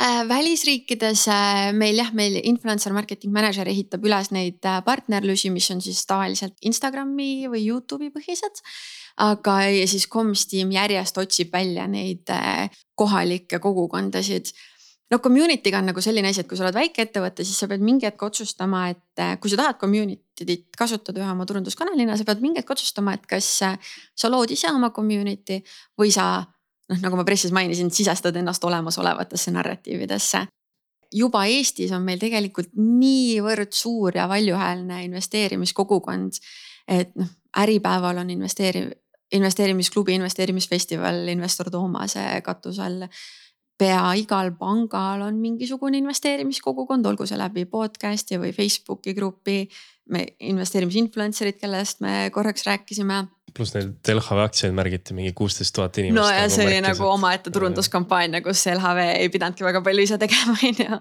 äh,? 0.00 0.22
välisriikides 0.28 1.26
äh, 1.28 1.72
meil 1.76 2.00
jah, 2.00 2.08
meil 2.16 2.40
influencer 2.40 2.96
marketing 2.96 3.34
manager 3.36 3.68
ehitab 3.68 4.06
üles 4.08 4.32
neid 4.32 4.64
äh, 4.64 4.80
partnerlusi, 4.86 5.52
mis 5.52 5.68
on 5.74 5.84
siis 5.84 6.00
tavaliselt 6.08 6.56
Instagrami 6.62 7.50
või 7.52 7.66
Youtube'i 7.66 8.08
põhised. 8.14 8.64
Aga, 9.18 9.60
ja 9.74 9.86
siis 9.90 10.08
Comms 10.10 10.46
tiim 10.50 10.72
järjest 10.72 11.18
otsib 11.18 11.52
välja 11.52 11.86
neid 11.90 12.30
äh, 12.30 12.70
kohalikke 12.94 13.58
kogukondasid 13.58 14.52
no 15.10 15.18
community'ga 15.18 15.80
on 15.80 15.88
nagu 15.90 16.02
selline 16.04 16.30
asi, 16.30 16.42
et 16.42 16.48
kui 16.50 16.58
sa 16.58 16.66
oled 16.66 16.76
väikeettevõte, 16.76 17.46
siis 17.46 17.58
sa 17.62 17.68
pead 17.70 17.84
mingi 17.84 18.06
hetk 18.08 18.22
otsustama, 18.28 18.84
et 18.92 19.22
äh, 19.22 19.34
kui 19.40 19.50
sa 19.52 19.60
tahad 19.60 19.80
community't 19.80 20.76
kasutada 20.78 21.22
ühe 21.22 21.30
oma 21.32 21.46
turunduskanalina, 21.48 22.16
sa 22.18 22.26
pead 22.28 22.44
mingi 22.44 22.62
hetk 22.62 22.74
otsustama, 22.76 23.16
et 23.16 23.26
kas 23.30 23.48
äh, 23.66 23.96
sa 24.16 24.30
lood 24.30 24.52
ise 24.54 24.70
oma 24.72 24.92
community 24.94 25.62
või 25.98 26.12
sa 26.14 26.28
noh, 26.42 27.00
nagu 27.00 27.18
ma 27.18 27.26
pressis 27.28 27.54
mainisin, 27.54 27.92
sisestad 27.94 28.36
ennast 28.36 28.64
olemasolevatesse 28.64 29.54
narratiividesse. 29.56 30.46
juba 31.08 31.46
Eestis 31.48 31.92
on 31.96 32.02
meil 32.04 32.18
tegelikult 32.20 32.68
niivõrd 32.76 33.72
suur 33.72 34.16
ja 34.16 34.28
valjuhäälne 34.28 35.04
investeerimiskogukond, 35.06 36.36
et 36.88 37.14
noh, 37.16 37.28
Äripäeval 37.58 38.18
on 38.20 38.30
investeeri-, 38.30 38.90
investeerimisklubi, 39.32 40.14
investeerimisfestival 40.16 41.28
investor 41.28 41.70
Toomase 41.70 42.24
katuse 42.44 42.82
all 42.82 43.04
pea 43.78 44.02
igal 44.18 44.52
pangal 44.58 45.22
on 45.28 45.38
mingisugune 45.38 46.00
investeerimiskogukond, 46.00 47.06
olgu 47.06 47.26
see 47.28 47.38
läbi 47.38 47.64
podcast'i 47.70 48.40
või 48.40 48.52
Facebooki 48.56 49.14
grupi. 49.18 49.62
me 50.08 50.22
investeerimisinfluencer'id, 50.40 51.58
kellest 51.60 51.98
me 52.00 52.30
korraks 52.32 52.64
rääkisime. 52.64 53.26
pluss 53.52 53.74
neid 53.74 54.08
LHV 54.08 54.40
aktsiaid 54.44 54.72
märgiti 54.76 55.14
mingi 55.14 55.34
kuusteist 55.36 55.74
tuhat 55.76 55.98
inimest. 55.98 56.16
no 56.16 56.30
ja 56.32 56.46
nagu 56.46 56.54
see 56.54 56.64
oli 56.64 56.80
nagu 56.80 57.04
omaette 57.04 57.50
turunduskampaania, 57.52 58.40
kus 58.42 58.64
LHV 58.72 59.04
ei 59.18 59.28
pidanudki 59.28 59.66
väga 59.68 59.82
palju 59.84 60.06
ise 60.08 60.18
tegema, 60.18 60.56
on 60.70 60.80
ju. 60.80 61.00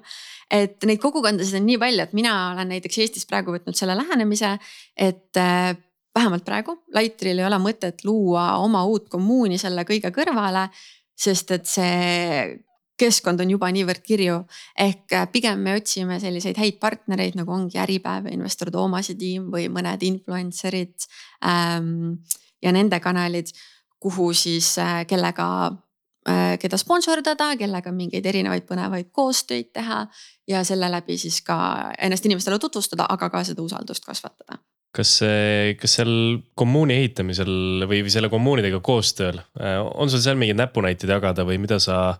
et 0.59 0.87
neid 0.91 0.99
kogukondasid 0.99 1.61
on 1.61 1.65
nii 1.69 1.79
palju, 1.79 2.03
et 2.03 2.13
mina 2.19 2.35
olen 2.51 2.75
näiteks 2.75 2.99
Eestis 3.05 3.25
praegu 3.31 3.55
võtnud 3.55 3.79
selle 3.79 3.95
lähenemise, 3.95 4.57
et 4.95 5.39
äh, 5.39 5.71
vähemalt 6.17 6.45
praegu 6.45 6.79
Lightril 6.97 7.39
ei 7.39 7.45
ole 7.47 7.61
mõtet 7.61 8.03
luua 8.07 8.55
oma 8.63 8.83
uut 8.89 9.09
kommuuni 9.13 9.61
selle 9.61 9.85
kõige 9.87 10.11
kõrvale 10.15 10.67
sest 11.17 11.51
et 11.55 11.69
see 11.69 12.57
keskkond 12.97 13.41
on 13.43 13.51
juba 13.53 13.69
niivõrd 13.73 14.01
kirju. 14.05 14.37
ehk 14.77 15.13
äh, 15.13 15.25
pigem 15.31 15.59
me 15.61 15.75
otsime 15.77 16.19
selliseid 16.19 16.57
häid 16.57 16.79
partnereid, 16.81 17.37
nagu 17.37 17.53
ongi 17.53 17.77
Äripäev 17.81 18.29
ja 18.29 18.33
investor 18.33 18.71
Toomase 18.73 19.15
tiim 19.15 19.51
või 19.53 19.67
mõned 19.73 20.03
influencer'id 20.03 21.09
ähm,. 21.45 22.23
ja 22.61 22.71
nende 22.73 22.99
kanalid, 22.99 23.53
kuhu 23.99 24.31
siis 24.33 24.77
äh,, 24.81 25.03
kellega 25.09 25.47
äh,, 26.29 26.55
keda 26.61 26.77
sponsordada, 26.77 27.51
kellega 27.57 27.93
mingeid 27.93 28.25
erinevaid 28.25 28.65
põnevaid 28.69 29.11
koostöid 29.11 29.73
teha. 29.73 30.07
ja 30.47 30.63
selle 30.63 30.89
läbi 30.91 31.17
siis 31.17 31.41
ka 31.41 31.93
ennast 31.99 32.25
inimestele 32.25 32.59
tutvustada, 32.59 33.05
aga 33.09 33.29
ka 33.29 33.43
seda 33.43 33.61
usaldust 33.61 34.05
kasvatada 34.05 34.57
kas, 34.95 35.11
kas 35.79 35.97
seal 35.99 36.11
kommuuni 36.57 36.97
ehitamisel 37.01 37.85
või, 37.89 38.01
või 38.05 38.13
selle 38.13 38.29
kommuunidega 38.33 38.79
koostööl 38.85 39.39
äh, 39.39 39.79
on 39.83 40.11
sul 40.11 40.23
seal 40.23 40.39
mingeid 40.39 40.59
näpunäiteid 40.59 41.11
jagada 41.17 41.45
või 41.47 41.59
mida 41.61 41.79
sa 41.83 42.17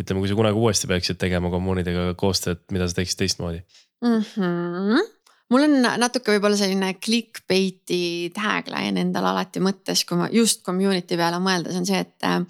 ütleme, 0.00 0.22
kui 0.22 0.30
sa 0.30 0.36
kunagi 0.38 0.60
uuesti 0.60 0.90
peaksid 0.90 1.20
tegema 1.20 1.50
kommuunidega 1.52 2.12
koostööd, 2.20 2.62
mida 2.74 2.88
sa 2.88 2.98
teeksid 2.98 3.22
teistmoodi 3.22 3.62
mm? 4.04 4.20
-hmm. 4.34 5.08
mul 5.52 5.66
on 5.66 5.76
natuke 6.02 6.36
võib-olla 6.36 6.60
selline 6.60 6.92
clickbait'i 7.02 8.30
tagline 8.36 9.06
endal 9.06 9.30
alati 9.32 9.62
mõttes, 9.64 10.04
kui 10.08 10.20
ma 10.20 10.30
just 10.32 10.64
community 10.66 11.18
peale 11.20 11.42
mõelda, 11.42 11.72
see 11.72 11.82
on 11.82 11.90
see, 11.90 12.04
et 12.06 12.28
äh, 12.28 12.40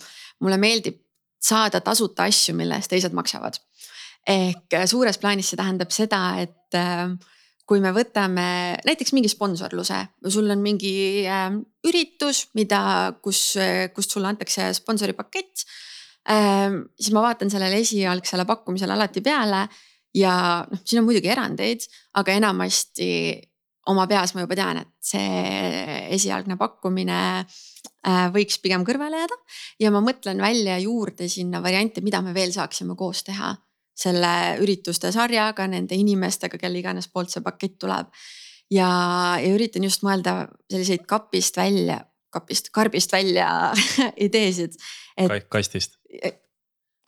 mulle 0.41 0.61
meeldib 0.61 1.01
saada 1.41 1.81
tasuta 1.81 2.29
asju, 2.29 2.55
mille 2.55 2.77
eest 2.77 2.93
teised 2.93 3.17
maksavad. 3.17 3.57
ehk 4.29 4.75
äh, 4.77 4.87
suures 4.87 5.19
plaanis 5.19 5.51
see 5.51 5.57
tähendab 5.57 5.91
seda, 5.95 6.25
et 6.43 6.81
kui 7.71 7.79
me 7.79 7.93
võtame 7.95 8.47
näiteks 8.83 9.15
mingi 9.15 9.31
sponsorluse, 9.31 10.01
sul 10.27 10.51
on 10.51 10.65
mingi 10.65 11.23
äh, 11.23 11.53
üritus, 11.87 12.49
mida, 12.59 12.81
kus, 13.23 13.55
kust 13.95 14.17
sulle 14.17 14.33
antakse 14.33 14.73
sponsoripakett 14.75 15.69
Ehm, 16.29 16.83
siis 17.01 17.15
ma 17.17 17.23
vaatan 17.25 17.51
sellele 17.51 17.81
esialgsele 17.81 18.45
pakkumisele 18.49 18.93
alati 18.93 19.23
peale 19.25 19.65
ja 20.15 20.33
noh, 20.69 20.83
siin 20.85 21.01
on 21.01 21.07
muidugi 21.09 21.31
erandeid, 21.33 21.87
aga 22.21 22.35
enamasti 22.37 23.09
oma 23.89 24.05
peas 24.11 24.35
ma 24.37 24.45
juba 24.45 24.59
tean, 24.59 24.83
et 24.83 24.91
see 25.01 25.95
esialgne 26.19 26.59
pakkumine 26.61 27.21
äh, 27.41 28.27
võiks 28.35 28.61
pigem 28.61 28.85
kõrvale 28.85 29.23
jääda. 29.23 29.41
ja 29.81 29.91
ma 29.95 30.05
mõtlen 30.05 30.43
välja 30.45 30.77
juurde 30.83 31.29
sinna 31.29 31.63
variante, 31.65 32.05
mida 32.05 32.21
me 32.23 32.37
veel 32.37 32.53
saaksime 32.53 32.95
koos 33.01 33.25
teha 33.25 33.55
selle 33.97 34.33
ürituste 34.63 35.11
sarjaga, 35.13 35.67
nende 35.71 35.99
inimestega, 35.99 36.59
kelle 36.61 36.81
iganes 36.81 37.11
poolt 37.13 37.33
see 37.33 37.45
pakett 37.45 37.79
tuleb. 37.81 38.13
ja, 38.71 38.91
ja 39.43 39.51
üritan 39.55 39.85
just 39.85 40.05
mõelda 40.07 40.47
selliseid 40.71 41.07
kapist 41.11 41.57
välja, 41.57 42.01
kapist, 42.31 42.71
karbist 42.73 43.13
välja 43.13 43.73
ideesid 44.27 44.79
et.... 45.17 45.49
kastist. 45.49 45.99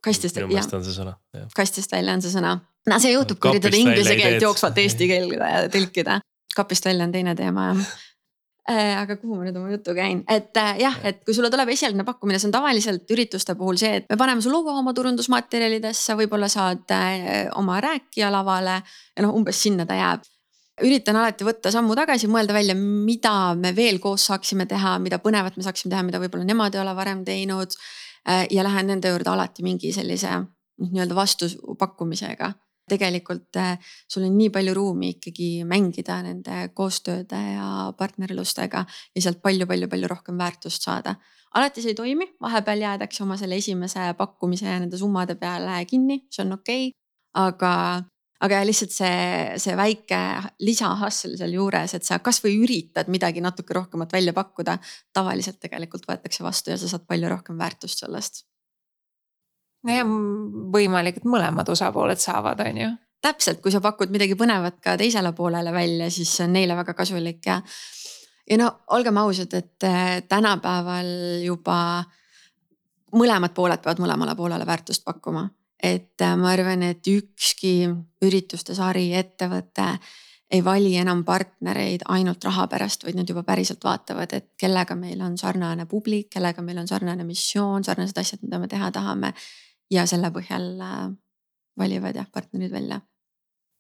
kastist, 0.05 0.37
jah. 0.37 0.47
minu 0.47 0.59
meelest 0.59 0.75
on 0.75 0.85
see 0.85 0.97
sõna. 0.97 1.17
kastist 1.57 1.93
välja 1.93 2.19
on 2.19 2.23
see 2.25 2.35
sõna. 2.35 2.59
no 2.91 3.01
see 3.03 3.15
juhtub, 3.15 3.39
kui 3.39 3.55
üritada 3.57 3.79
inglise 3.79 4.17
keelt 4.19 4.49
jooksvalt 4.49 4.79
eesti 4.85 5.11
keelde 5.11 5.53
tõlkida. 5.77 6.21
kapist 6.57 6.91
välja 6.91 7.09
on 7.09 7.15
teine 7.15 7.37
teema 7.39 7.73
jah 7.73 7.93
aga 8.71 9.17
kuhu 9.19 9.41
ma 9.41 9.47
nüüd 9.47 9.57
oma 9.59 9.73
jutu 9.73 9.95
käin, 9.97 10.21
et 10.31 10.57
äh, 10.61 10.77
jah, 10.79 10.99
et 11.09 11.25
kui 11.27 11.35
sulle 11.35 11.51
tuleb 11.51 11.73
esialgne 11.75 12.05
pakkumine, 12.07 12.39
see 12.39 12.47
on 12.47 12.55
tavaliselt 12.55 13.11
ürituste 13.11 13.57
puhul 13.59 13.81
see, 13.81 13.97
et 13.99 14.07
me 14.13 14.19
paneme 14.21 14.45
su 14.45 14.53
logo 14.53 14.71
oma 14.79 14.95
turundusmaterjalidesse, 14.95 16.15
võib-olla 16.21 16.47
saad 16.53 16.95
äh, 16.95 17.49
oma 17.59 17.81
rääkija 17.83 18.31
lavale 18.31 18.79
ja 18.79 19.27
noh, 19.27 19.35
umbes 19.35 19.59
sinna 19.67 19.87
ta 19.89 19.99
jääb 19.99 20.29
üritan 20.83 21.19
alati 21.19 21.47
võtta 21.47 21.73
sammu 21.75 21.97
tagasi, 21.99 22.31
mõelda 22.31 22.55
välja, 22.57 22.75
mida 22.79 23.53
me 23.59 23.75
veel 23.77 23.99
koos 24.03 24.25
saaksime 24.31 24.67
teha, 24.71 24.97
mida 25.03 25.19
põnevat 25.23 25.59
me 25.59 25.67
saaksime 25.67 25.93
teha, 25.93 26.03
mida 26.07 26.21
võib-olla 26.23 26.47
nemad 26.49 26.75
ei 26.75 26.83
ole 26.83 26.95
varem 26.97 27.25
teinud. 27.27 27.77
Äh, 28.29 28.47
ja 28.55 28.63
lähen 28.63 28.87
nende 28.87 29.11
juurde 29.11 29.33
alati 29.33 29.65
mingi 29.67 29.91
sellise 29.95 30.31
noh, 30.39 30.91
nii-öelda 30.93 31.17
vastupakkumisega. 31.19 32.53
Tegelikult 32.93 33.61
äh, 33.61 33.77
sul 34.09 34.29
on 34.29 34.39
nii 34.39 34.53
palju 34.55 34.77
ruumi 34.77 35.15
ikkagi 35.17 35.51
mängida 35.69 36.21
nende 36.25 36.69
koostööde 36.77 37.43
ja 37.57 37.69
partnerlustega 37.99 38.85
ja 38.87 39.25
sealt 39.25 39.43
palju-palju-palju 39.43 40.11
rohkem 40.13 40.39
väärtust 40.39 40.89
saada. 40.89 41.17
alati 41.55 41.83
see 41.85 41.93
ei 41.93 41.99
toimi, 41.99 42.27
vahepeal 42.41 42.81
jäädakse 42.81 43.23
oma 43.25 43.37
selle 43.37 43.59
esimese 43.61 44.13
pakkumise 44.19 44.67
ja 44.67 44.79
nende 44.81 44.99
summade 44.99 45.37
peale 45.37 45.85
kinni, 45.87 46.25
see 46.31 46.45
on 46.47 46.59
okei 46.61 46.89
okay 46.89 46.99
aga 47.35 47.73
aga 48.43 48.63
lihtsalt 48.67 48.91
see, 48.91 49.19
see 49.63 49.75
väike 49.79 50.19
lisahustle 50.67 51.37
sealjuures, 51.39 51.95
et 51.95 52.07
sa 52.07 52.19
kasvõi 52.25 52.57
üritad 52.59 53.11
midagi 53.13 53.43
natuke 53.45 53.75
rohkemat 53.77 54.13
välja 54.13 54.35
pakkuda. 54.35 54.79
tavaliselt 55.15 55.61
tegelikult 55.63 56.09
võetakse 56.09 56.43
vastu 56.43 56.73
ja 56.73 56.79
sa 56.79 56.91
saad 56.91 57.07
palju 57.07 57.31
rohkem 57.31 57.59
väärtust 57.59 58.03
sellest. 58.03 58.45
Nojah, 59.89 60.13
võimalik, 60.75 61.21
et 61.21 61.29
mõlemad 61.29 61.69
osapooled 61.73 62.21
saavad, 62.21 62.61
on 62.67 62.83
ju. 62.83 62.91
täpselt, 63.23 63.61
kui 63.63 63.73
sa 63.75 63.81
pakud 63.81 64.11
midagi 64.11 64.35
põnevat 64.39 64.81
ka 64.83 64.97
teisele 64.99 65.33
poolele 65.33 65.73
välja, 65.73 66.11
siis 66.11 66.37
see 66.37 66.47
on 66.47 66.57
neile 66.59 66.77
väga 66.77 66.95
kasulik 66.99 67.47
ja. 67.47 67.61
ja 68.51 68.59
no 68.59 68.71
olgem 68.97 69.19
ausad, 69.23 69.55
et 69.55 69.89
äh, 69.89 70.23
tänapäeval 70.29 71.43
juba 71.45 72.05
mõlemad 73.13 73.53
pooled 73.55 73.83
peavad 73.83 74.01
mõlemale 74.03 74.37
poolele 74.37 74.67
väärtust 74.67 75.05
pakkuma 75.05 75.49
et 75.83 76.21
äh, 76.23 76.37
ma 76.39 76.53
arvan, 76.55 76.85
et 76.87 77.09
ükski 77.11 77.75
ürituste 78.23 78.75
sari, 78.79 79.11
ettevõte 79.19 79.89
ei 80.53 80.61
vali 80.65 80.93
enam 81.01 81.23
partnereid 81.25 82.05
ainult 82.13 82.45
raha 82.45 82.67
pärast, 82.71 83.07
vaid 83.07 83.17
nad 83.17 83.29
juba 83.29 83.43
päriselt 83.47 83.83
vaatavad, 83.85 84.35
et 84.37 84.51
kellega 84.61 84.95
meil 84.99 85.21
on 85.25 85.39
sarnane 85.41 85.87
publik, 85.89 86.29
kellega 86.35 86.63
meil 86.63 86.83
on 86.83 86.89
sarnane 86.89 87.25
missioon, 87.25 87.85
sarnased 87.85 88.21
asjad, 88.21 88.43
mida 88.45 88.61
me 88.61 88.69
teha 88.69 88.91
tahame. 88.93 89.33
Ja 89.93 90.07
selle 90.09 90.33
põhjal 90.35 90.69
äh, 90.81 91.09
valivad 91.79 92.17
jah 92.17 92.29
partnerid 92.33 92.73
välja 92.73 93.01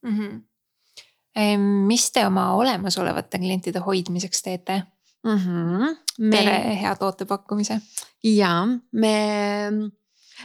mm. 0.04 0.18
-hmm. 0.18 1.68
mis 1.88 2.10
te 2.12 2.26
oma 2.26 2.52
olemasolevate 2.54 3.38
klientide 3.38 3.80
hoidmiseks 3.80 4.42
teete 4.42 4.82
mm? 5.24 5.38
-hmm. 5.38 5.96
Me... 6.18 6.30
peale 6.36 6.80
hea 6.80 6.96
toote 6.96 7.24
pakkumise. 7.24 7.80
ja 8.24 8.66
me 8.92 9.16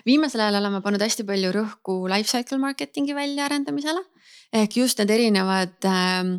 viimasel 0.06 0.44
ajal 0.46 0.60
oleme 0.62 0.82
pannud 0.86 1.02
hästi 1.02 1.26
palju 1.28 1.54
rõhku 1.56 2.00
life 2.12 2.30
cycle 2.30 2.60
marketing'i 2.62 3.16
väljaarendamisele. 3.16 4.04
ehk 4.54 4.78
just 4.78 5.00
need 5.00 5.10
erinevad 5.12 5.86
äh, 5.86 6.38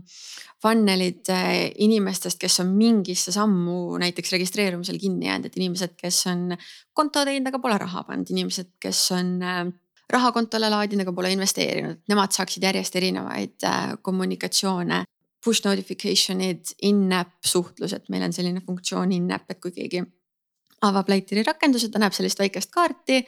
funnel'id 0.62 1.28
äh, 1.30 1.70
inimestest, 1.84 2.38
kes 2.40 2.60
on 2.64 2.72
mingisse 2.78 3.32
sammu 3.34 3.98
näiteks 4.02 4.32
registreerumisel 4.34 4.98
kinni 4.98 5.28
jäänud, 5.28 5.50
et 5.50 5.58
inimesed, 5.60 5.94
kes 5.98 6.24
on 6.32 6.56
konto 6.92 7.24
teinud, 7.24 7.50
aga 7.50 7.60
pole 7.62 7.78
raha 7.78 8.02
pannud, 8.08 8.30
inimesed, 8.34 8.72
kes 8.82 9.02
on 9.14 9.36
äh, 9.44 9.62
raha 10.10 10.32
kontole 10.34 10.70
laadinud, 10.72 11.06
aga 11.06 11.14
pole 11.14 11.32
investeerinud, 11.36 12.02
nemad 12.10 12.34
saaksid 12.34 12.66
järjest 12.68 12.98
erinevaid 12.98 13.68
äh, 13.68 13.94
kommunikatsioone. 14.02 15.04
Push 15.44 15.62
notification'id, 15.62 16.72
in-app 16.88 17.46
suhtlus, 17.46 17.92
et 17.94 18.08
meil 18.10 18.24
on 18.26 18.32
selline 18.34 18.58
funktsioon 18.66 19.12
in-app, 19.14 19.46
et 19.52 19.60
kui 19.62 19.70
keegi 19.70 20.00
avab 20.86 21.08
Lighteri 21.10 21.44
rakenduse, 21.46 21.90
ta 21.92 22.00
näeb 22.02 22.14
sellist 22.16 22.40
väikest 22.40 22.74
kaarti. 22.74 23.24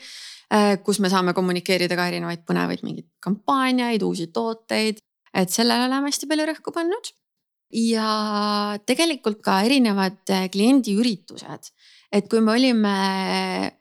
kus 0.83 0.97
me 0.99 1.07
saame 1.07 1.31
kommunikeerida 1.31 1.95
ka 1.95 2.09
erinevaid 2.09 2.41
põnevaid 2.43 2.81
mingeid 2.83 3.05
kampaaniaid, 3.23 4.03
uusi 4.03 4.25
tooteid, 4.35 4.97
et 5.31 5.49
sellele 5.49 5.85
oleme 5.87 6.09
hästi 6.11 6.27
palju 6.27 6.47
rõhku 6.49 6.73
pannud. 6.75 7.11
ja 7.71 8.75
tegelikult 8.83 9.39
ka 9.39 9.61
erinevad 9.63 10.27
kliendiüritused, 10.51 11.69
et 12.11 12.27
kui 12.27 12.41
me 12.43 12.51
olime 12.51 12.95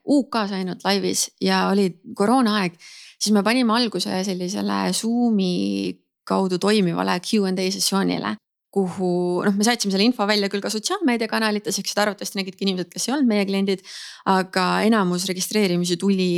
UK-s 0.06 0.54
ainult 0.54 0.84
laivis 0.86 1.24
ja 1.42 1.64
oli 1.72 1.88
koroonaaeg, 2.14 2.76
siis 3.18 3.34
me 3.34 3.42
panime 3.42 3.74
alguse 3.74 4.22
sellisele 4.24 4.92
Zoom'i 4.94 5.90
kaudu 6.22 6.60
toimivale 6.62 7.18
Q 7.18 7.48
and 7.50 7.58
A 7.58 7.66
sessioonile 7.74 8.36
kuhu 8.74 9.10
noh, 9.46 9.56
me 9.56 9.66
saatsime 9.66 9.94
selle 9.94 10.06
info 10.06 10.26
välja 10.30 10.50
küll 10.52 10.62
ka 10.62 10.70
sotsiaalmeediakanalites, 10.72 11.80
eks 11.80 11.94
seda 11.94 12.06
arvatavasti 12.06 12.38
nägid 12.38 12.58
ka 12.58 12.66
inimesed, 12.66 12.90
kes 12.92 13.08
ei 13.08 13.14
olnud 13.16 13.30
meie 13.30 13.46
kliendid. 13.48 13.82
aga 14.30 14.66
enamus 14.86 15.26
registreerimisi 15.30 15.98
tuli 16.00 16.30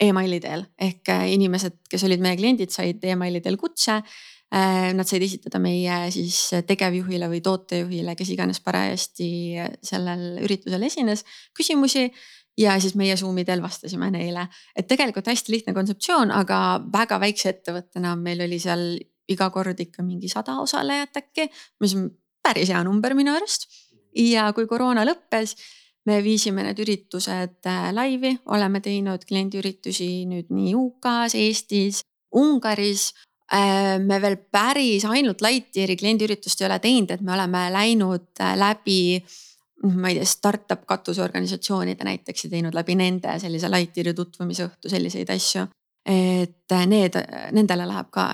emaili 0.00 0.40
teel 0.40 0.64
ehk 0.80 1.12
äh, 1.12 1.28
inimesed, 1.34 1.82
kes 1.90 2.06
olid 2.08 2.24
meie 2.24 2.38
kliendid, 2.38 2.72
said 2.74 3.04
emaili 3.04 3.42
teel 3.44 3.58
kutse. 3.60 4.00
Äh, 4.48 4.94
nad 4.96 5.04
said 5.04 5.20
esitada 5.20 5.60
meie 5.60 6.06
siis 6.14 6.38
tegevjuhile 6.64 7.28
või 7.28 7.42
tootejuhile, 7.44 8.14
kes 8.16 8.30
iganes 8.32 8.62
parajasti 8.64 9.28
sellel 9.84 10.38
üritusel 10.46 10.86
esines, 10.88 11.26
küsimusi 11.52 12.06
ja 12.58 12.78
siis 12.80 12.96
meie 12.98 13.16
Zoom'i 13.16 13.44
teel 13.44 13.60
vastasime 13.62 14.08
neile, 14.14 14.46
et 14.76 14.88
tegelikult 14.88 15.28
hästi 15.30 15.52
lihtne 15.52 15.76
kontseptsioon, 15.76 16.32
aga 16.34 16.80
väga 16.92 17.20
väikse 17.22 17.52
ettevõttena 17.52 18.16
meil 18.18 18.40
oli 18.48 18.58
seal 18.62 18.88
iga 19.28 19.50
kord 19.54 19.80
ikka 19.80 20.04
mingi 20.06 20.30
sada 20.32 20.58
osalejat 20.62 21.20
äkki, 21.20 21.48
mis 21.82 21.94
on 21.98 22.08
päris 22.44 22.72
hea 22.72 22.80
number 22.84 23.14
minu 23.18 23.34
arust. 23.36 23.68
ja 24.18 24.48
kui 24.56 24.66
koroona 24.66 25.04
lõppes, 25.06 25.54
me 26.08 26.18
viisime 26.24 26.64
need 26.64 26.78
üritused 26.82 27.68
äh, 27.68 27.88
laivi, 27.94 28.32
oleme 28.54 28.80
teinud 28.82 29.24
kliendiüritusi 29.28 30.08
nüüd 30.30 30.48
nii 30.54 30.72
UK-s, 30.74 31.36
Eestis, 31.36 32.00
Ungaris. 32.34 33.12
Äh, 33.52 33.98
me 34.00 34.18
veel 34.20 34.38
päris 34.52 35.04
ainult 35.08 35.44
Lightyeari 35.44 35.96
kliendiüritust 36.00 36.60
ei 36.60 36.68
ole 36.68 36.80
teinud, 36.84 37.12
et 37.14 37.22
me 37.24 37.32
oleme 37.36 37.66
läinud 37.72 38.42
äh, 38.44 38.56
läbi 38.60 39.00
noh, 39.84 39.94
ma 39.94 40.10
ei 40.10 40.18
tea, 40.18 40.28
startup 40.28 40.84
katusorganisatsioonide 40.88 42.04
näiteks 42.08 42.44
ja 42.44 42.52
teinud 42.56 42.76
läbi 42.76 42.96
nende 42.98 43.38
sellise 43.40 43.70
Lightyeari 43.72 44.16
tutvumisõhtu, 44.16 44.90
selliseid 44.92 45.32
asju 45.36 45.68
et 46.06 46.76
need, 46.86 47.16
nendele 47.52 47.86
läheb 47.88 48.10
ka 48.14 48.30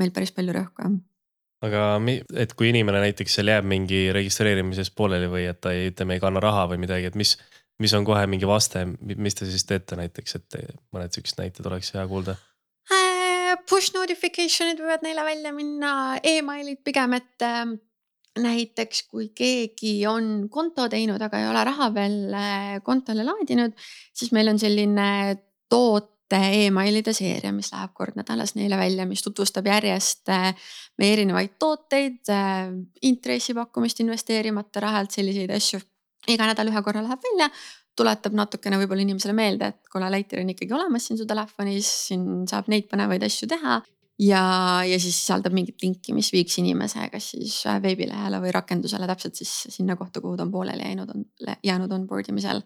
meil 0.00 0.12
päris 0.14 0.32
palju 0.34 0.54
rõhku 0.56 0.86
jah 0.86 1.00
aga 1.62 1.82
et 2.42 2.54
kui 2.58 2.70
inimene 2.72 3.02
näiteks 3.04 3.38
seal 3.38 3.50
jääb 3.52 3.66
mingi 3.68 4.04
registreerimises 4.14 4.90
pooleli 4.98 5.28
või 5.30 5.46
et 5.50 5.60
ta 5.62 5.72
ei, 5.74 5.90
ütleme, 5.92 6.16
ei 6.16 6.22
kanna 6.22 6.42
raha 6.42 6.66
või 6.72 6.80
midagi, 6.82 7.10
et 7.10 7.18
mis, 7.18 7.36
mis 7.82 7.94
on 7.98 8.06
kohe 8.06 8.24
mingi 8.30 8.48
vaste, 8.48 8.84
mis 8.98 9.38
te 9.38 9.48
siis 9.50 9.66
teete 9.68 9.98
näiteks, 9.98 10.38
et 10.40 10.58
mõned 10.94 11.14
siuksed 11.14 11.38
näited 11.38 11.68
oleks 11.70 11.94
hea 11.94 12.04
kuulda? 12.10 12.34
Äh, 12.90 13.54
push 13.70 13.94
notification'id 13.94 14.82
võivad 14.82 15.06
neile 15.06 15.24
välja 15.26 15.54
minna 15.54 15.94
e, 16.18 16.38
emailid 16.40 16.82
pigem, 16.84 17.14
et 17.20 17.46
ähm, 17.46 17.76
näiteks 18.42 19.06
kui 19.12 19.30
keegi 19.36 20.00
on 20.10 20.48
konto 20.50 20.88
teinud, 20.90 21.22
aga 21.22 21.38
ei 21.38 21.50
ole 21.50 21.62
raha 21.68 21.92
veel 21.94 22.18
äh, 22.34 22.74
kontole 22.82 23.26
laadinud, 23.28 23.78
siis 24.10 24.34
meil 24.34 24.50
on 24.50 24.58
selline 24.58 25.08
toot 25.70 26.11
emailide 26.38 27.12
seeria, 27.16 27.52
mis 27.54 27.70
läheb 27.72 27.92
kord 27.96 28.16
nädalas 28.18 28.54
neile 28.56 28.78
välja, 28.80 29.06
mis 29.08 29.22
tutvustab 29.24 29.66
järjest 29.68 30.30
äh, 30.32 30.50
meie 31.00 31.16
erinevaid 31.16 31.56
tooteid, 31.60 32.20
äh, 32.32 32.72
intressipakkumist 33.08 34.02
investeerimata 34.04 34.82
rahalt, 34.84 35.14
selliseid 35.14 35.52
asju. 35.54 35.80
iga 36.30 36.46
nädal 36.46 36.70
ühe 36.70 36.82
korra 36.86 37.02
läheb 37.02 37.24
välja, 37.24 37.48
tuletab 37.98 38.36
natukene 38.38 38.78
võib-olla 38.78 39.02
inimesele 39.02 39.34
meelde, 39.34 39.72
et 39.72 39.90
kuule, 39.90 40.10
Lightyear 40.14 40.44
on 40.44 40.52
ikkagi 40.54 40.76
olemas 40.76 41.08
siin 41.08 41.18
su 41.18 41.26
telefonis, 41.26 41.88
siin 42.08 42.46
saab 42.48 42.70
neid 42.70 42.86
põnevaid 42.90 43.26
asju 43.26 43.48
teha 43.50 43.80
ja, 44.22 44.44
ja 44.86 45.00
siis 45.02 45.18
sisaldab 45.18 45.56
mingit 45.56 45.82
linki, 45.82 46.14
mis 46.14 46.30
viiks 46.32 46.60
inimese 46.62 47.08
kas 47.12 47.32
siis 47.34 47.58
äh, 47.66 47.82
veebilehele 47.82 48.40
või 48.44 48.54
rakendusele 48.54 49.10
täpselt 49.10 49.42
siis 49.42 49.52
sinna 49.74 49.98
kohta, 49.98 50.22
kuhu 50.22 50.38
ta 50.38 50.46
on 50.46 50.54
pooleli 50.54 50.86
jäänud, 50.86 51.12
on 51.12 51.26
jäänud 51.64 51.92
onboard 51.98 52.30
imisel. 52.30 52.62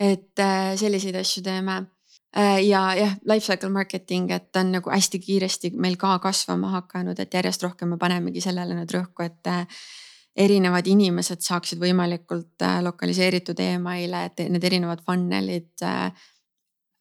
et 0.00 0.40
selliseid 0.76 1.16
asju 1.16 1.42
teeme 1.42 1.80
Äh, 1.80 2.03
ja 2.36 2.80
jah, 2.98 3.12
lifecycle 3.30 3.70
marketing, 3.70 4.30
et 4.34 4.56
on 4.56 4.72
nagu 4.74 4.90
hästi 4.90 5.20
kiiresti 5.22 5.70
meil 5.78 5.96
ka 6.00 6.16
kasvama 6.18 6.72
hakanud, 6.78 7.18
et 7.20 7.34
järjest 7.34 7.62
rohkem 7.62 7.94
me 7.94 7.98
panemegi 8.00 8.42
sellele 8.42 8.74
nüüd 8.74 8.94
rõhku, 8.94 9.26
et 9.26 9.50
äh, 9.50 9.84
erinevad 10.36 10.86
inimesed 10.90 11.44
saaksid 11.46 11.78
võimalikult 11.82 12.64
äh, 12.66 12.80
lokaliseeritud 12.82 13.60
email'e, 13.62 14.24
et 14.30 14.46
need 14.50 14.70
erinevad 14.70 15.04
funnel'id 15.06 15.86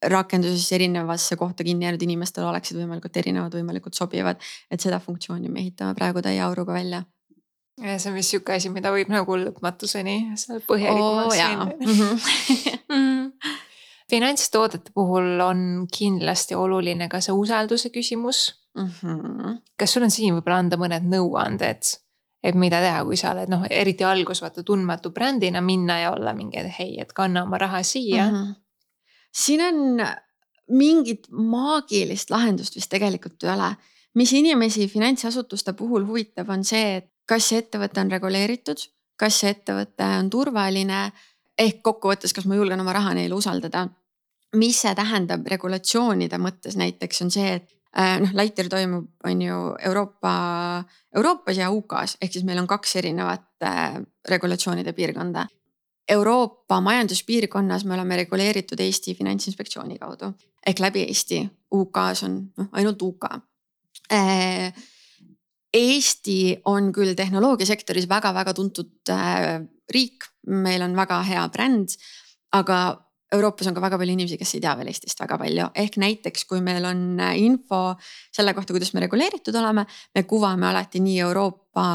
rakenduses 0.10 0.72
erinevasse 0.72 1.36
kohta 1.36 1.64
kinni 1.64 1.86
jäänud 1.86 2.02
inimestel 2.02 2.46
oleksid 2.46 2.78
võimalikult 2.78 3.18
erinevad, 3.18 3.56
võimalikult 3.56 3.94
sobivad. 3.98 4.42
et 4.72 4.82
seda 4.82 5.00
funktsiooni 5.00 5.50
me 5.50 5.60
ehitame 5.60 5.96
praegu 5.96 6.22
täie 6.22 6.42
auruga 6.44 6.74
välja. 6.74 7.04
ja 7.82 8.00
see 8.00 8.12
on 8.12 8.18
vist 8.18 8.36
sihuke 8.36 8.54
asi, 8.54 8.70
mida 8.70 8.92
võib 8.92 9.10
nagu 9.10 9.38
lõpmatuseni 9.46 10.18
seal 10.38 10.62
põhjalikumaks 10.68 11.40
oh, 11.40 13.00
finantstoodete 14.10 14.92
puhul 14.94 15.40
on 15.44 15.88
kindlasti 15.98 16.56
oluline 16.56 17.10
ka 17.10 17.22
see 17.22 17.36
usalduse 17.36 17.90
küsimus 17.90 18.64
mm. 18.78 18.90
-hmm. 19.02 19.62
kas 19.80 19.94
sul 19.94 20.04
on 20.04 20.12
siin 20.12 20.36
võib-olla 20.36 20.60
anda 20.64 20.78
mõned 20.78 21.08
nõuanded, 21.10 21.94
et 22.44 22.56
mida 22.56 22.82
teha, 22.84 23.04
kui 23.06 23.18
sa 23.18 23.32
oled 23.32 23.50
noh, 23.50 23.66
eriti 23.70 24.04
algus 24.04 24.42
vaata 24.42 24.64
tundmatu 24.64 25.12
brändina 25.12 25.62
minna 25.62 26.00
ja 26.00 26.12
olla 26.12 26.34
mingi, 26.34 26.60
et 26.60 26.74
hei, 26.80 27.00
et 27.02 27.14
kanna 27.14 27.44
oma 27.44 27.58
raha 27.58 27.84
siia 27.84 28.32
mm. 28.32 28.38
-hmm. 28.38 28.54
siin 29.32 29.62
on 29.62 30.06
mingit 30.70 31.28
maagilist 31.32 32.30
lahendust 32.30 32.76
vist 32.76 32.90
tegelikult 32.90 33.44
ei 33.44 33.50
ole. 33.50 33.76
mis 34.14 34.34
inimesi 34.34 34.88
finantsasutuste 34.88 35.74
puhul 35.74 36.06
huvitab, 36.06 36.50
on 36.50 36.64
see, 36.64 36.98
et 36.98 37.08
kas 37.26 37.48
see 37.50 37.64
ettevõte 37.64 38.02
on 38.02 38.12
reguleeritud, 38.12 38.78
kas 39.18 39.40
see 39.40 39.50
ettevõte 39.50 40.06
on 40.20 40.30
turvaline 40.30 41.12
ehk 41.58 41.82
kokkuvõttes, 41.86 42.34
kas 42.34 42.48
ma 42.50 42.58
julgen 42.58 42.82
oma 42.82 42.94
raha 42.94 43.14
neile 43.18 43.36
usaldada. 43.36 43.88
mis 44.54 44.78
see 44.82 44.94
tähendab 44.94 45.48
regulatsioonide 45.50 46.38
mõttes 46.38 46.76
näiteks 46.78 47.22
on 47.26 47.32
see, 47.34 47.56
et 47.56 47.72
äh, 47.98 48.20
noh, 48.22 48.36
Lightyear 48.38 48.70
toimub, 48.70 49.08
on 49.26 49.42
ju 49.42 49.56
Euroopa, 49.90 50.34
Euroopas 51.16 51.58
ja 51.58 51.72
UK-s 51.74 52.18
ehk 52.22 52.34
siis 52.34 52.46
meil 52.46 52.62
on 52.62 52.68
kaks 52.68 52.96
erinevat 53.02 53.66
äh, 53.66 53.98
regulatsioonide 54.30 54.94
piirkonda. 54.94 55.48
Euroopa 56.10 56.82
majanduspiirkonnas 56.82 57.86
me 57.86 57.94
oleme 57.94 58.16
reguleeritud 58.16 58.80
Eesti 58.80 59.16
Finantsinspektsiooni 59.16 59.98
kaudu 59.98 60.34
ehk 60.68 60.80
läbi 60.80 61.08
Eesti, 61.08 61.42
UK-s 61.74 62.24
on 62.28 62.40
noh 62.58 62.70
ainult 62.78 63.02
UK 63.02 63.30
äh, 64.12 64.74
Eesti 65.74 66.62
on 66.70 66.92
küll 66.94 67.16
tehnoloogiasektoris 67.18 68.06
väga-väga 68.10 68.54
tuntud 68.54 69.10
äh, 69.10 69.64
riik, 69.94 70.28
meil 70.46 70.86
on 70.86 70.94
väga 70.98 71.24
hea 71.26 71.48
bränd, 71.54 71.96
aga 72.54 72.84
Euroopas 73.34 73.66
on 73.66 73.74
ka 73.74 73.82
väga 73.82 73.98
palju 73.98 74.14
inimesi, 74.14 74.38
kes 74.38 74.52
ei 74.54 74.62
tea 74.62 74.76
veel 74.78 74.92
Eestist 74.92 75.18
väga 75.24 75.40
palju, 75.42 75.66
ehk 75.82 75.98
näiteks 76.02 76.46
kui 76.46 76.62
meil 76.62 76.86
on 76.86 77.02
äh, 77.18 77.34
info 77.42 77.96
selle 78.30 78.54
kohta, 78.54 78.76
kuidas 78.76 78.94
me 78.94 79.02
reguleeritud 79.02 79.56
oleme, 79.58 79.88
me 80.14 80.24
kuvame 80.30 80.70
alati 80.70 81.02
nii 81.02 81.18
Euroopa 81.26 81.88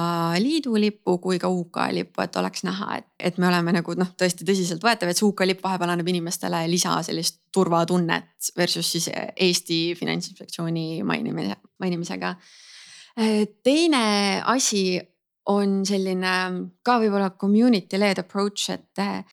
Liidu 0.43 0.75
lipu 0.83 1.21
kui 1.23 1.39
ka 1.39 1.47
UK 1.55 1.85
lipu, 1.95 2.25
et 2.25 2.39
oleks 2.43 2.67
näha, 2.67 2.97
et, 2.99 3.11
et 3.31 3.39
me 3.39 3.47
oleme 3.47 3.77
nagu 3.79 3.95
noh, 3.95 4.11
tõesti 4.19 4.47
tõsiseltvõetav, 4.49 5.13
et 5.13 5.21
see 5.21 5.29
UK 5.29 5.47
lipp 5.47 5.63
vahepeal 5.63 5.95
annab 5.95 6.11
inimestele 6.11 6.65
lisa 6.67 6.99
sellist 7.07 7.45
turvatunnet 7.55 8.51
versus 8.59 8.91
siis 8.97 9.07
Eesti 9.15 9.95
Finantsinspektsiooni 10.01 11.05
mainimise, 11.07 11.61
mainimisega. 11.79 12.35
Äh, 12.35 12.68
teine 13.63 14.43
asi 14.47 15.01
on 15.49 15.83
selline 15.89 16.35
ka 16.85 16.99
võib-olla 17.01 17.33
community 17.41 17.99
led 17.99 18.21
approach, 18.23 18.71
et 18.75 19.03
äh, 19.03 19.25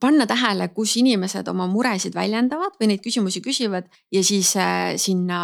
panna 0.00 0.26
tähele, 0.28 0.70
kus 0.74 0.96
inimesed 1.00 1.48
oma 1.52 1.68
muresid 1.70 2.14
väljendavad 2.16 2.76
või 2.80 2.92
neid 2.92 3.04
küsimusi 3.04 3.42
küsivad 3.44 3.88
ja 4.12 4.22
siis 4.26 4.52
äh, 4.58 4.96
sinna 5.00 5.40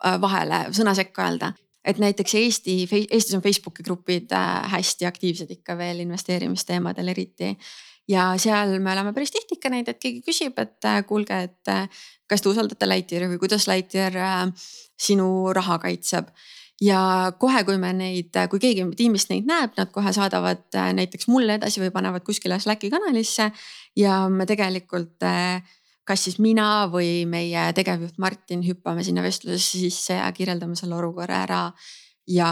vahele 0.00 0.70
sõna 0.76 0.94
sekka 0.96 1.26
öelda. 1.28 1.52
et 1.84 1.98
näiteks 1.98 2.34
Eesti, 2.34 2.74
Eestis 3.10 3.34
on 3.34 3.42
Facebooki 3.42 3.82
grupid 3.82 4.32
hästi 4.72 5.06
aktiivsed 5.06 5.50
ikka 5.50 5.76
veel 5.76 6.00
investeerimisteemadel 6.04 7.08
eriti 7.08 7.56
ja 8.08 8.34
seal 8.36 8.78
me 8.80 8.92
oleme 8.92 9.12
päris 9.12 9.32
tihti 9.32 9.56
ikka 9.56 9.70
näinud, 9.72 9.88
et 9.88 10.00
keegi 10.00 10.20
küsib, 10.24 10.58
et 10.60 10.88
kuulge, 11.08 11.38
et 11.48 11.72
kas 12.28 12.42
te 12.42 12.48
usaldate 12.48 12.88
Lightyeari 12.88 13.28
või 13.32 13.40
kuidas 13.40 13.68
Lightyear 13.68 14.52
sinu 15.00 15.52
raha 15.56 15.78
kaitseb 15.80 16.28
ja 16.80 17.32
kohe, 17.38 17.64
kui 17.64 17.78
me 17.78 17.92
neid, 17.96 18.36
kui 18.50 18.62
keegi 18.62 18.86
tiimist 18.96 19.32
neid 19.32 19.48
näeb, 19.48 19.74
nad 19.78 19.90
kohe 19.92 20.12
saadavad 20.16 20.64
äh, 20.78 20.92
näiteks 20.96 21.28
mulle 21.28 21.58
edasi 21.58 21.82
või 21.82 21.92
panevad 21.94 22.24
kuskile 22.26 22.58
Slacki 22.60 22.90
kanalisse. 22.90 23.50
ja 23.96 24.22
me 24.28 24.46
tegelikult, 24.46 25.18
äh, 25.22 25.62
kas 26.04 26.24
siis 26.24 26.38
mina 26.42 26.88
või 26.90 27.26
meie 27.28 27.70
tegevjuht 27.76 28.18
Martin 28.18 28.64
hüppame 28.66 29.04
sinna 29.04 29.22
vestlusesse 29.22 29.78
sisse 29.78 30.16
ja 30.18 30.30
kirjeldame 30.32 30.76
selle 30.76 30.96
olukorra 30.96 31.44
ära. 31.44 31.64
ja 32.26 32.48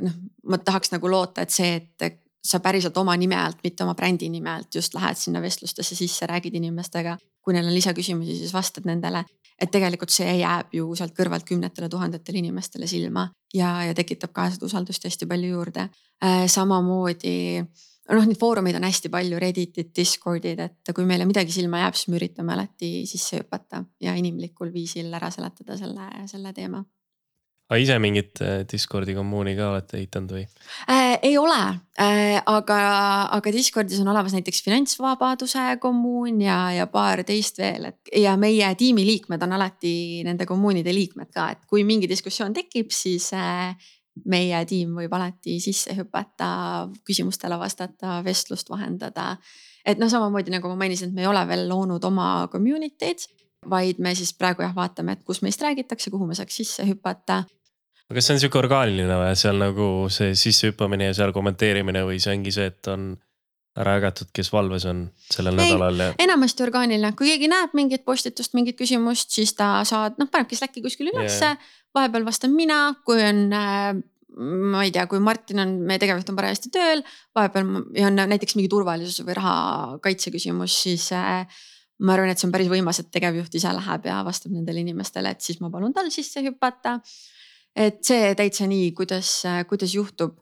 noh, 0.00 0.20
ma 0.44 0.58
tahaks 0.58 0.92
nagu 0.92 1.08
loota, 1.10 1.42
et 1.42 1.50
see, 1.50 1.76
et 2.00 2.20
sa 2.44 2.60
päriselt 2.60 2.96
oma 3.00 3.16
nime 3.16 3.36
alt, 3.40 3.62
mitte 3.64 3.84
oma 3.84 3.94
brändi 3.96 4.28
nime 4.28 4.50
alt 4.52 4.74
just 4.74 4.94
lähed 4.94 5.16
sinna 5.16 5.40
vestlustesse 5.42 5.96
sisse, 5.96 6.26
räägid 6.26 6.54
inimestega. 6.60 7.16
kui 7.44 7.52
neil 7.52 7.66
on 7.68 7.74
lisaküsimusi, 7.74 8.38
siis 8.38 8.52
vastad 8.52 8.86
nendele. 8.88 9.24
Et 9.60 9.70
tegelikult 9.70 10.12
see 10.12 10.38
jääb 10.40 10.74
ju 10.74 10.90
sealt 10.98 11.14
kõrvalt 11.16 11.46
kümnetele 11.48 11.88
tuhandetele 11.88 12.40
inimestele 12.42 12.88
silma 12.90 13.28
ja, 13.54 13.76
ja 13.88 13.94
tekitab 13.96 14.34
ka 14.34 14.48
seda 14.54 14.66
usaldust 14.66 15.06
hästi 15.06 15.28
palju 15.30 15.52
juurde. 15.54 15.88
Äh, 16.24 16.44
samamoodi 16.50 17.36
noh, 17.60 18.26
neid 18.26 18.40
foorumeid 18.40 18.76
on 18.78 18.88
hästi 18.88 19.10
palju, 19.12 19.38
Redditid, 19.40 19.92
Discordid, 19.96 20.60
et 20.60 20.94
kui 20.94 21.06
meile 21.08 21.28
midagi 21.28 21.54
silma 21.54 21.84
jääb, 21.84 21.96
siis 21.98 22.10
me 22.12 22.20
üritame 22.20 22.56
alati 22.56 22.90
sisse 23.08 23.40
hüpata 23.40 23.84
ja 24.02 24.16
inimlikul 24.18 24.72
viisil 24.74 25.12
ära 25.14 25.30
seletada 25.34 25.78
selle, 25.80 26.10
selle 26.30 26.52
teema 26.56 26.84
aga 27.70 27.80
ise 27.80 27.96
mingit 28.02 28.40
äh, 28.44 28.62
Discordi 28.68 29.14
kommuuni 29.16 29.54
ka 29.56 29.70
olete 29.72 29.96
ehitanud 30.00 30.34
või 30.36 30.44
äh,? 30.92 31.13
Ei 31.24 31.38
ole 31.40 31.60
äh,, 32.00 32.42
aga, 32.46 32.78
aga 33.32 33.52
Discordis 33.52 34.00
on 34.02 34.10
olemas 34.12 34.34
näiteks 34.36 34.62
finantsvabaduse 34.66 35.78
kommuun 35.80 36.42
ja, 36.44 36.58
ja 36.76 36.86
paar 36.90 37.24
teist 37.24 37.58
veel, 37.62 37.88
et 37.90 38.14
ja 38.20 38.36
meie 38.40 38.68
tiimi 38.78 39.06
liikmed 39.06 39.42
on 39.46 39.56
alati 39.56 40.22
nende 40.26 40.46
kommuunide 40.48 40.94
liikmed 40.94 41.32
ka, 41.34 41.50
et 41.54 41.64
kui 41.70 41.84
mingi 41.88 42.10
diskussioon 42.10 42.56
tekib, 42.56 42.92
siis 42.92 43.30
äh, 43.36 43.72
meie 44.30 44.60
tiim 44.68 44.92
võib 45.00 45.14
alati 45.16 45.56
sisse 45.62 45.96
hüpata, 45.96 46.50
küsimustele 47.06 47.58
vastata, 47.58 48.20
vestlust 48.26 48.70
vahendada. 48.70 49.36
et 49.84 49.98
noh, 49.98 50.08
samamoodi 50.12 50.52
nagu 50.54 50.68
ma 50.70 50.84
mainisin, 50.84 51.10
et 51.10 51.16
me 51.16 51.24
ei 51.24 51.32
ole 51.32 51.46
veel 51.48 51.66
loonud 51.68 52.04
oma 52.04 52.48
community'd 52.52 53.26
vaid 53.70 53.98
me 53.98 54.14
siis 54.14 54.34
praegu 54.36 54.62
jah 54.64 54.74
vaatame, 54.76 55.16
et 55.16 55.24
kus 55.24 55.40
meist 55.42 55.62
räägitakse, 55.62 56.10
kuhu 56.12 56.26
me 56.28 56.36
saaks 56.36 56.56
sisse 56.60 56.84
hüpata. 56.88 57.44
Aga 58.08 58.18
kas 58.18 58.28
see 58.28 58.36
on 58.36 58.42
sihuke 58.42 58.60
orgaaniline 58.60 59.20
või 59.20 59.36
seal 59.40 59.60
nagu 59.60 59.90
see 60.12 60.34
sissehüppamine 60.38 61.10
ja 61.10 61.18
seal 61.20 61.34
kommenteerimine 61.36 62.04
või 62.08 62.20
see 62.22 62.34
ongi 62.36 62.54
see, 62.54 62.68
et 62.72 62.92
on 62.92 63.12
ära 63.74 63.96
jagatud, 63.96 64.28
kes 64.34 64.52
valves 64.54 64.84
on 64.86 65.06
sellel 65.18 65.58
ei, 65.58 65.72
nädalal 65.72 66.02
ja? 66.04 66.08
enamasti 66.22 66.62
orgaaniline, 66.62 67.10
kui 67.18 67.32
keegi 67.32 67.50
näeb 67.50 67.74
mingit 67.74 68.04
postitust, 68.06 68.54
mingit 68.54 68.78
küsimust, 68.78 69.34
siis 69.34 69.54
ta 69.58 69.76
saad, 69.88 70.20
noh 70.20 70.30
panebki 70.30 70.58
Slacki 70.58 70.84
kuskil 70.84 71.10
ülesse 71.10 71.54
yeah., 71.54 71.70
vahepeal 71.94 72.26
vastan 72.26 72.54
mina, 72.54 72.78
kui 73.06 73.22
on 73.22 73.48
äh, 73.54 73.94
ma 74.38 74.82
ei 74.82 74.90
tea, 74.94 75.06
kui 75.10 75.20
Martin 75.22 75.62
on, 75.62 75.76
meie 75.86 76.00
tegevjuht 76.02 76.30
on 76.30 76.38
parajasti 76.38 76.72
tööl, 76.74 77.04
vahepeal 77.36 77.68
on 78.08 78.18
näiteks 78.18 78.56
mingi 78.58 78.70
turvalisuse 78.72 79.26
või 79.26 79.36
rahakaitse 79.38 80.32
küsimus, 80.34 80.74
siis 80.86 81.10
äh, 81.14 81.46
ma 82.02 82.16
arvan, 82.16 82.32
et 82.32 82.40
see 82.40 82.48
on 82.48 82.54
päris 82.54 82.70
võimas, 82.70 82.98
et 83.00 83.12
tegevjuht 83.14 83.54
ise 83.54 83.74
läheb 83.74 84.08
ja 84.10 84.20
vastab 84.26 84.54
nendele 84.54 84.82
inimestele, 84.82 85.34
et 85.34 85.44
siis 85.44 85.60
ma 85.62 85.70
palun 85.72 85.94
tal 85.94 86.10
sisse 86.14 86.42
hüpata. 86.44 86.98
Et 87.76 88.00
see 88.06 88.32
täitsa 88.38 88.68
nii, 88.70 88.92
kuidas, 88.96 89.42
kuidas 89.70 89.94
juhtub. 89.96 90.38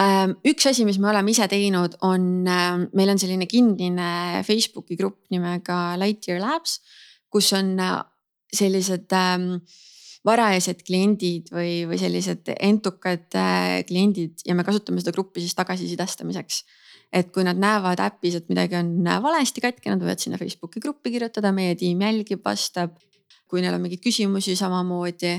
Ähm, 0.00 0.36
üks 0.46 0.68
asi, 0.70 0.86
mis 0.86 1.00
me 1.02 1.10
oleme 1.10 1.32
ise 1.32 1.48
teinud, 1.50 1.96
on, 2.06 2.46
ähm, 2.48 2.86
meil 2.96 3.10
on 3.10 3.18
selline 3.20 3.48
kinnine 3.50 4.40
Facebooki 4.46 4.96
grupp 4.96 5.26
nimega 5.34 5.98
Lightyear 6.00 6.40
Labs, 6.40 6.78
kus 7.28 7.50
on 7.58 7.74
äh, 7.82 7.98
sellised 8.54 9.10
ähm, 9.18 9.48
varajased 10.26 10.84
kliendid 10.86 11.50
või, 11.52 11.82
või 11.90 11.98
sellised 12.00 12.52
entukad 12.54 13.34
äh, 13.34 13.80
kliendid 13.88 14.46
ja 14.46 14.54
me 14.54 14.64
kasutame 14.64 15.02
seda 15.02 15.16
gruppi 15.16 15.42
siis 15.42 15.58
tagasisidestamiseks 15.58 16.62
et 17.12 17.30
kui 17.34 17.44
nad 17.46 17.58
näevad 17.58 18.00
äpis, 18.04 18.36
et 18.38 18.50
midagi 18.50 18.78
on 18.78 18.92
valesti 19.22 19.62
katki, 19.62 19.90
nad 19.90 20.02
võivad 20.02 20.22
sinna 20.22 20.38
Facebooki 20.38 20.82
gruppi 20.82 21.12
kirjutada, 21.14 21.50
meie 21.54 21.74
tiim 21.78 22.02
jälgib, 22.06 22.42
vastab. 22.44 22.98
kui 23.50 23.64
neil 23.64 23.74
on 23.74 23.82
mingeid 23.82 24.02
küsimusi 24.04 24.54
samamoodi. 24.54 25.32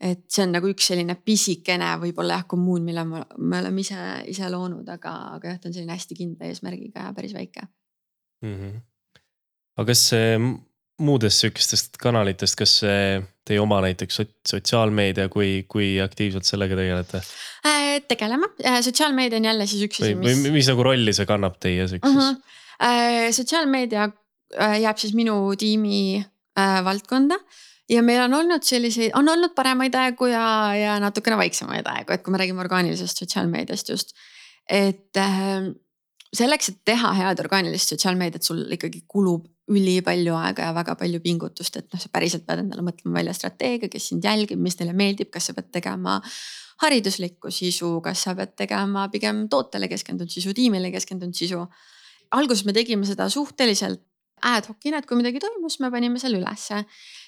Et 0.00 0.24
see 0.28 0.42
on 0.44 0.52
nagu 0.56 0.68
üks 0.68 0.90
selline 0.90 1.16
pisikene 1.24 1.92
võib-olla 2.02 2.40
jah 2.40 2.46
kommuun, 2.50 2.84
mille 2.84 3.04
me, 3.08 3.22
me 3.38 3.60
oleme 3.62 3.80
ise, 3.80 3.98
ise 4.30 4.50
loonud, 4.50 4.88
aga, 4.88 5.14
aga 5.38 5.52
jah, 5.52 5.60
ta 5.60 5.70
on 5.70 5.76
selline 5.76 5.94
hästi 5.94 6.18
kindla 6.18 6.50
eesmärgiga 6.50 7.08
ja 7.08 7.12
päris 7.16 7.34
väike 7.34 7.66
mm. 8.42 8.54
-hmm. 8.54 8.80
aga 9.78 9.86
kas 9.92 10.08
muudest 10.98 11.42
sihukestest 11.42 11.96
kanalitest, 11.98 12.58
kas 12.58 12.80
teie 13.44 13.60
oma 13.60 13.80
näiteks 13.84 14.20
sotsiaalmeedia, 14.48 15.28
kui, 15.28 15.64
kui 15.68 16.00
aktiivselt 16.00 16.48
sellega 16.48 16.76
tegelete 16.78 17.20
äh,? 17.66 18.00
tegeleme, 18.08 18.48
äh, 18.64 18.80
sotsiaalmeedia 18.82 19.38
on 19.38 19.44
jälle 19.44 19.66
siis 19.66 19.86
üks 19.88 20.02
asi, 20.02 20.14
mis. 20.18 20.38
või 20.42 20.54
mis 20.56 20.68
nagu 20.70 20.86
rolli 20.86 21.14
see 21.16 21.28
kannab 21.28 21.58
teie 21.62 21.88
sihukeses 21.88 22.16
uh? 22.16 22.34
-huh. 22.34 22.60
Äh, 22.82 23.30
sotsiaalmeedia 23.30 24.08
äh, 24.58 24.80
jääb 24.82 24.98
siis 24.98 25.14
minu 25.14 25.54
tiimi 25.58 26.24
äh, 26.58 26.84
valdkonda 26.84 27.38
ja 27.90 28.02
meil 28.02 28.22
on 28.24 28.34
olnud 28.40 28.64
selliseid, 28.64 29.12
on 29.18 29.28
olnud 29.28 29.54
paremaid 29.56 29.94
aegu 30.00 30.28
ja, 30.32 30.46
ja 30.78 30.98
natukene 31.02 31.36
vaiksemaid 31.40 31.88
aegu, 31.90 32.14
et 32.14 32.22
kui 32.24 32.32
me 32.32 32.40
räägime 32.40 32.64
orgaanilisest 32.64 33.24
sotsiaalmeediast 33.24 33.88
just. 33.92 34.14
et 34.70 35.16
äh, 35.20 35.72
selleks, 36.34 36.70
et 36.72 36.78
teha 36.88 37.12
head 37.18 37.40
orgaanilist 37.44 37.94
sotsiaalmeediat, 37.94 38.42
sul 38.42 38.64
ikkagi 38.74 39.04
kulub 39.08 39.46
ülipalju 39.70 40.34
aega 40.36 40.68
ja 40.68 40.74
väga 40.76 40.96
palju 41.00 41.20
pingutust, 41.24 41.76
et 41.80 41.86
noh, 41.92 42.00
sa 42.00 42.10
päriselt 42.12 42.44
pead 42.48 42.64
endale 42.64 42.84
mõtlema 42.84 43.20
välja 43.20 43.34
strateegia, 43.36 43.88
kes 43.92 44.10
sind 44.10 44.24
jälgib, 44.24 44.60
mis 44.60 44.76
neile 44.80 44.92
meeldib, 44.96 45.30
kas 45.32 45.48
sa 45.48 45.56
pead 45.56 45.70
tegema 45.72 46.18
hariduslikku 46.82 47.52
sisu, 47.54 47.96
kas 48.04 48.26
sa 48.26 48.34
pead 48.36 48.52
tegema 48.58 49.06
pigem 49.12 49.44
tootele 49.48 49.88
keskendunud 49.88 50.32
sisu, 50.32 50.52
tiimile 50.56 50.90
keskendunud 50.92 51.36
sisu. 51.36 51.62
alguses 52.34 52.64
me 52.66 52.72
tegime 52.72 53.06
seda 53.06 53.28
suhteliselt 53.30 54.02
ad 54.42 54.66
hoc'ina, 54.68 54.98
et 54.98 55.06
kui 55.08 55.18
midagi 55.18 55.40
toimus, 55.42 55.78
me 55.80 55.90
panime 55.92 56.20
selle 56.20 56.40
ülesse. 56.40 56.82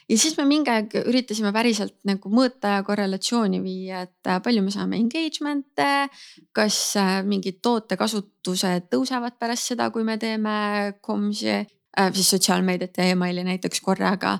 ja 0.07 0.19
siis 0.19 0.37
me 0.39 0.45
mingi 0.47 0.71
aeg 0.71 0.93
üritasime 1.07 1.53
päriselt 1.55 1.95
nagu 2.07 2.31
mõõta 2.31 2.77
ja 2.77 2.83
korrelatsiooni 2.87 3.61
viia, 3.63 4.03
et 4.07 4.31
palju 4.45 4.63
me 4.63 4.75
saame 4.75 4.99
engagement'e. 5.01 6.09
kas 6.53 6.97
mingid 7.25 7.61
tootekasutused 7.63 8.91
tõusevad 8.93 9.39
pärast 9.39 9.73
seda, 9.73 9.91
kui 9.91 10.05
me 10.05 10.19
teeme 10.19 10.99
coms'i 11.03 11.55
äh, 11.57 12.13
siis 12.13 12.31
sotsiaalmeediat 12.37 12.99
ja 12.99 13.11
emaili 13.15 13.45
näiteks 13.45 13.81
korraga 13.81 14.39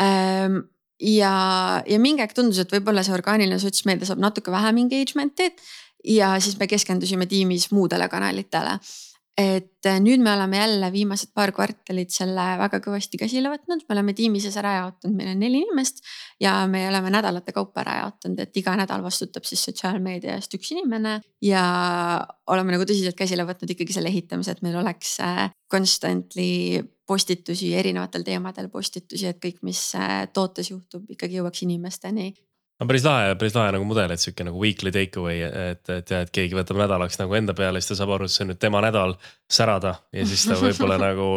ähm,. 0.00 0.60
ja, 1.00 1.82
ja 1.86 1.98
mingi 1.98 2.22
aeg 2.22 2.36
tundus, 2.36 2.60
et 2.62 2.72
võib-olla 2.72 3.02
see 3.02 3.16
orgaaniline 3.16 3.58
sotsmeedia 3.58 4.06
saab 4.06 4.22
natuke 4.22 4.54
vähem 4.54 4.84
engagement'i. 4.84 5.50
ja 6.04 6.36
siis 6.38 6.58
me 6.60 6.68
keskendusime 6.70 7.26
tiimis 7.26 7.72
muudele 7.72 8.08
kanalitele 8.08 8.78
et 9.38 9.86
äh, 9.86 9.96
nüüd 9.98 10.22
me 10.22 10.30
oleme 10.30 10.60
jälle 10.60 10.90
viimased 10.94 11.32
paar 11.34 11.50
kvartalit 11.54 12.12
selle 12.14 12.44
väga 12.60 12.78
kõvasti 12.84 13.18
käsile 13.18 13.50
võtnud, 13.50 13.82
me 13.82 13.96
oleme 13.96 14.14
tiimi 14.14 14.38
sees 14.42 14.54
ära 14.60 14.76
jaotanud, 14.76 15.16
meil 15.18 15.32
on 15.32 15.42
neli 15.42 15.64
inimest. 15.64 16.04
ja 16.40 16.54
me 16.70 16.84
oleme 16.88 17.10
nädalate 17.10 17.52
kaupa 17.52 17.82
ära 17.82 17.96
jaotanud, 18.04 18.44
et 18.44 18.56
iga 18.62 18.76
nädal 18.78 19.02
vastutab 19.02 19.46
siis 19.48 19.64
sotsiaalmeedia 19.66 20.38
eest 20.38 20.54
üks 20.54 20.70
inimene. 20.76 21.18
ja 21.42 21.64
oleme 22.46 22.76
nagu 22.76 22.86
tõsiselt 22.86 23.18
käsile 23.18 23.46
võtnud 23.48 23.74
ikkagi 23.74 23.96
selle 23.96 24.12
ehitamise, 24.14 24.54
et 24.54 24.62
meil 24.62 24.78
oleks 24.78 25.18
äh, 25.24 25.50
constantly 25.70 26.84
postitusi 27.06 27.74
erinevatel 27.74 28.22
teemadel 28.24 28.70
postitusi, 28.70 29.26
et 29.26 29.42
kõik, 29.42 29.64
mis 29.66 29.82
äh, 29.98 30.24
tootes 30.32 30.70
juhtub, 30.70 31.10
ikkagi 31.10 31.42
jõuaks 31.42 31.66
inimesteni 31.66 32.30
on 32.80 32.90
päris 32.90 33.04
lahe, 33.06 33.34
päris 33.38 33.54
lahe 33.54 33.74
nagu 33.76 33.86
mudel, 33.86 34.14
et 34.14 34.22
sihuke 34.22 34.46
nagu 34.46 34.60
weekly 34.60 34.92
take 34.94 35.20
away, 35.20 35.44
et, 35.46 35.82
et 35.92 36.10
jah, 36.10 36.24
et 36.26 36.32
keegi 36.34 36.56
võtab 36.58 36.80
nädalaks 36.82 37.20
nagu 37.20 37.36
enda 37.38 37.54
peale, 37.56 37.82
siis 37.82 37.92
ta 37.92 37.98
saab 38.00 38.14
aru, 38.16 38.28
et 38.28 38.34
see 38.34 38.44
on 38.46 38.50
nüüd 38.52 38.62
tema 38.62 38.82
nädal 38.84 39.14
särada. 39.50 39.94
ja 40.14 40.24
siis 40.28 40.46
ta 40.48 40.58
võib-olla 40.58 40.98
nagu 41.08 41.28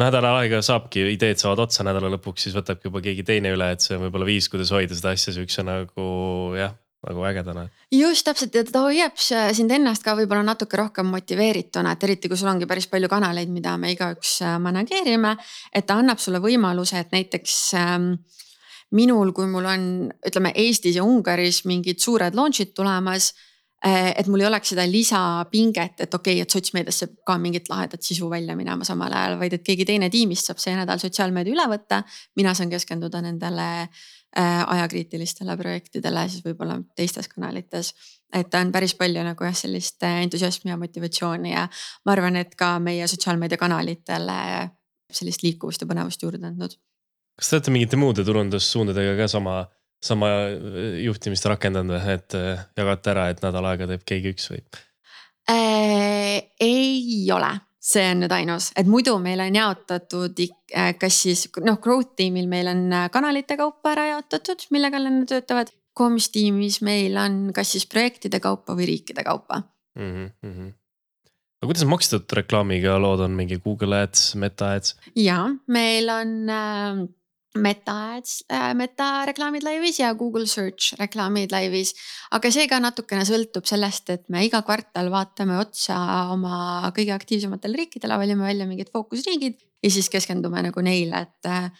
nädal 0.00 0.28
aega 0.34 0.60
saabki, 0.64 1.06
ideed 1.14 1.40
saavad 1.40 1.64
otsa 1.68 1.86
nädala 1.88 2.12
lõpuks, 2.16 2.48
siis 2.48 2.58
võtabki 2.58 2.90
juba 2.90 3.04
keegi 3.04 3.24
teine 3.26 3.54
üle, 3.56 3.72
et 3.72 3.84
see 3.84 3.96
on 3.96 4.04
võib-olla 4.06 4.28
viis, 4.28 4.50
kuidas 4.52 4.74
hoida 4.74 4.98
seda 4.98 5.16
asja 5.16 5.36
sihukese 5.36 5.64
nagu 5.66 6.10
jah 6.58 6.76
nagu 7.06 7.22
ägedana. 7.22 7.68
just 7.92 8.26
täpselt 8.26 8.54
ja 8.54 8.64
ta 8.66 8.80
hoiab 8.82 9.16
sind 9.18 9.70
ennast 9.70 10.02
ka 10.02 10.16
võib-olla 10.18 10.42
natuke 10.42 10.76
rohkem 10.76 11.06
motiveerituna, 11.14 11.92
et 11.94 12.04
eriti 12.08 12.28
kui 12.28 12.36
sul 12.36 12.50
ongi 12.50 12.66
päris 12.66 12.88
palju 12.90 13.08
kanaleid, 13.08 13.52
mida 13.54 13.76
me 13.78 13.92
igaüks 13.94 14.40
äh, 14.42 14.58
manageerime. 14.62 15.36
et 15.72 15.86
ta 15.86 15.98
annab 16.02 16.18
sulle 16.18 16.42
võimaluse, 16.42 16.98
et 16.98 17.14
näiteks 17.14 17.54
ähm, 17.78 18.10
minul, 18.96 19.32
kui 19.36 19.48
mul 19.50 19.68
on, 19.68 19.84
ütleme 20.26 20.52
Eestis 20.56 20.96
ja 20.96 21.04
Ungaris 21.04 21.64
mingid 21.68 22.00
suured 22.00 22.36
launch'id 22.36 22.72
tulemas 22.76 23.32
eh, 23.84 24.14
et 24.16 24.28
mul 24.30 24.42
ei 24.42 24.48
oleks 24.48 24.72
seda 24.72 24.86
lisapinget, 24.88 26.00
et 26.06 26.14
okei 26.14 26.38
okay,, 26.38 26.44
et 26.46 26.56
sotsmeediasse 26.56 27.10
ka 27.26 27.36
mingit 27.40 27.68
lahedat 27.68 28.04
sisu 28.04 28.30
välja 28.32 28.56
minema 28.56 28.86
samal 28.88 29.12
ajal, 29.12 29.38
vaid 29.40 29.58
et 29.58 29.66
keegi 29.66 29.88
teine 29.88 30.08
tiimist 30.12 30.48
saab 30.48 30.62
see 30.62 30.76
nädal 30.78 31.02
sotsiaalmeedia 31.02 31.56
üle 31.56 31.68
võtta. 31.74 32.02
mina 32.36 32.54
saan 32.54 32.72
keskenduda 32.72 33.20
nendele 33.24 33.68
äh, 33.84 34.64
ajakriitilistele 34.76 35.56
projektidele 35.60 36.24
siis 36.28 36.46
võib-olla 36.46 36.80
teistes 36.96 37.28
kanalites. 37.28 37.92
et 38.32 38.50
ta 38.50 38.64
on 38.64 38.72
päris 38.72 38.94
palju 38.94 39.24
nagu 39.24 39.44
jah, 39.44 39.56
sellist 39.66 40.02
eh, 40.02 40.22
entusiasmi 40.24 40.72
ja 40.72 40.80
motivatsiooni 40.80 41.52
ja 41.52 41.68
ma 42.06 42.16
arvan, 42.16 42.36
et 42.36 42.56
ka 42.56 42.78
meie 42.78 43.06
sotsiaalmeedia 43.06 43.60
kanalitele 43.60 44.70
sellist 45.12 45.42
liikuvust 45.42 45.84
ja 45.84 45.86
põnevust 45.88 46.22
juurde 46.24 46.46
andnud 46.46 46.80
kas 47.38 47.50
te 47.50 47.58
olete 47.58 47.74
mingite 47.74 48.00
muude 48.00 48.24
turundussuundadega 48.26 49.14
ka 49.20 49.28
sama, 49.30 49.60
sama 50.04 50.32
äh, 50.48 50.98
juhtimist 51.04 51.46
rakendanud 51.50 51.94
või, 51.94 52.18
et 52.18 52.36
äh, 52.38 52.66
jagate 52.78 53.14
ära, 53.14 53.28
et 53.32 53.42
nädal 53.44 53.70
aega 53.70 53.88
teeb 53.92 54.04
keegi 54.08 54.34
üks 54.34 54.50
või 54.52 54.62
äh,? 55.52 56.38
ei 56.60 57.24
ole, 57.34 57.50
see 57.82 58.04
on 58.12 58.24
nüüd 58.24 58.34
ainus, 58.34 58.72
et 58.78 58.90
muidu 58.90 59.16
meil 59.22 59.40
on 59.44 59.58
jaotatud 59.60 60.42
äh, 60.42 60.92
kas 60.98 61.22
siis 61.26 61.46
noh, 61.64 61.78
growth 61.82 62.16
tiimil 62.18 62.50
meil 62.50 62.70
on 62.74 62.84
kanalite 63.14 63.58
kaupa 63.60 63.94
ära 63.94 64.08
jaotatud, 64.14 64.68
mille 64.74 64.92
kallal 64.94 65.20
nad 65.20 65.30
töötavad. 65.30 65.74
Comms 65.98 66.28
tiimis 66.30 66.76
meil 66.86 67.16
on 67.18 67.48
kas 67.50 67.72
siis 67.74 67.82
projektide 67.90 68.38
kaupa 68.38 68.76
või 68.78 68.84
riikide 68.86 69.24
kaupa 69.26 69.64
mm. 69.98 70.28
-hmm. 70.44 70.68
aga 71.58 71.70
kuidas 71.72 71.82
makstud 71.90 72.34
reklaamiga 72.38 72.94
lood 73.02 73.24
on, 73.26 73.34
mingi 73.34 73.58
Google 73.64 73.98
Ads, 74.04 74.36
Meta 74.38 74.76
Ads? 74.76 74.94
ja 75.18 75.40
meil 75.66 76.06
on 76.14 76.36
äh, 76.54 77.02
Meta 77.56 77.94
Ads 78.14 78.44
äh,, 78.52 78.74
Meta 78.76 79.24
reklaamid 79.26 79.64
laivis 79.64 79.98
ja 80.00 80.12
Google 80.14 80.46
Search 80.46 80.92
reklaamid 81.00 81.52
laivis. 81.52 81.94
aga 82.30 82.50
see 82.52 82.68
ka 82.68 82.78
natukene 82.80 83.24
sõltub 83.24 83.66
sellest, 83.66 84.10
et 84.10 84.28
me 84.28 84.44
iga 84.44 84.60
kvartal 84.62 85.08
vaatame 85.10 85.56
otsa 85.58 85.96
oma 86.34 86.92
kõige 86.96 87.14
aktiivsematele 87.16 87.80
riikidele, 87.82 88.18
valime 88.20 88.44
välja 88.44 88.68
mingid 88.68 88.92
fookusriigid 88.92 89.58
ja 89.82 89.90
siis 89.90 90.10
keskendume 90.12 90.62
nagu 90.62 90.82
neile, 90.84 91.24
et 91.24 91.48
äh, 91.48 91.70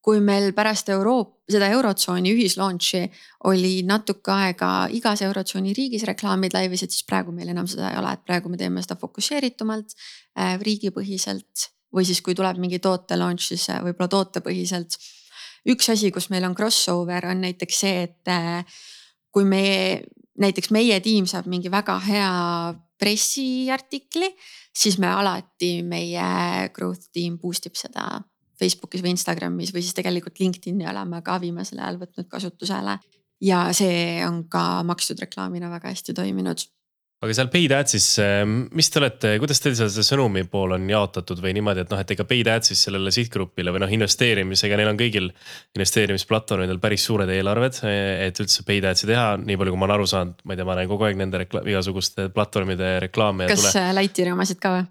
kui 0.00 0.22
meil 0.24 0.54
pärast 0.56 0.88
Euroop-, 0.94 1.34
seda 1.50 1.68
eurotsooni 1.74 2.32
ühislaunch'i 2.32 3.02
oli 3.50 3.82
natuke 3.86 4.32
aega 4.32 4.70
igas 4.94 5.22
eurotsooni 5.26 5.74
riigis 5.76 6.06
reklaamid 6.08 6.56
laivis, 6.56 6.86
et 6.86 6.94
siis 6.94 7.04
praegu 7.08 7.34
meil 7.36 7.52
enam 7.52 7.68
seda 7.68 7.90
ei 7.92 8.00
ole, 8.00 8.14
et 8.16 8.24
praegu 8.24 8.48
me 8.48 8.60
teeme 8.60 8.80
seda 8.84 8.96
fokusseeritumalt 9.00 9.92
äh,, 9.92 10.56
riigipõhiselt. 10.62 11.68
või 11.92 12.04
siis, 12.04 12.18
kui 12.20 12.34
tuleb 12.36 12.58
mingi 12.60 12.78
toote 12.84 13.16
launch, 13.16 13.46
siis 13.48 13.62
võib-olla 13.80 14.10
tootepõhiselt. 14.12 14.98
Üks 15.68 15.90
asi, 15.92 16.12
kus 16.14 16.30
meil 16.32 16.46
on 16.48 16.56
crossover 16.56 17.28
on 17.30 17.42
näiteks 17.44 17.82
see, 17.84 18.06
et 18.08 18.32
äh, 18.32 18.78
kui 19.34 19.44
me, 19.48 20.00
näiteks 20.40 20.72
meie 20.74 21.00
tiim 21.04 21.28
saab 21.30 21.48
mingi 21.50 21.70
väga 21.72 21.98
hea 22.06 22.32
pressiartikli, 22.98 24.32
siis 24.74 24.98
me 24.98 25.10
alati, 25.10 25.78
meie 25.86 26.68
growth 26.74 27.12
tiim 27.14 27.38
boost 27.38 27.68
ib 27.70 27.78
seda 27.78 28.08
Facebookis 28.58 29.04
või 29.04 29.14
Instagramis 29.14 29.70
või 29.74 29.84
siis 29.84 29.94
tegelikult 29.94 30.40
LinkedIn'i 30.40 30.88
oleme 30.90 31.20
ka 31.22 31.36
viimasel 31.42 31.78
ajal 31.78 32.00
võtnud 32.00 32.26
kasutusele. 32.30 32.98
ja 33.40 33.68
see 33.70 34.18
on 34.26 34.48
ka 34.50 34.82
makstud 34.82 35.20
reklaamina 35.22 35.70
väga 35.70 35.92
hästi 35.92 36.14
toiminud 36.14 36.64
aga 37.18 37.34
seal 37.34 37.48
paid 37.50 37.72
ads'is, 37.74 38.06
mis 38.78 38.88
te 38.94 39.00
olete, 39.00 39.30
kuidas 39.42 39.58
teil 39.62 39.74
seal 39.74 39.88
see 39.90 40.06
sõnumi 40.06 40.44
pool 40.50 40.76
on 40.76 40.84
jaotatud 40.86 41.40
või 41.42 41.50
niimoodi, 41.56 41.82
et 41.82 41.90
noh, 41.90 41.98
et 41.98 42.12
ega 42.14 42.26
paid 42.28 42.50
ads'is 42.52 42.84
sellele 42.86 43.10
sihtgrupile 43.14 43.72
või 43.74 43.82
noh, 43.82 43.94
investeerimisega, 43.96 44.76
neil 44.78 44.92
on 44.92 45.00
kõigil 45.00 45.26
investeerimisplatvormidel 45.74 46.78
päris 46.82 47.06
suured 47.08 47.30
eelarved, 47.34 47.80
et 47.82 48.38
üldse 48.44 48.62
paid 48.68 48.86
ads'i 48.86 49.08
teha, 49.10 49.32
nii 49.42 49.58
palju, 49.58 49.74
kui 49.74 49.80
ma 49.82 49.88
olen 49.88 49.96
aru 49.96 50.06
saanud, 50.10 50.44
ma 50.44 50.54
ei 50.54 50.60
tea, 50.60 50.66
ma 50.68 50.76
näen 50.78 50.90
kogu 50.92 51.08
aeg 51.08 51.18
nende 51.18 51.40
igasuguste 51.58 52.28
platvormide 52.34 52.92
reklaame. 53.08 53.48
kas 53.50 53.66
tule... 53.66 53.88
Lightyeari 53.98 54.34
omasid 54.36 54.60
ka 54.62 54.76
või? 54.76 54.86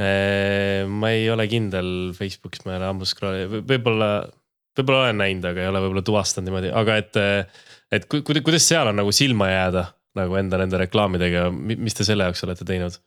ma 0.00 1.10
ei 1.12 1.26
ole 1.28 1.44
kindel 1.48 1.88
Facebookis, 2.16 2.62
ma 2.64 2.72
ei 2.72 2.78
ole 2.78 2.86
ammu 2.88 3.08
scroll'i, 3.08 3.62
võib-olla, 3.68 4.10
võib-olla 4.76 5.06
olen 5.06 5.18
näinud, 5.20 5.48
aga 5.48 5.64
ei 5.64 5.68
ole 5.68 5.82
võib-olla 5.84 6.04
tuvastanud 6.04 6.48
niimoodi, 6.48 6.70
aga 6.76 6.96
et, 7.02 7.18
et 7.92 8.06
kuidas 8.08 8.64
seal 8.64 8.88
on 8.92 8.96
nagu 9.00 9.12
silma 9.12 9.50
jääda 9.50 9.84
nagu 10.18 10.36
enda 10.40 10.58
nende 10.58 10.80
reklaamidega, 10.80 11.48
mis 11.52 11.96
te 11.96 12.06
selle 12.06 12.26
jaoks 12.26 12.46
olete 12.46 12.66
teinud? 12.66 12.98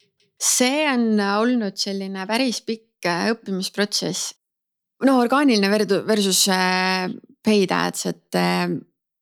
see 0.43 0.84
on 0.89 1.20
olnud 1.20 1.78
selline 1.80 2.26
päris 2.30 2.62
pikk 2.66 3.08
äh, 3.10 3.30
õppimisprotsess. 3.34 4.34
no 5.08 5.18
orgaaniline 5.22 5.70
versus 6.08 6.45
äh, 6.51 7.10
paid 7.43 7.74
ads, 7.76 8.08
et 8.12 8.39
äh, 8.39 8.70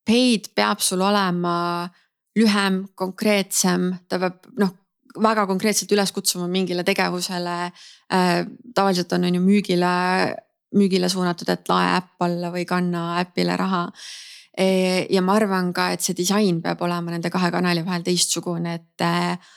paid 0.06 0.52
peab 0.56 0.82
sul 0.82 1.02
olema 1.04 1.88
lühem, 2.38 2.86
konkreetsem, 2.96 3.90
ta 4.08 4.18
peab 4.22 4.48
noh 4.58 4.78
väga 5.22 5.44
konkreetselt 5.44 5.90
üles 5.92 6.08
kutsuma 6.16 6.46
mingile 6.48 6.80
tegevusele 6.88 7.56
tavaliselt 8.72 9.10
on, 9.12 9.26
on 9.28 9.34
ju 9.36 9.42
müügile, 9.44 9.90
müügile 10.72 11.10
suunatud, 11.12 11.50
et 11.52 11.68
lae 11.68 11.90
äpp 11.98 12.24
alla 12.24 12.48
või 12.54 12.64
kanna 12.64 13.18
äpile 13.20 13.58
raha. 13.60 13.82
Ja 14.58 15.22
ma 15.24 15.36
arvan 15.38 15.72
ka, 15.72 15.90
et 15.94 16.04
see 16.04 16.16
disain 16.16 16.60
peab 16.62 16.82
olema 16.84 17.14
nende 17.14 17.30
kahe 17.32 17.50
kanali 17.54 17.84
vahel 17.86 18.04
teistsugune, 18.04 18.74
et 18.74 19.04
äh, 19.06 19.52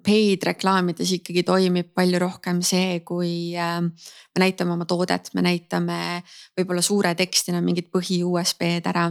paid 0.00 0.46
reklaamides 0.48 1.10
ikkagi 1.18 1.42
toimib 1.44 1.90
palju 1.92 2.22
rohkem 2.22 2.62
see, 2.64 3.02
kui 3.04 3.52
me 3.52 4.40
näitame 4.40 4.72
oma 4.72 4.86
toodet, 4.88 5.28
me 5.36 5.44
näitame 5.44 5.98
võib-olla 6.56 6.80
suure 6.80 7.12
tekstina 7.18 7.60
mingid 7.60 7.90
põhi 7.92 8.22
USB-d 8.24 8.88
ära 8.88 9.10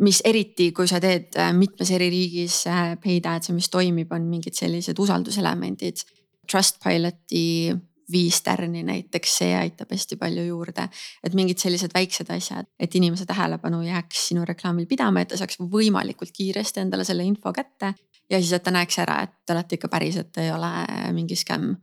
mis 0.00 0.20
eriti, 0.24 0.70
kui 0.72 0.88
sa 0.88 1.00
teed 1.02 1.36
äh, 1.38 1.52
mitmes 1.56 1.90
eri 1.94 2.08
riigis 2.12 2.62
paid 3.02 3.26
ads'e, 3.26 3.54
mis 3.56 3.68
toimib, 3.72 4.12
on 4.14 4.28
mingid 4.30 4.56
sellised 4.56 4.98
usalduselemendid. 5.02 6.04
Trustpiloti 6.50 7.74
viis 8.12 8.40
tärni 8.42 8.82
näiteks, 8.86 9.36
see 9.42 9.50
aitab 9.56 9.92
hästi 9.94 10.16
palju 10.20 10.44
juurde. 10.46 10.88
et 11.24 11.34
mingid 11.34 11.58
sellised 11.58 11.94
väiksed 11.94 12.30
asjad, 12.30 12.66
et 12.78 12.94
inimese 12.94 13.26
tähelepanu 13.26 13.82
jääks 13.86 14.28
sinu 14.30 14.44
reklaamil 14.48 14.86
pidama, 14.86 15.20
et 15.20 15.32
ta 15.32 15.40
saaks 15.40 15.60
võimalikult 15.60 16.32
kiiresti 16.36 16.80
endale 16.80 17.04
selle 17.04 17.24
info 17.24 17.52
kätte. 17.52 17.94
ja 18.30 18.38
siis, 18.38 18.52
et 18.52 18.62
ta 18.62 18.70
näeks 18.70 18.98
ära, 18.98 19.22
et 19.22 19.36
te 19.46 19.54
olete 19.56 19.78
ikka 19.78 19.88
päris, 19.88 20.16
et 20.16 20.42
ei 20.42 20.52
ole 20.52 20.72
mingi 21.12 21.36
skämm. 21.36 21.76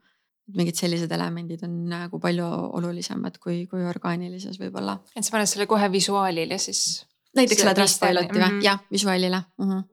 mingid 0.56 0.76
sellised 0.80 1.12
elemendid 1.12 1.64
on 1.64 1.90
nagu 1.90 2.20
palju 2.24 2.46
olulisemad 2.80 3.36
kui, 3.44 3.66
kui 3.68 3.84
orgaanilises 3.84 4.60
võib-olla. 4.60 5.00
et 5.16 5.24
sa 5.24 5.32
paned 5.32 5.48
selle 5.48 5.68
kohe 5.68 5.92
visuaalile 5.92 6.58
siis 6.58 7.06
näiteks 7.36 7.62
selle 7.62 7.74
Trustpiloti 7.76 8.34
või 8.34 8.42
mm 8.42 8.52
-hmm. 8.52 8.64
jah, 8.64 8.80
visuaalile 8.92 9.42
mm. 9.58 9.72
-hmm. 9.72 9.84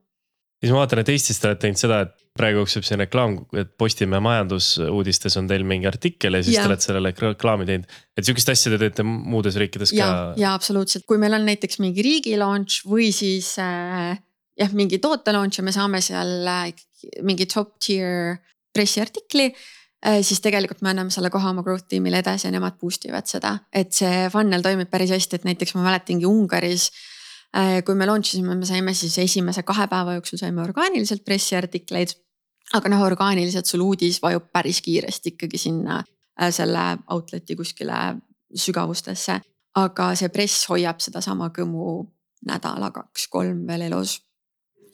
siis 0.59 0.71
ma 0.71 0.77
vaatan, 0.77 0.99
et 0.99 1.09
Eestis 1.09 1.39
te 1.39 1.47
olete 1.47 1.61
teinud 1.67 1.81
seda, 1.81 2.01
et 2.01 2.24
praegu 2.35 2.61
jookseb 2.63 2.83
siin 2.83 2.99
reklaam, 2.99 3.37
et 3.55 3.71
Postimehe 3.79 4.19
majandusuudistes 4.23 5.37
on 5.39 5.47
teil 5.47 5.63
mingi 5.67 5.87
artikkel 5.87 6.35
ja 6.35 6.41
siis 6.43 6.57
ja. 6.57 6.65
te 6.65 6.71
olete 6.71 6.87
sellele 6.89 7.13
reklaami 7.15 7.67
teinud. 7.69 7.93
et 8.17 8.27
sihukest 8.27 8.51
asja 8.51 8.73
te 8.73 8.79
teete 8.81 9.05
muudes 9.07 9.55
riikides 9.61 9.93
ja, 9.95 10.07
ka? 10.07 10.33
ja 10.41 10.51
absoluutselt, 10.57 11.05
kui 11.07 11.19
meil 11.21 11.37
on 11.37 11.47
näiteks 11.47 11.79
mingi 11.83 12.03
riigi 12.05 12.35
launch 12.39 12.83
või 12.89 13.07
siis 13.15 13.53
äh, 13.63 14.17
jah, 14.59 14.75
mingi 14.75 14.99
toote 15.03 15.35
launch 15.35 15.61
ja 15.61 15.65
me 15.67 15.75
saame 15.75 16.03
seal 16.03 16.35
äh, 16.51 16.67
mingi 17.23 17.47
top 17.51 17.77
tier 17.79 18.35
pressiartikli 18.75 19.47
äh, 19.47 20.19
siis 20.19 20.43
tegelikult 20.43 20.83
me 20.83 20.91
anname 20.91 21.15
selle 21.15 21.31
kohe 21.31 21.47
oma 21.55 21.63
growth 21.63 21.87
tiimile 21.87 22.19
edasi 22.19 22.49
ja 22.49 22.55
nemad 22.57 22.75
boost 22.81 23.07
ivad 23.07 23.31
seda, 23.31 23.57
et 23.71 23.95
see 23.95 24.27
funnel 24.33 24.65
toimib 24.65 24.91
päris 24.91 25.15
hästi, 25.15 25.39
et 25.39 25.51
näiteks 25.53 25.77
ma 25.79 25.87
mäletangi 25.87 26.27
Ungaris 26.27 26.91
Äh, 27.55 27.79
kui 27.87 27.95
me 27.95 28.07
launch 28.07 28.33
isime, 28.33 28.55
me 28.59 28.67
saime 28.67 28.91
siis 28.97 29.15
esimese 29.21 29.63
kahe 29.63 29.85
päeva 29.87 30.17
jooksul 30.17 30.41
saime 30.41 30.63
orgaaniliselt 30.65 31.23
pressiartikleid. 31.23 32.11
Aga 32.73 32.89
noh, 32.89 33.03
orgaaniliselt 33.05 33.65
sul 33.69 33.83
uudis 33.85 34.21
vajub 34.21 34.49
päris 34.53 34.81
kiiresti 34.81 35.35
ikkagi 35.35 35.57
sinna 35.57 35.99
äh, 36.01 36.51
selle 36.51 36.97
outlet'i 37.11 37.55
kuskile 37.55 38.15
sügavustesse. 38.55 39.41
aga 39.75 40.13
see 40.15 40.29
press 40.29 40.69
hoiab 40.69 41.01
sedasama 41.03 41.49
kõmu 41.51 42.05
nädala, 42.47 42.91
kaks-kolm 42.91 43.65
veel 43.67 43.81
elus. 43.89 44.21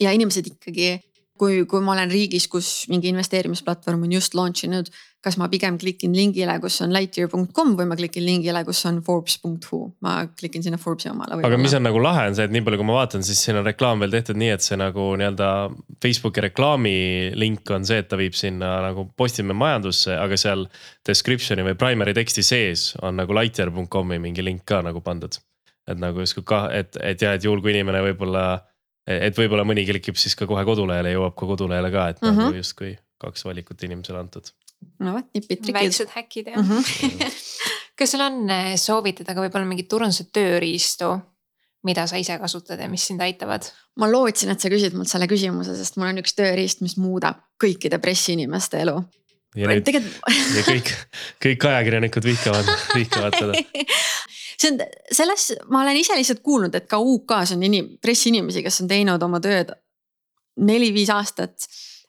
ja 0.00 0.10
inimesed 0.12 0.46
ikkagi 0.46 0.98
kui, 1.40 1.62
kui 1.68 1.80
ma 1.84 1.94
olen 1.96 2.10
riigis, 2.12 2.46
kus 2.50 2.68
mingi 2.92 3.10
investeerimisplatvorm 3.12 4.04
on 4.06 4.12
just 4.14 4.36
launch 4.38 4.66
inud, 4.66 4.90
kas 5.22 5.36
ma 5.38 5.46
pigem 5.50 5.76
klikin 5.78 6.14
lingile, 6.16 6.54
kus 6.62 6.80
on 6.82 6.92
lightyear.com 6.94 7.74
või 7.78 7.86
ma 7.90 7.96
klikin 7.98 8.24
lingile, 8.26 8.64
kus 8.66 8.80
on 8.90 8.98
forbes.hu, 9.06 9.80
ma 10.02 10.16
klikin 10.38 10.64
sinna 10.66 10.80
Forbesi 10.82 11.12
omale. 11.12 11.38
aga 11.46 11.60
mis 11.60 11.74
on 11.78 11.86
nagu 11.86 12.02
lahe, 12.02 12.26
on 12.30 12.38
see, 12.38 12.48
et 12.48 12.54
nii 12.54 12.64
palju, 12.66 12.80
kui 12.80 12.88
ma 12.88 12.96
vaatan, 12.98 13.22
siis 13.26 13.42
siin 13.46 13.60
on 13.60 13.66
reklaam 13.66 14.02
veel 14.02 14.16
tehtud 14.16 14.40
nii, 14.42 14.50
et 14.56 14.66
see 14.66 14.78
nagu 14.80 15.06
nii-öelda 15.20 15.52
Facebooki 16.02 16.44
reklaami 16.48 16.96
link 17.38 17.70
on 17.74 17.86
see, 17.86 18.02
et 18.02 18.10
ta 18.10 18.18
viib 18.20 18.36
sinna 18.38 18.74
nagu 18.88 19.06
Postimehe 19.16 19.58
majandusse, 19.58 20.16
aga 20.18 20.38
seal 20.40 20.66
description'i 21.06 21.66
või 21.70 21.78
primary 21.78 22.16
teksti 22.18 22.44
sees 22.46 22.90
on 23.02 23.18
nagu 23.22 23.38
lightyear.com'i 23.38 24.18
mingi 24.22 24.44
link 24.44 24.66
ka 24.66 24.82
nagu 24.82 25.04
pandud. 25.04 25.38
et 25.90 25.98
nagu 25.98 26.22
justkui 26.22 26.44
ka, 26.46 26.68
et, 26.70 26.94
et 27.02 27.22
jah, 27.22 27.34
et 27.34 27.42
juhul 27.42 27.58
kui 27.62 27.72
inimene 27.74 27.98
võib-olla 28.04 28.44
et 29.06 29.38
võib-olla 29.38 29.64
mõni 29.66 29.84
klikib 29.88 30.18
siis 30.20 30.36
ka 30.38 30.46
kohe 30.50 30.64
kodulehele, 30.66 31.14
jõuab 31.16 31.34
ka 31.38 31.48
kodulehele 31.48 31.90
ka, 31.94 32.08
et 32.12 32.20
mm 32.22 32.28
-hmm. 32.28 32.46
nagu 32.46 32.60
justkui 32.60 32.96
kaks 33.22 33.44
valikut 33.44 33.82
inimesele 33.82 34.18
antud. 34.18 34.52
no 34.98 35.12
vot, 35.16 35.28
nipid-trikid. 35.34 35.74
väiksed 35.74 36.14
häkid 36.14 36.52
jah 36.54 36.62
mm. 36.62 36.70
-hmm. 36.70 37.32
kas 37.98 38.10
sul 38.10 38.20
on 38.20 38.50
eh, 38.50 38.74
soovitada 38.76 39.34
ka 39.34 39.44
võib-olla 39.44 39.68
mingeid 39.68 39.88
turunduse 39.90 40.26
tööriistu, 40.32 41.12
mida 41.86 42.06
sa 42.06 42.18
ise 42.18 42.38
kasutad 42.38 42.80
ja 42.80 42.88
mis 42.88 43.06
sind 43.06 43.20
aitavad? 43.20 43.70
ma 43.96 44.08
lootsin, 44.10 44.50
et 44.50 44.60
sa 44.60 44.70
küsid 44.72 44.94
mult 44.96 45.10
selle 45.10 45.28
küsimuse, 45.28 45.76
sest 45.76 45.96
mul 45.96 46.08
on 46.08 46.22
üks 46.22 46.32
tööriist, 46.38 46.80
mis 46.80 46.96
muudab 46.96 47.42
kõikide 47.60 47.98
pressiinimeste 47.98 48.80
elu. 48.80 49.02
ja, 49.56 49.68
nüüd, 49.68 49.84
tegelikult... 49.84 50.38
ja 50.56 50.62
kõik, 50.70 50.94
kõik 51.46 51.66
ajakirjanikud 51.72 52.24
vihkavad, 52.24 52.70
vihkavad 52.94 53.36
seda 53.36 53.52
see 54.62 54.72
on 54.72 54.82
selles, 55.10 55.48
ma 55.70 55.82
olen 55.82 55.98
ise 55.98 56.16
lihtsalt 56.18 56.42
kuulnud, 56.44 56.74
et 56.78 56.88
ka 56.90 57.00
UK-s 57.02 57.56
on 57.56 57.64
inim-, 57.66 57.94
pressiinimesi, 58.02 58.62
kes 58.64 58.82
on 58.84 58.90
teinud 58.90 59.22
oma 59.26 59.40
tööd 59.42 59.72
neli-viis 60.62 61.10
aastat 61.12 61.66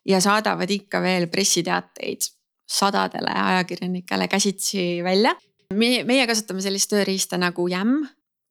ja 0.07 0.19
saadavad 0.23 0.71
ikka 0.71 1.01
veel 1.03 1.29
pressiteateid 1.31 2.27
sadadele 2.69 3.31
ajakirjanikele 3.31 4.27
käsitsi 4.27 5.03
välja. 5.03 5.35
meie, 5.73 6.03
meie 6.03 6.25
kasutame 6.27 6.61
sellist 6.61 6.91
tööriista 6.91 7.37
nagu 7.37 7.67
YAM, 7.69 8.03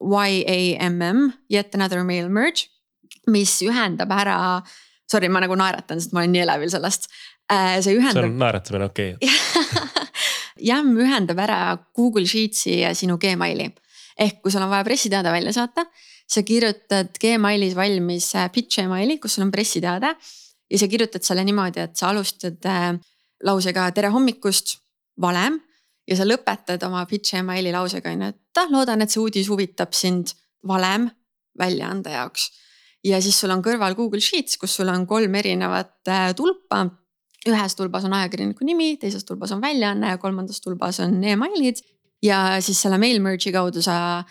Y-A-M-M, 0.02 1.28
Yet 1.52 1.74
Another 1.74 2.02
Mail 2.04 2.28
Merge, 2.28 2.66
mis 3.30 3.60
ühendab 3.62 4.10
ära, 4.10 4.62
sorry, 5.10 5.28
ma 5.30 5.42
nagu 5.44 5.54
naeratan, 5.58 6.00
sest 6.00 6.14
ma 6.14 6.22
olen 6.22 6.34
nii 6.34 6.42
elevil 6.42 6.72
sellest. 6.72 7.06
Äh, 7.52 7.78
see 7.84 7.98
ühendab. 7.98 8.24
see 8.24 8.32
on 8.32 8.38
naeratamine 8.40 8.86
okei 8.88 9.14
okay. 9.18 9.92
YAM 10.62 10.92
ühendab 11.02 11.40
ära 11.42 11.76
Google 11.96 12.26
Sheets'i 12.26 12.78
ja 12.80 12.92
sinu 12.96 13.18
Gmaili 13.20 13.66
ehk 14.18 14.42
kui 14.42 14.52
sul 14.52 14.64
on 14.64 14.70
vaja 14.72 14.84
pressiteade 14.84 15.32
välja 15.32 15.52
saata, 15.52 15.86
sa 16.28 16.42
kirjutad 16.42 17.18
Gmailis 17.20 17.76
valmis 17.76 18.34
äh, 18.36 18.50
pitch 18.52 18.82
emaili, 18.82 19.18
kus 19.18 19.36
sul 19.36 19.46
on 19.46 19.52
pressiteade. 19.52 20.14
ja 20.70 20.78
sa 20.78 20.88
kirjutad 20.88 21.22
selle 21.22 21.44
niimoodi, 21.44 21.80
et 21.80 21.96
sa 21.96 22.08
alustad 22.08 22.64
äh, 22.66 22.94
lausega 23.44 23.90
tere 23.92 24.08
hommikust, 24.08 24.78
valem. 25.20 25.60
ja 26.08 26.16
sa 26.18 26.24
lõpetad 26.26 26.82
oma 26.86 27.04
pitch 27.06 27.36
emaili 27.38 27.72
lausega 27.72 28.10
on 28.10 28.24
ju, 28.24 28.28
et 28.32 28.60
ah, 28.60 28.70
loodan, 28.70 29.02
et 29.02 29.10
see 29.10 29.20
uudis 29.22 29.48
huvitab 29.52 29.92
sind, 29.94 30.32
valem 30.66 31.10
väljaande 31.58 32.10
jaoks. 32.10 32.50
ja 33.04 33.20
siis 33.22 33.38
sul 33.40 33.50
on 33.50 33.62
kõrval 33.62 33.96
Google 33.98 34.20
Sheets, 34.20 34.56
kus 34.56 34.76
sul 34.78 34.90
on 34.92 35.06
kolm 35.06 35.34
erinevat 35.34 36.08
äh, 36.08 36.32
tulpa. 36.34 36.86
ühes 37.42 37.74
tulbas 37.74 38.04
on 38.06 38.12
ajakirjaniku 38.14 38.64
nimi, 38.64 38.96
teises 38.96 39.24
tulbas 39.26 39.50
on 39.52 39.60
väljaanne 39.60 40.12
ja 40.14 40.18
kolmandas 40.18 40.60
tulbas 40.60 41.00
on 41.00 41.22
emailid. 41.24 41.82
Ja 42.22 42.60
siis 42.60 42.82
selle 42.82 42.98
mail 42.98 43.20
merge'i 43.22 43.52
kaudu 43.52 43.82
sa 43.82 44.24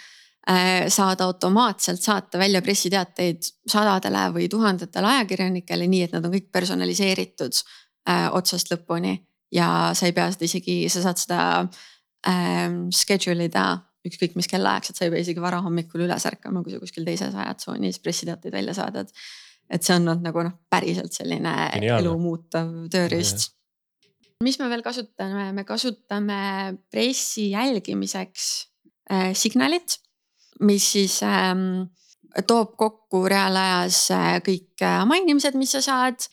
Äh, 0.50 0.88
saada 0.90 1.24
automaatselt 1.24 2.02
saata 2.02 2.40
välja 2.42 2.64
pressiteateid 2.66 3.46
sadadele 3.70 4.24
või 4.34 4.48
tuhandetele 4.50 5.06
ajakirjanikele, 5.08 5.86
nii 5.88 6.08
et 6.08 6.16
nad 6.16 6.26
on 6.26 6.34
kõik 6.34 6.48
personaliseeritud 6.50 7.60
äh, 8.10 8.26
otsast 8.34 8.74
lõpuni. 8.74 9.20
ja 9.54 9.92
sa 9.94 10.08
ei 10.10 10.16
pea 10.18 10.32
seda 10.34 10.48
isegi, 10.48 10.90
sa 10.90 11.04
saad 11.04 11.22
seda 11.22 11.40
ähm, 12.28 12.88
schedule 12.90 13.46
ida 13.52 13.84
ükskõik 14.08 14.34
mis 14.40 14.50
kellaajaks, 14.50 14.90
et 14.90 14.98
sa 14.98 15.06
ei 15.06 15.14
pea 15.14 15.22
isegi 15.22 15.44
varahommikul 15.44 16.08
üles 16.08 16.26
ärkama, 16.26 16.64
kui 16.66 16.74
sa 16.74 16.82
kuskil 16.82 17.06
teises 17.06 17.38
ajatsoonis 17.38 18.02
pressiteateid 18.02 18.58
välja 18.58 18.74
saadad. 18.74 19.14
et 19.70 19.84
see 19.84 19.94
on 19.94 20.08
olnud 20.08 20.26
nagu 20.26 20.42
noh, 20.48 20.58
päriselt 20.70 21.14
selline 21.14 21.54
Geniaalne. 21.76 22.02
elu 22.02 22.18
muutev 22.18 22.74
tööriist. 22.90 23.52
Mis 24.42 24.58
me 24.60 24.70
veel 24.72 24.82
kasutame, 24.86 25.52
me 25.54 25.64
kasutame 25.68 26.40
pressi 26.92 27.52
jälgimiseks 27.52 28.48
äh, 29.12 29.32
signalit 29.38 30.00
mis 30.62 30.92
siis 30.94 31.22
ähm, 31.24 31.90
toob 32.48 32.76
kokku 32.80 33.26
reaalajas 33.30 34.04
äh, 34.16 34.36
kõik 34.46 34.84
äh, 34.86 35.02
mainimised, 35.10 35.58
mis 35.60 35.74
sa 35.76 35.82
saad. 35.86 36.28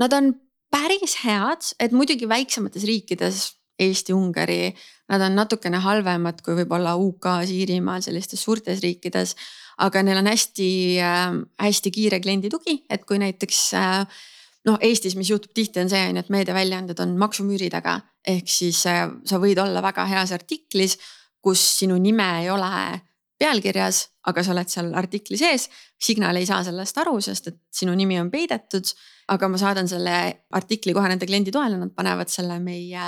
Nad 0.00 0.14
on 0.16 0.32
päris 0.72 1.20
head, 1.22 1.74
et 1.80 1.94
muidugi 1.94 2.28
väiksemates 2.28 2.86
riikides, 2.88 3.44
Eesti, 3.84 4.14
Ungari, 4.14 4.70
nad 5.10 5.22
on 5.26 5.34
natukene 5.34 5.80
halvemad 5.82 6.38
kui 6.46 6.54
võib-olla 6.60 6.92
UK, 6.94 7.26
Iirimaal, 7.50 8.04
sellistes 8.06 8.42
suurtes 8.46 8.82
riikides. 8.84 9.34
aga 9.82 10.02
neil 10.06 10.20
on 10.20 10.30
hästi 10.30 10.68
äh,, 11.02 11.32
hästi 11.58 11.90
kiire 11.90 12.20
kliendi 12.22 12.46
tugi, 12.50 12.84
et 12.88 13.02
kui 13.04 13.18
näiteks 13.18 13.62
äh, 13.74 14.22
noh, 14.68 14.78
Eestis, 14.80 15.16
mis 15.16 15.30
juhtub 15.30 15.52
tihti, 15.54 15.82
on 15.82 15.90
see 15.92 16.00
on 16.08 16.18
ju, 16.18 16.24
et 16.24 16.30
meediaväljaanded 16.32 17.00
on 17.04 17.16
maksumüüri 17.20 17.70
taga. 17.72 18.00
ehk 18.26 18.48
siis 18.48 18.86
äh, 18.88 19.08
sa 19.28 19.38
võid 19.40 19.58
olla 19.60 19.82
väga 19.84 20.06
heas 20.08 20.32
artiklis, 20.32 20.96
kus 21.44 21.60
sinu 21.78 21.98
nime 22.00 22.28
ei 22.40 22.48
ole 22.50 23.00
pealkirjas, 23.38 23.98
aga 24.30 24.44
sa 24.44 24.54
oled 24.54 24.70
seal 24.70 24.92
artikli 24.96 25.36
sees. 25.36 25.66
Signal 26.00 26.38
ei 26.38 26.46
saa 26.48 26.62
sellest 26.64 26.98
aru, 27.02 27.18
sest 27.20 27.50
et 27.50 27.58
sinu 27.74 27.92
nimi 27.98 28.16
on 28.20 28.30
peidetud. 28.32 28.94
aga 29.28 29.48
ma 29.48 29.56
saadan 29.56 29.88
selle 29.88 30.14
artikli 30.52 30.92
kohe 30.92 31.08
nende 31.08 31.24
kliendi 31.26 31.52
toele, 31.52 31.78
nad 31.80 31.92
panevad 31.96 32.28
selle 32.28 32.58
meie, 32.60 33.04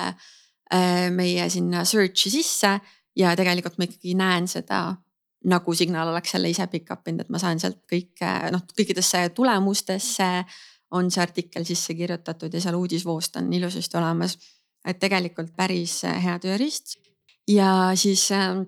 äh, 0.73 1.09
meie 1.13 1.49
sinna 1.53 1.85
search'i 1.85 2.33
sisse 2.33 2.71
ja 3.17 3.35
tegelikult 3.37 3.77
ma 3.79 3.85
ikkagi 3.85 4.15
näen 4.17 4.49
seda 4.49 4.97
nagu 5.47 5.75
Signal 5.77 6.09
oleks 6.11 6.33
selle 6.35 6.51
ise 6.51 6.67
pick 6.73 6.91
up 6.91 7.07
inud, 7.09 7.27
et 7.27 7.33
ma 7.33 7.39
saan 7.39 7.61
sealt 7.63 7.83
kõike 7.89 8.33
noh, 8.53 8.65
kõikidesse 8.77 9.29
tulemustesse 9.37 10.31
on 10.91 11.11
see 11.11 11.23
artikkel 11.23 11.65
sisse 11.65 11.95
kirjutatud 11.95 12.55
ja 12.55 12.61
seal 12.61 12.79
uudisvoost 12.79 13.37
on 13.37 13.53
ilusasti 13.53 13.99
olemas. 13.99 14.39
et 14.87 14.99
tegelikult 15.03 15.57
päris 15.57 16.03
hea 16.03 16.39
tööriist 16.39 16.95
ja 17.49 17.91
siis 17.99 18.31
äh, 18.31 18.63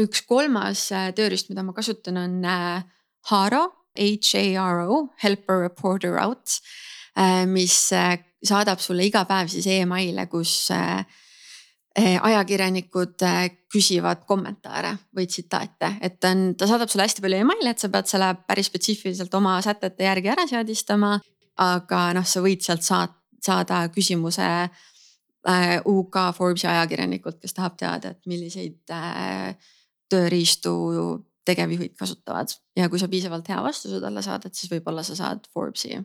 üks 0.00 0.24
kolmas 0.28 0.86
äh, 0.94 1.10
tööriist, 1.16 1.50
mida 1.50 1.64
ma 1.66 1.74
kasutan, 1.76 2.20
on 2.20 2.38
äh, 2.44 2.84
Haro, 3.30 3.64
H-A-R-O, 3.98 5.02
Helper 5.22 5.66
Reporter 5.66 6.16
Out. 6.22 6.60
Äh, 7.18 7.44
mis 7.46 7.76
saadab 7.92 8.80
sulle 8.80 9.04
iga 9.06 9.26
päev 9.28 9.50
siis 9.52 9.68
email'e, 9.70 10.26
kus 10.32 10.70
ajakirjanikud 11.92 13.20
küsivad 13.68 14.22
kommentaare 14.24 14.94
või 15.12 15.26
tsitaate, 15.28 15.90
et 16.00 16.16
ta 16.16 16.30
on, 16.32 16.54
ta 16.56 16.64
saadab 16.66 16.88
sulle 16.88 17.04
hästi 17.04 17.20
palju 17.20 17.42
email'e, 17.44 17.74
et 17.74 17.82
sa 17.82 17.90
pead 17.92 18.08
selle 18.08 18.30
päris 18.48 18.70
spetsiifiliselt 18.72 19.34
oma 19.36 19.58
sätete 19.62 20.08
järgi 20.08 20.32
ära 20.32 20.46
seadistama. 20.48 21.18
Aga 21.58 22.12
noh, 22.16 22.26
sa 22.26 22.40
võid 22.44 22.64
sealt 22.64 22.86
saad, 22.86 23.12
saada 23.42 23.84
küsimuse 23.92 24.48
UK 25.90 26.16
Forbesi 26.36 26.68
ajakirjanikult, 26.70 27.40
kes 27.42 27.54
tahab 27.56 27.74
teada, 27.76 28.12
et 28.14 28.30
milliseid 28.30 28.78
tööriistu 30.12 30.72
tegevjuhid 31.44 31.96
kasutavad 31.98 32.52
ja 32.78 32.88
kui 32.88 33.00
sa 33.02 33.08
piisavalt 33.10 33.48
hea 33.50 33.58
vastuse 33.64 33.98
talle 34.00 34.22
saadad, 34.22 34.54
siis 34.54 34.70
võib-olla 34.70 35.02
sa 35.06 35.16
saad 35.18 35.48
Forbesi 35.52 35.96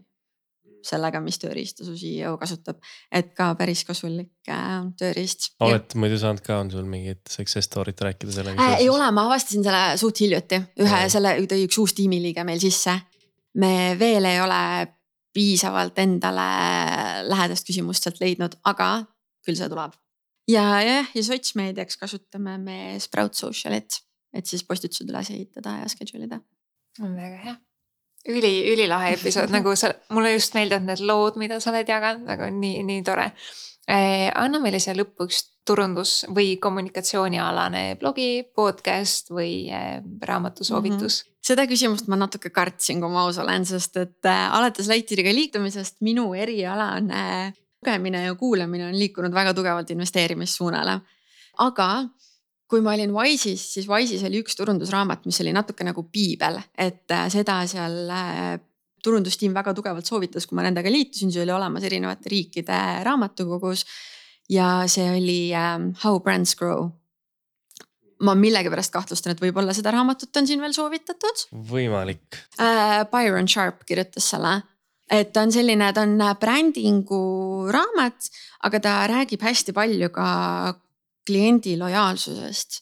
sellega, 0.88 1.20
mis 1.24 1.40
tööriista 1.42 1.86
su 1.86 1.96
CEO 1.98 2.36
kasutab, 2.40 2.80
et 3.12 3.34
ka 3.38 3.50
päris 3.60 3.84
kasulik 3.88 4.50
äh, 4.52 4.88
tööriist. 5.00 5.52
oled 5.66 5.96
muidu 6.00 6.20
saanud 6.22 6.44
ka, 6.46 6.60
on 6.64 6.72
sul 6.72 6.88
mingit 6.90 7.24
success 7.32 7.70
story't 7.70 8.02
rääkida 8.04 8.34
sellega 8.34 8.62
äh,? 8.62 8.82
ei 8.84 8.90
ole, 8.90 9.10
ma 9.12 9.28
avastasin 9.28 9.66
selle 9.66 9.84
suht 10.00 10.22
hiljuti, 10.24 10.62
ühe 10.84 11.02
ja. 11.04 11.10
selle 11.12 11.36
tõi 11.50 11.66
üks 11.68 11.80
uus 11.82 11.96
tiimiliige 11.98 12.46
meil 12.48 12.62
sisse. 12.64 12.96
me 13.62 13.74
veel 14.00 14.30
ei 14.30 14.42
ole 14.42 14.62
piisavalt 15.38 16.02
endale 16.02 16.50
lähedast 17.30 17.70
küsimust 17.70 18.08
sealt 18.08 18.20
leidnud, 18.24 18.58
aga 18.66 18.90
küll 19.46 19.60
see 19.60 19.70
tuleb 19.70 19.94
ja 20.52 20.66
jah, 20.82 21.14
ja 21.14 21.24
sotsmeediaks 21.24 22.00
kasutame 22.02 22.58
me 22.62 22.80
Sprout 23.04 23.38
Socialit, 23.38 24.02
et 24.34 24.50
siis 24.50 24.64
postitused 24.68 25.10
üles 25.10 25.32
ehitada 25.34 25.78
ja 25.82 25.90
schedule 25.92 26.28
ida. 26.28 26.42
on 27.04 27.16
väga 27.16 27.42
hea 27.44 27.56
üli, 28.28 28.54
ülilahe 28.74 29.14
episood 29.16 29.54
nagu 29.54 29.76
sa, 29.80 29.94
mulle 30.16 30.34
just 30.34 30.56
meeldivad 30.58 30.88
need 30.88 31.04
lood, 31.06 31.38
mida 31.40 31.62
sa 31.64 31.72
oled 31.72 31.88
jaganud, 31.88 32.26
nagu 32.28 32.50
nii, 32.52 32.82
nii 32.88 33.06
tore 33.08 33.30
eh,. 33.88 34.28
anna 34.34 34.60
meile 34.64 34.82
siia 34.84 34.98
lõppu 34.98 35.30
üks 35.30 35.44
turundus 35.68 36.22
või 36.32 36.56
kommunikatsioonialane 36.64 37.98
blogi, 38.00 38.46
podcast 38.56 39.34
või 39.34 39.68
eh, 39.68 39.98
raamatusoovitus 40.32 41.24
mm. 41.24 41.28
-hmm 41.28 41.36
seda 41.48 41.68
küsimust 41.70 42.10
ma 42.12 42.18
natuke 42.20 42.52
kartsin, 42.54 43.02
kui 43.02 43.12
ma 43.12 43.24
aus 43.28 43.40
olen, 43.42 43.66
sest 43.68 43.98
et 44.02 44.28
äh, 44.28 44.44
alates 44.58 44.90
Lightyeariga 44.92 45.34
liitumisest 45.36 46.02
minu 46.06 46.30
eriala 46.36 46.92
on 46.98 47.12
äh, 47.16 47.52
lugemine 47.82 48.26
ja 48.26 48.36
kuulamine 48.36 48.90
on 48.90 48.98
liikunud 48.98 49.34
väga 49.36 49.54
tugevalt 49.58 49.92
investeerimissuunale. 49.94 51.00
aga 51.64 51.90
kui 52.68 52.82
ma 52.84 52.94
olin 52.98 53.14
Wise'is, 53.16 53.64
siis 53.78 53.88
Wise'is 53.88 54.26
oli 54.28 54.42
üks 54.44 54.58
turundusraamat, 54.60 55.24
mis 55.26 55.40
oli 55.42 55.54
natuke 55.56 55.86
nagu 55.88 56.04
piibel, 56.12 56.60
et 56.78 57.08
äh, 57.16 57.30
seda 57.32 57.62
seal 57.70 58.12
turundustiim 59.04 59.54
väga 59.56 59.72
tugevalt 59.78 60.10
soovitas, 60.10 60.48
kui 60.50 60.58
ma 60.58 60.66
nendega 60.66 60.92
liitusin, 60.92 61.32
see 61.32 61.46
oli 61.46 61.54
olemas 61.56 61.86
erinevate 61.88 62.34
riikide 62.34 62.80
raamatukogus. 63.08 63.86
ja 64.50 64.84
see 64.88 65.08
oli 65.12 65.42
How 66.04 66.20
brands 66.20 66.56
grow. 66.56 66.90
Ma 68.26 68.34
millegipärast 68.38 68.94
kahtlustan, 68.94 69.36
et 69.36 69.42
võib-olla 69.44 69.76
seda 69.78 69.92
raamatut 69.94 70.40
on 70.40 70.48
siin 70.48 70.64
veel 70.64 70.74
soovitatud. 70.74 71.46
võimalik 71.70 72.42
uh,. 72.60 73.04
Byron 73.12 73.48
Sharp 73.48 73.86
kirjutas 73.86 74.32
selle 74.34 74.62
et 75.12 75.32
ta 75.34 75.46
on 75.46 75.54
selline, 75.54 75.92
ta 75.96 76.04
on 76.04 76.18
brändingu 76.40 77.22
raamat, 77.72 78.28
aga 78.68 78.82
ta 78.84 78.98
räägib 79.10 79.44
hästi 79.46 79.76
palju 79.76 80.10
ka 80.16 80.28
kliendi 81.28 81.78
lojaalsusest 81.80 82.82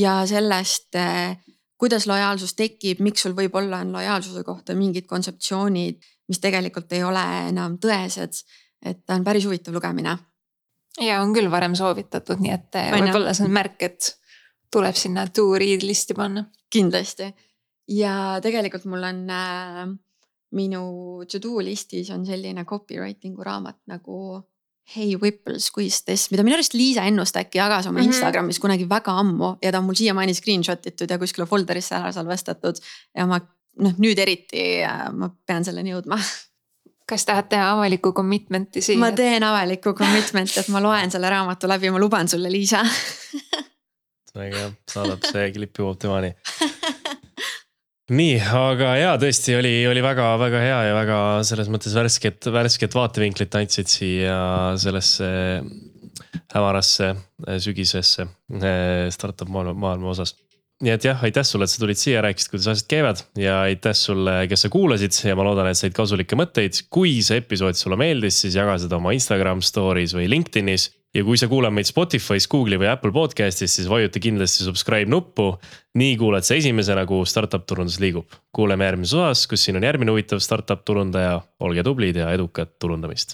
ja 0.00 0.22
sellest, 0.26 0.94
eh, 0.94 1.36
kuidas 1.78 2.06
lojaalsus 2.06 2.54
tekib, 2.56 3.00
miks 3.04 3.24
sul 3.24 3.36
võib-olla 3.36 3.82
on 3.84 3.92
lojaalsuse 3.92 4.44
kohta 4.44 4.74
mingid 4.74 5.06
kontseptsioonid, 5.06 6.00
mis 6.28 6.40
tegelikult 6.40 6.92
ei 6.92 7.02
ole 7.04 7.24
enam 7.48 7.78
tõesed. 7.78 8.44
et 8.84 8.98
ta 9.06 9.14
on 9.14 9.24
päris 9.24 9.44
huvitav 9.46 9.72
lugemine. 9.74 10.18
ja 11.00 11.20
on 11.22 11.32
küll 11.34 11.50
varem 11.50 11.74
soovitatud, 11.74 12.40
nii 12.40 12.52
et 12.52 12.74
eh, 12.74 12.92
võib-olla 12.92 13.34
see 13.34 13.46
on 13.46 13.52
märk, 13.52 13.82
et 13.82 14.16
tuleb 14.74 14.98
sinna 14.98 15.26
to 15.30 15.46
read 15.60 15.86
listi 15.86 16.16
panna. 16.18 16.44
kindlasti 16.72 17.30
ja 17.88 18.40
tegelikult 18.42 18.86
mul 18.90 19.06
on 19.06 19.22
äh, 19.30 19.84
minu 20.54 20.82
to 21.30 21.40
do 21.42 21.60
listis 21.64 22.10
on 22.10 22.26
selline 22.26 22.64
copywriting'u 22.64 23.44
raamat 23.44 23.80
nagu 23.90 24.42
Hey 24.96 25.16
Whipple 25.16 25.58
Squeeze 25.58 26.02
This, 26.04 26.26
mida 26.30 26.44
minu 26.44 26.58
arust 26.58 26.74
Liisa 26.76 27.06
Ennust 27.08 27.36
äkki 27.40 27.58
jagas 27.58 27.86
oma 27.86 27.98
mm 27.98 28.02
-hmm. 28.02 28.12
Instagramis 28.12 28.58
kunagi 28.60 28.88
väga 28.88 29.18
ammu 29.18 29.56
ja 29.62 29.72
ta 29.72 29.78
on 29.78 29.84
mul 29.84 29.94
siiamaani 29.94 30.34
screenshot 30.34 30.86
itud 30.86 31.10
ja 31.10 31.18
kuskile 31.18 31.46
folder'isse 31.46 31.94
ära 31.94 32.12
salvestatud. 32.12 32.74
ja 33.16 33.26
ma 33.26 33.40
noh, 33.78 33.94
nüüd 33.98 34.18
eriti 34.18 34.82
äh, 34.84 35.12
ma 35.12 35.30
pean 35.46 35.64
selleni 35.64 35.90
jõudma 35.90 36.18
kas 37.08 37.24
tahad 37.24 37.48
teha 37.48 37.70
avalikku 37.70 38.12
commitment'i 38.12 38.80
siia? 38.80 38.98
ma 38.98 39.12
teen 39.12 39.42
avalikku 39.42 39.92
commitment'i, 39.92 40.60
et 40.60 40.68
ma 40.68 40.82
loen 40.82 41.10
selle 41.10 41.30
raamatu 41.30 41.68
läbi, 41.68 41.90
ma 41.90 41.98
luban 41.98 42.28
sulle, 42.28 42.52
Liisa 42.52 42.84
hea, 44.42 44.70
saadab 44.90 45.24
see 45.30 45.50
klipp 45.54 45.78
jõuab 45.78 46.00
temani 46.02 46.34
nii, 48.12 48.36
aga 48.44 48.90
jaa, 49.00 49.14
tõesti 49.20 49.54
oli, 49.56 49.72
oli 49.88 50.02
väga-väga 50.04 50.60
hea 50.60 50.80
ja 50.90 50.96
väga 50.96 51.18
selles 51.48 51.70
mõttes 51.72 51.94
värsket, 51.96 52.50
värsket 52.52 52.96
vaatevinklit 52.96 53.54
andsid 53.56 53.88
siia 53.88 54.38
sellesse 54.80 55.28
hämarasse 56.54 57.14
sügisesse 57.62 58.26
eh, 58.60 59.06
startup 59.14 59.48
maailma, 59.48 59.74
maailma 59.86 60.12
osas. 60.12 60.34
nii 60.84 60.92
et 60.92 61.06
jah, 61.06 61.22
aitäh 61.24 61.46
sulle, 61.46 61.64
et 61.64 61.72
sa 61.72 61.80
tulid 61.80 61.98
siia, 61.98 62.20
rääkisid, 62.24 62.50
kuidas 62.52 62.68
asjad 62.74 62.90
käivad 62.90 63.22
ja 63.40 63.60
aitäh 63.70 63.94
sulle, 63.96 64.42
kes 64.50 64.66
sa 64.66 64.70
kuulasid 64.74 65.16
ja 65.24 65.36
ma 65.38 65.46
loodan, 65.46 65.70
et 65.70 65.80
said 65.80 65.96
kasulikke 65.96 66.36
mõtteid. 66.36 66.84
kui 66.92 67.16
see 67.24 67.40
episood 67.40 67.78
sulle 67.78 67.96
meeldis, 68.00 68.42
siis 68.44 68.58
jaga 68.58 68.76
seda 68.82 68.98
oma 69.00 69.14
Instagram 69.16 69.64
story's 69.64 70.12
või 70.16 70.28
LinkedInis. 70.28 70.90
Ja 71.14 71.24
kui 71.24 71.38
sa 71.38 71.48
kuulad 71.50 71.74
meid 71.74 71.88
Spotify's, 71.88 72.48
Google'i 72.50 72.80
või 72.80 72.90
Apple 72.90 73.14
podcast'is, 73.14 73.78
siis 73.78 73.88
vajuta 73.90 74.22
kindlasti 74.22 74.66
subscribe 74.66 75.10
nuppu. 75.10 75.54
nii 75.94 76.16
kuuled 76.18 76.42
sa 76.42 76.58
esimesena, 76.58 77.06
kuhu 77.06 77.24
startup 77.24 77.66
turundus 77.66 78.00
liigub. 78.02 78.26
kuuleme 78.52 78.84
järgmises 78.84 79.14
osas, 79.14 79.46
kus 79.46 79.64
siin 79.64 79.76
on 79.76 79.86
järgmine 79.86 80.10
huvitav 80.10 80.42
startup 80.42 80.84
turundaja. 80.84 81.40
olge 81.60 81.82
tublid 81.82 82.16
ja 82.16 82.32
edukat 82.32 82.78
turundamist 82.78 83.32